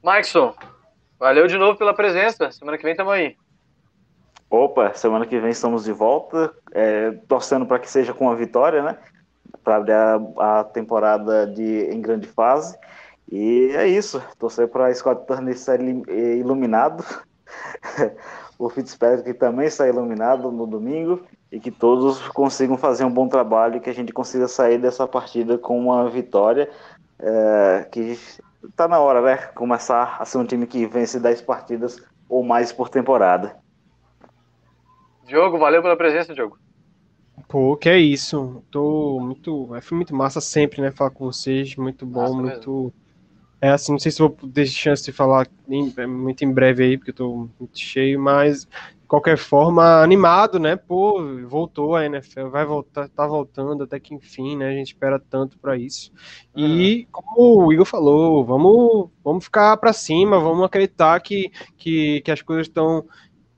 Maxson, 0.00 0.54
valeu 1.18 1.48
de 1.48 1.58
novo 1.58 1.76
pela 1.76 1.92
presença. 1.92 2.52
Semana 2.52 2.78
que 2.78 2.84
vem 2.84 2.94
tamo 2.94 3.10
aí. 3.10 3.36
Opa, 4.48 4.94
semana 4.94 5.26
que 5.26 5.40
vem 5.40 5.50
estamos 5.50 5.82
de 5.82 5.90
volta, 5.90 6.54
é, 6.72 7.10
torcendo 7.26 7.66
para 7.66 7.80
que 7.80 7.90
seja 7.90 8.14
com 8.14 8.26
uma 8.26 8.36
vitória, 8.36 8.84
né? 8.84 8.96
Para 9.64 9.78
abrir 9.78 9.92
a, 9.92 10.60
a 10.60 10.62
temporada 10.62 11.48
de, 11.48 11.90
em 11.92 12.00
grande 12.00 12.28
fase. 12.28 12.78
E 13.28 13.72
é 13.74 13.88
isso, 13.88 14.22
torcer 14.38 14.68
para 14.68 14.94
Scott 14.94 15.26
Turner 15.26 15.56
ilim- 15.80 16.04
eh, 16.06 16.36
iluminado, 16.36 17.04
o 18.56 18.68
Fitzpatrick 18.68 19.34
também 19.34 19.68
sair 19.68 19.88
iluminado 19.88 20.52
no 20.52 20.64
domingo 20.64 21.22
e 21.50 21.58
que 21.58 21.72
todos 21.72 22.20
consigam 22.28 22.78
fazer 22.78 23.04
um 23.04 23.10
bom 23.10 23.26
trabalho 23.26 23.78
e 23.78 23.80
que 23.80 23.90
a 23.90 23.94
gente 23.94 24.12
consiga 24.12 24.46
sair 24.46 24.78
dessa 24.78 25.08
partida 25.08 25.58
com 25.58 25.76
uma 25.76 26.08
vitória 26.08 26.70
é, 27.18 27.88
que 27.90 28.16
tá 28.74 28.88
na 28.88 28.98
hora, 28.98 29.20
né? 29.20 29.36
Começar 29.54 30.16
a 30.18 30.24
ser 30.24 30.38
um 30.38 30.44
time 30.44 30.66
que 30.66 30.86
vence 30.86 31.20
10 31.20 31.42
partidas 31.42 32.02
ou 32.28 32.42
mais 32.42 32.72
por 32.72 32.88
temporada. 32.88 33.56
Diogo, 35.24 35.58
valeu 35.58 35.82
pela 35.82 35.96
presença, 35.96 36.34
Diogo. 36.34 36.58
Pô, 37.48 37.76
que 37.76 37.88
é 37.88 37.98
isso. 37.98 38.62
Tô 38.70 39.18
muito. 39.20 39.74
É, 39.74 39.80
foi 39.80 39.96
muito 39.96 40.14
massa 40.14 40.40
sempre, 40.40 40.80
né? 40.80 40.90
Falar 40.90 41.10
com 41.10 41.26
vocês. 41.26 41.76
Muito 41.76 42.06
bom, 42.06 42.20
massa 42.20 42.34
muito. 42.34 42.70
Mesmo. 42.70 42.94
É 43.60 43.70
assim, 43.70 43.92
não 43.92 43.98
sei 43.98 44.12
se 44.12 44.18
vou 44.18 44.30
ter 44.30 44.66
chance 44.66 45.02
de 45.02 45.12
falar 45.12 45.46
em, 45.68 45.92
muito 46.06 46.44
em 46.44 46.52
breve 46.52 46.84
aí, 46.84 46.98
porque 46.98 47.10
eu 47.10 47.14
tô 47.14 47.48
muito 47.58 47.78
cheio, 47.78 48.20
mas 48.20 48.68
qualquer 49.06 49.38
forma, 49.38 50.02
animado, 50.02 50.58
né? 50.58 50.76
Pô, 50.76 51.22
voltou 51.46 51.94
a 51.94 52.04
NFL, 52.04 52.48
vai 52.48 52.64
voltar, 52.64 53.08
tá 53.08 53.26
voltando 53.26 53.84
até 53.84 54.00
que 54.00 54.14
enfim, 54.14 54.56
né? 54.56 54.68
A 54.68 54.72
gente 54.72 54.88
espera 54.88 55.18
tanto 55.18 55.58
para 55.58 55.76
isso. 55.76 56.12
E 56.54 57.06
como 57.12 57.66
o 57.66 57.72
Igor 57.72 57.86
falou, 57.86 58.44
vamos, 58.44 59.10
vamos 59.24 59.44
ficar 59.44 59.76
para 59.76 59.92
cima, 59.92 60.38
vamos 60.40 60.64
acreditar 60.64 61.20
que, 61.20 61.50
que, 61.76 62.20
que 62.22 62.30
as 62.30 62.42
coisas 62.42 62.66
estão 62.66 63.04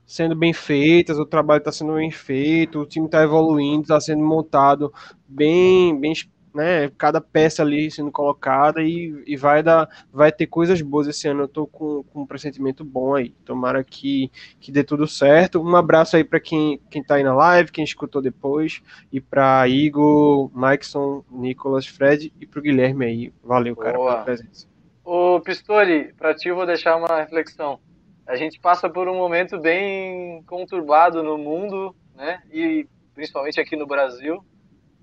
sendo 0.05 0.35
bem 0.35 0.53
feitas, 0.53 1.19
o 1.19 1.25
trabalho 1.25 1.59
está 1.59 1.71
sendo 1.71 1.93
bem 1.93 2.09
feito, 2.09 2.79
o 2.79 2.85
time 2.85 3.05
está 3.05 3.21
evoluindo, 3.21 3.83
está 3.83 3.99
sendo 3.99 4.23
montado 4.23 4.91
bem, 5.27 5.99
bem 5.99 6.13
né, 6.53 6.89
cada 6.97 7.21
peça 7.21 7.61
ali 7.61 7.89
sendo 7.91 8.11
colocada 8.11 8.81
e, 8.81 9.23
e 9.25 9.35
vai 9.37 9.61
dar, 9.61 9.87
vai 10.11 10.31
ter 10.31 10.47
coisas 10.47 10.81
boas 10.81 11.07
esse 11.07 11.27
ano. 11.27 11.43
Eu 11.43 11.47
tô 11.47 11.67
com, 11.67 12.03
com 12.03 12.21
um 12.21 12.25
pressentimento 12.25 12.83
bom 12.83 13.15
aí. 13.15 13.31
Tomara 13.45 13.83
que, 13.83 14.31
que 14.59 14.71
dê 14.71 14.83
tudo 14.83 15.07
certo. 15.07 15.61
Um 15.61 15.75
abraço 15.75 16.15
aí 16.15 16.23
para 16.23 16.39
quem, 16.39 16.79
quem 16.89 17.03
tá 17.03 17.15
aí 17.15 17.23
na 17.23 17.33
live, 17.33 17.71
quem 17.71 17.83
escutou 17.83 18.21
depois, 18.21 18.81
e 19.11 19.21
para 19.21 19.67
Igor, 19.67 20.51
Mikeson, 20.53 21.23
Nicolas, 21.29 21.87
Fred 21.87 22.33
e 22.39 22.45
pro 22.45 22.61
Guilherme 22.61 23.05
aí. 23.05 23.33
Valeu, 23.43 23.75
cara, 23.75 23.97
Boa. 23.97 24.11
pela 24.11 24.23
presença. 24.23 24.67
Ô, 25.03 25.39
Pistori, 25.41 26.13
para 26.17 26.35
ti 26.35 26.49
eu 26.49 26.55
vou 26.55 26.65
deixar 26.65 26.95
uma 26.95 27.19
reflexão. 27.19 27.79
A 28.27 28.35
gente 28.35 28.59
passa 28.59 28.87
por 28.87 29.07
um 29.07 29.15
momento 29.15 29.59
bem 29.59 30.43
conturbado 30.43 31.23
no 31.23 31.35
mundo, 31.35 31.95
né? 32.15 32.43
E 32.51 32.87
principalmente 33.15 33.59
aqui 33.59 33.75
no 33.75 33.87
Brasil, 33.87 34.45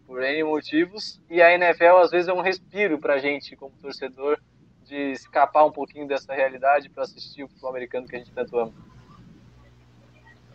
por 0.07 0.23
N 0.23 0.45
motivos, 0.45 1.21
e 1.29 1.43
a 1.43 1.53
NFL 1.53 1.97
às 2.03 2.11
vezes 2.11 2.29
é 2.29 2.33
um 2.33 2.41
respiro 2.41 2.99
para 2.99 3.15
a 3.15 3.19
gente 3.19 3.57
como 3.57 3.73
torcedor 3.83 4.39
de 4.85 5.13
escapar 5.13 5.65
um 5.65 5.73
pouquinho 5.73 6.07
dessa 6.07 6.33
realidade 6.33 6.89
para 6.89 7.03
assistir 7.03 7.43
o 7.43 7.49
futebol 7.49 7.71
americano 7.71 8.07
que 8.07 8.15
a 8.15 8.19
gente 8.19 8.33
tanto 8.33 8.59
ama. 8.59 8.73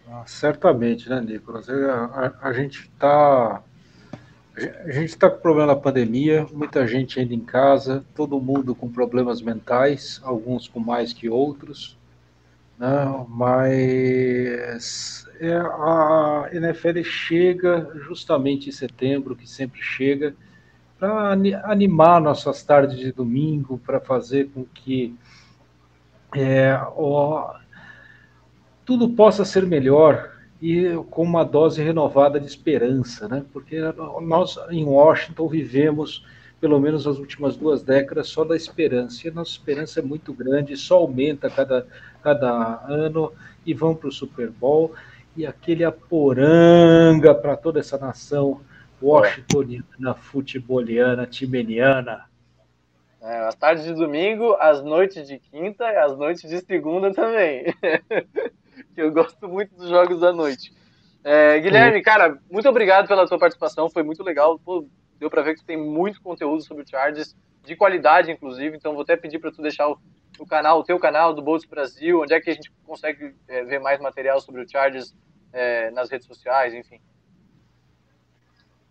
Ah, 0.08 0.24
certamente, 0.26 1.10
né, 1.10 1.22
Nicolas? 1.22 1.70
A, 1.70 2.06
a, 2.06 2.50
a 2.50 2.54
gente 2.54 2.82
está 2.82 3.62
a 4.56 4.92
gente 4.92 5.10
está 5.10 5.30
com 5.30 5.40
problema 5.40 5.74
da 5.74 5.80
pandemia, 5.80 6.46
muita 6.52 6.86
gente 6.86 7.20
ainda 7.20 7.34
em 7.34 7.40
casa, 7.40 8.04
todo 8.14 8.40
mundo 8.40 8.76
com 8.76 8.92
problemas 8.92 9.42
mentais, 9.42 10.20
alguns 10.24 10.68
com 10.68 10.80
mais 10.80 11.14
que 11.14 11.30
outros, 11.30 11.98
né? 12.82 13.26
mas 13.30 15.28
é, 15.40 15.56
a 15.56 16.50
NFL 16.52 17.04
chega 17.04 17.88
justamente 18.08 18.70
em 18.70 18.72
setembro, 18.72 19.36
que 19.36 19.48
sempre 19.48 19.80
chega, 19.80 20.36
para 20.98 21.32
animar 21.64 22.20
nossas 22.20 22.64
tardes 22.64 22.98
de 22.98 23.12
domingo, 23.12 23.78
para 23.78 24.00
fazer 24.00 24.50
com 24.50 24.66
que 24.66 25.16
é, 26.36 26.74
ó, 26.96 27.56
tudo 28.84 29.10
possa 29.10 29.46
ser 29.46 29.66
melhor 29.66 30.32
e 30.62 30.96
com 31.10 31.24
uma 31.24 31.44
dose 31.44 31.84
renovada 31.84 32.40
de 32.40 32.46
esperança, 32.48 33.28
né? 33.28 33.44
Porque 33.52 33.80
nós 34.22 34.58
em 34.70 34.86
Washington 34.86 35.48
vivemos 35.48 36.26
pelo 36.62 36.80
menos 36.80 37.08
as 37.08 37.18
últimas 37.18 37.58
duas 37.58 37.82
décadas 37.82 38.28
só 38.28 38.44
da 38.44 38.56
esperança. 38.56 39.26
E 39.26 39.32
a 39.32 39.34
nossa 39.34 39.52
esperança 39.52 40.00
é 40.00 40.04
muito 40.04 40.32
grande, 40.32 40.78
só 40.78 40.98
aumenta 40.98 41.50
cada, 41.50 41.88
cada 42.24 42.84
ano 42.88 43.32
e 43.66 43.74
vão 43.74 43.96
para 43.96 44.10
o 44.10 44.12
Super 44.12 44.50
Bowl 44.50 44.94
e 45.36 45.46
aquele 45.46 45.84
aporanga 45.84 47.34
para 47.34 47.56
toda 47.56 47.80
essa 47.80 47.98
nação 47.98 48.62
washingtoniana, 49.02 50.14
futeboliana, 50.14 51.26
timeniana. 51.26 52.26
É, 53.22 53.48
as 53.48 53.56
tardes 53.56 53.86
de 53.86 53.94
domingo, 53.94 54.56
as 54.60 54.84
noites 54.84 55.28
de 55.28 55.40
quinta 55.40 55.86
e 55.86 55.98
as 55.98 56.18
noites 56.18 56.50
de 56.50 56.60
segunda 56.62 57.14
também. 57.14 57.66
eu 58.98 59.12
gosto 59.12 59.48
muito 59.48 59.76
dos 59.76 59.90
jogos 59.90 60.20
da 60.20 60.34
noite. 60.34 60.74
É, 61.24 61.60
Guilherme, 61.60 62.02
cara, 62.02 62.40
muito 62.50 62.68
obrigado 62.68 63.08
pela 63.08 63.28
tua 63.28 63.38
participação, 63.38 63.90
foi 63.90 64.02
muito 64.02 64.24
legal. 64.24 64.60
Pô, 64.60 64.88
deu 65.20 65.30
para 65.30 65.44
ver 65.44 65.56
que 65.56 65.64
tem 65.64 65.78
muito 65.78 66.22
conteúdo 66.22 66.64
sobre 66.64 66.84
o 66.84 66.88
Chargers, 66.88 67.36
de 67.66 67.76
qualidade, 67.76 68.32
inclusive. 68.32 68.76
Então, 68.76 68.94
vou 68.94 69.04
até 69.04 69.16
pedir 69.16 69.40
para 69.40 69.52
tu 69.52 69.62
deixar 69.62 69.90
o, 69.90 69.98
o, 70.40 70.46
canal, 70.46 70.80
o 70.80 70.84
teu 70.84 71.00
canal 71.00 71.34
do 71.34 71.42
Bolts 71.42 71.68
Brasil, 71.68 72.22
onde 72.22 72.34
é 72.34 72.42
que 72.42 72.50
a 72.50 72.54
gente 72.54 72.72
consegue 72.86 73.34
é, 73.48 73.64
ver 73.64 73.80
mais 73.80 74.00
material 74.00 74.40
sobre 74.40 74.62
o 74.62 74.70
Chargers 74.70 75.16
é, 75.54 75.92
nas 75.92 76.10
redes 76.10 76.28
sociais, 76.28 76.74
enfim. 76.74 77.00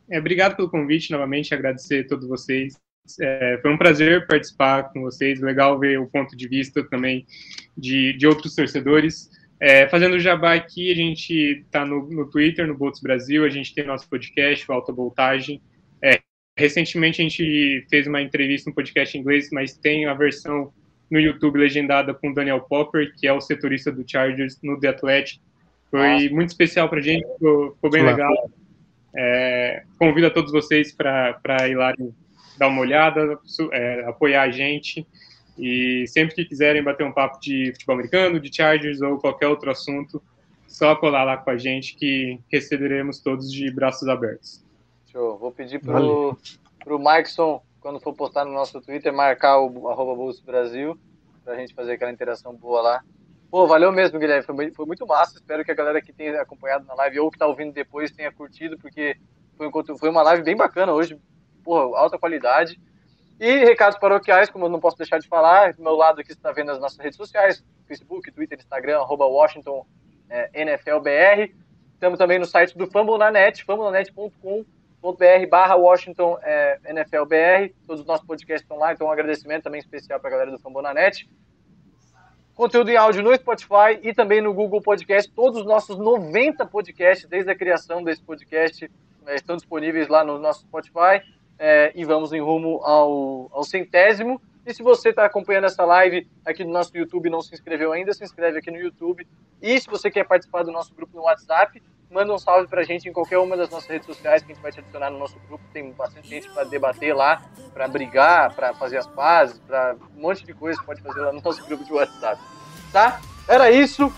É, 0.09 0.19
obrigado 0.19 0.57
pelo 0.57 0.71
convite, 0.71 1.13
novamente, 1.13 1.55
agradecer 1.55 2.05
a 2.05 2.09
todos 2.09 2.29
vocês. 2.29 2.79
É, 3.21 3.59
foi 3.63 3.73
um 3.73 3.79
prazer 3.79 4.27
participar 4.27 4.93
com 4.93 5.03
vocês, 5.03 5.41
legal 5.41 5.79
ver 5.79 5.99
o 5.99 6.07
ponto 6.07 6.37
de 6.37 6.49
vista 6.49 6.83
também 6.85 7.27
de, 7.77 8.13
de 8.15 8.27
outros 8.27 8.55
torcedores. 8.55 9.31
É, 9.61 9.89
fazendo 9.89 10.15
o 10.15 10.19
jabá 10.19 10.55
aqui, 10.55 10.91
a 10.91 10.95
gente 10.95 11.33
está 11.65 11.85
no, 11.85 12.09
no, 12.09 12.29
Twitter, 12.29 12.67
no 12.67 12.77
Bolts 12.77 13.01
Brasil, 13.01 13.45
a 13.45 13.49
gente 13.49 13.75
tem 13.75 13.85
nosso 13.85 14.09
podcast, 14.09 14.69
o 14.69 14.75
Alta 14.75 14.93
Voltagem. 14.93 15.61
Recentemente 16.61 17.23
a 17.23 17.25
gente 17.25 17.87
fez 17.89 18.07
uma 18.07 18.21
entrevista 18.21 18.69
no 18.69 18.73
um 18.73 18.75
podcast 18.75 19.17
em 19.17 19.23
inglês, 19.23 19.49
mas 19.51 19.73
tem 19.73 20.05
a 20.05 20.13
versão 20.13 20.71
no 21.11 21.19
YouTube 21.19 21.59
legendada 21.59 22.13
com 22.13 22.29
o 22.29 22.35
Daniel 22.35 22.61
Popper, 22.61 23.15
que 23.17 23.27
é 23.27 23.33
o 23.33 23.41
setorista 23.41 23.91
do 23.91 24.05
Chargers 24.07 24.59
no 24.63 24.79
The 24.79 24.89
Athletic. 24.89 25.41
Foi 25.91 26.07
Nossa. 26.07 26.35
muito 26.35 26.51
especial 26.51 26.87
para 26.91 26.99
a 26.99 27.03
gente, 27.03 27.27
ficou, 27.33 27.73
ficou 27.73 27.91
bem 27.91 28.05
legal. 28.05 28.31
É, 29.17 29.85
convido 29.99 30.27
a 30.27 30.31
todos 30.31 30.53
vocês 30.53 30.93
para 30.93 31.67
ir 31.67 31.77
lá 31.77 31.95
dar 32.59 32.69
uma 32.69 32.83
olhada, 32.83 33.39
é, 33.73 34.05
apoiar 34.05 34.43
a 34.43 34.51
gente. 34.51 35.07
E 35.59 36.05
sempre 36.09 36.35
que 36.35 36.45
quiserem 36.45 36.83
bater 36.83 37.07
um 37.07 37.13
papo 37.13 37.41
de 37.41 37.73
futebol 37.73 37.95
americano, 37.95 38.39
de 38.39 38.55
Chargers 38.55 39.01
ou 39.01 39.17
qualquer 39.17 39.49
outro 39.49 39.71
assunto, 39.71 40.23
só 40.69 40.95
colar 40.95 41.25
lá 41.25 41.39
com 41.39 41.49
a 41.49 41.57
gente 41.57 41.97
que 41.97 42.39
receberemos 42.53 43.19
todos 43.19 43.51
de 43.51 43.71
braços 43.73 44.07
abertos. 44.09 44.63
Show. 45.11 45.37
Vou 45.39 45.51
pedir 45.51 45.81
pro, 45.81 46.39
pro 46.85 46.99
Markson, 46.99 47.61
quando 47.81 48.01
for 48.01 48.15
postar 48.15 48.45
no 48.45 48.53
nosso 48.53 48.81
Twitter, 48.81 49.13
marcar 49.13 49.59
o 49.59 49.89
arroba 49.89 50.15
Bolso 50.15 50.45
Brasil, 50.45 50.99
pra 51.45 51.57
gente 51.57 51.75
fazer 51.75 51.93
aquela 51.93 52.13
interação 52.13 52.55
boa 52.55 52.81
lá. 52.81 53.05
Pô, 53.51 53.67
valeu 53.67 53.91
mesmo, 53.91 54.21
Guilherme. 54.21 54.45
Foi, 54.45 54.71
foi 54.71 54.87
muito 54.87 55.07
massa. 55.07 55.35
Espero 55.35 55.65
que 55.65 55.73
a 55.73 55.75
galera 55.75 56.01
que 56.01 56.13
tenha 56.13 56.41
acompanhado 56.41 56.87
na 56.87 56.95
live 56.95 57.19
ou 57.21 57.31
que 57.31 57.39
tá 57.39 57.47
ouvindo 57.47 57.73
depois 57.73 58.13
tenha 58.13 58.31
curtido, 58.31 58.79
porque 58.79 59.17
foi, 59.57 59.69
foi 59.99 60.09
uma 60.09 60.23
live 60.23 60.45
bem 60.45 60.57
bacana 60.57 60.93
hoje. 60.93 61.19
Porra, 61.65 61.99
alta 61.99 62.17
qualidade. 62.17 62.81
E 63.41 63.65
recados 63.65 63.99
paroquiais, 63.99 64.49
como 64.49 64.67
eu 64.67 64.69
não 64.69 64.79
posso 64.79 64.97
deixar 64.97 65.19
de 65.19 65.27
falar, 65.27 65.73
do 65.73 65.83
meu 65.83 65.97
lado 65.97 66.21
aqui 66.21 66.29
você 66.29 66.39
está 66.39 66.53
vendo 66.53 66.71
as 66.71 66.79
nossas 66.79 66.99
redes 66.99 67.17
sociais, 67.17 67.65
Facebook, 67.89 68.31
Twitter, 68.31 68.59
Instagram, 68.59 69.01
arroba 69.01 69.27
Washington 69.27 69.85
é, 70.29 70.65
NFLBR. 70.65 71.53
Estamos 71.95 72.19
também 72.19 72.39
no 72.39 72.45
site 72.45 72.79
do 72.79 72.87
Fambonanet, 72.87 73.65
fambonanet.com 73.65 74.65
br 75.03 75.49
barra 75.49 75.77
Washington 75.77 76.39
é, 76.43 76.79
NFLBR. 76.93 77.75
Todos 77.87 78.03
os 78.03 78.07
nossos 78.07 78.27
podcasts 78.27 78.63
estão 78.63 78.79
lá, 78.79 78.93
então 78.93 79.07
um 79.07 79.11
agradecimento 79.11 79.65
também 79.65 79.81
especial 79.81 80.21
para 80.21 80.29
a 80.29 80.33
galera 80.33 80.51
do 80.51 80.59
Fambonanet. 80.59 81.29
Conteúdo 82.55 82.91
em 82.91 82.97
áudio 82.97 83.23
no 83.23 83.35
Spotify 83.35 83.99
e 84.03 84.13
também 84.13 84.43
no 84.43 84.53
Google 84.53 84.83
Podcast. 84.83 85.33
Todos 85.33 85.61
os 85.61 85.67
nossos 85.67 85.97
90 85.97 86.67
podcasts, 86.67 87.27
desde 87.27 87.51
a 87.51 87.55
criação 87.55 88.05
desse 88.05 88.23
podcast, 88.23 88.91
é, 89.27 89.35
estão 89.35 89.57
disponíveis 89.57 90.09
lá 90.09 90.23
no 90.23 90.39
nosso 90.39 90.61
Spotify. 90.61 91.23
É, 91.59 91.91
e 91.95 92.05
vamos 92.05 92.33
em 92.33 92.41
rumo 92.41 92.81
ao, 92.85 93.49
ao 93.53 93.65
centésimo. 93.65 94.41
E 94.67 94.75
se 94.75 94.83
você 94.83 95.09
está 95.09 95.25
acompanhando 95.25 95.65
essa 95.65 95.85
live 95.85 96.29
aqui 96.45 96.63
no 96.63 96.71
nosso 96.71 96.95
YouTube 96.97 97.27
e 97.27 97.31
não 97.31 97.41
se 97.41 97.55
inscreveu 97.55 97.93
ainda, 97.93 98.13
se 98.13 98.23
inscreve 98.23 98.59
aqui 98.59 98.71
no 98.71 98.77
YouTube. 98.77 99.27
E 99.63 99.81
se 99.81 99.89
você 99.89 100.11
quer 100.11 100.27
participar 100.27 100.63
do 100.63 100.71
nosso 100.71 100.95
grupo 100.95 101.17
no 101.17 101.23
WhatsApp, 101.23 101.83
manda 102.11 102.35
um 102.35 102.39
salve 102.39 102.67
pra 102.67 102.83
gente 102.83 103.09
em 103.09 103.13
qualquer 103.13 103.39
uma 103.39 103.57
das 103.57 103.71
nossas 103.71 103.89
redes 103.89 104.07
sociais 104.07 104.43
que 104.43 104.51
a 104.51 104.55
gente 104.55 104.63
vai 104.63 104.73
te 104.73 104.81
adicionar 104.81 105.11
no 105.11 105.19
nosso 105.19 105.39
grupo. 105.47 105.63
Tem 105.73 105.91
bastante 105.93 106.29
gente 106.29 106.49
para 106.51 106.65
debater 106.65 107.15
lá, 107.15 107.43
para 107.73 107.87
brigar, 107.87 108.53
para 108.55 108.75
fazer 108.75 108.99
as 108.99 109.07
pazes, 109.07 109.59
para 109.61 109.97
um 110.17 110.21
monte 110.21 110.45
de 110.45 110.53
coisa 110.53 110.79
que 110.79 110.85
pode 110.85 111.01
fazer 111.01 111.21
lá 111.21 111.33
no 111.33 111.41
nosso 111.41 111.65
grupo 111.65 111.85
de 111.85 111.93
WhatsApp. 111.93 112.41
Tá? 112.93 113.21
Era 113.49 113.71
isso. 113.71 114.13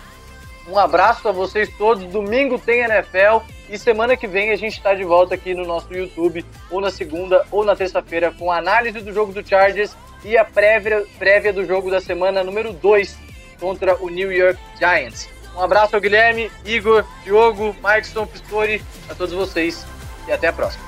Um 0.66 0.78
abraço 0.78 1.28
a 1.28 1.32
vocês 1.32 1.68
todos. 1.76 2.04
Domingo 2.04 2.58
tem 2.58 2.80
NFL 2.80 3.44
e 3.68 3.76
semana 3.78 4.16
que 4.16 4.26
vem 4.26 4.50
a 4.50 4.56
gente 4.56 4.76
está 4.76 4.94
de 4.94 5.04
volta 5.04 5.34
aqui 5.34 5.54
no 5.54 5.64
nosso 5.64 5.92
YouTube, 5.92 6.44
ou 6.70 6.80
na 6.80 6.90
segunda 6.90 7.44
ou 7.50 7.64
na 7.64 7.74
terça-feira, 7.74 8.32
com 8.32 8.50
a 8.50 8.58
análise 8.58 9.00
do 9.00 9.12
jogo 9.12 9.32
do 9.32 9.46
Chargers 9.46 9.96
e 10.24 10.36
a 10.36 10.44
prévia, 10.44 11.04
prévia 11.18 11.52
do 11.52 11.64
jogo 11.64 11.90
da 11.90 12.00
semana 12.00 12.44
número 12.44 12.72
2 12.72 13.18
contra 13.58 13.96
o 13.96 14.08
New 14.08 14.32
York 14.32 14.58
Giants. 14.78 15.41
Um 15.56 15.60
abraço 15.60 15.94
ao 15.94 16.00
Guilherme, 16.00 16.50
Igor, 16.64 17.04
Diogo, 17.24 17.76
Markson, 17.82 18.26
Pistori, 18.26 18.82
a 19.08 19.14
todos 19.14 19.34
vocês 19.34 19.84
e 20.26 20.32
até 20.32 20.48
a 20.48 20.52
próxima. 20.52 20.82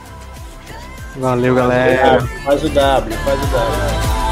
Valeu, 1.17 1.55
galera. 1.55 2.21
Faz 2.45 2.65
o 2.65 2.69
W, 2.69 3.17
faz 3.19 3.43
o 3.43 3.47
W. 3.47 4.24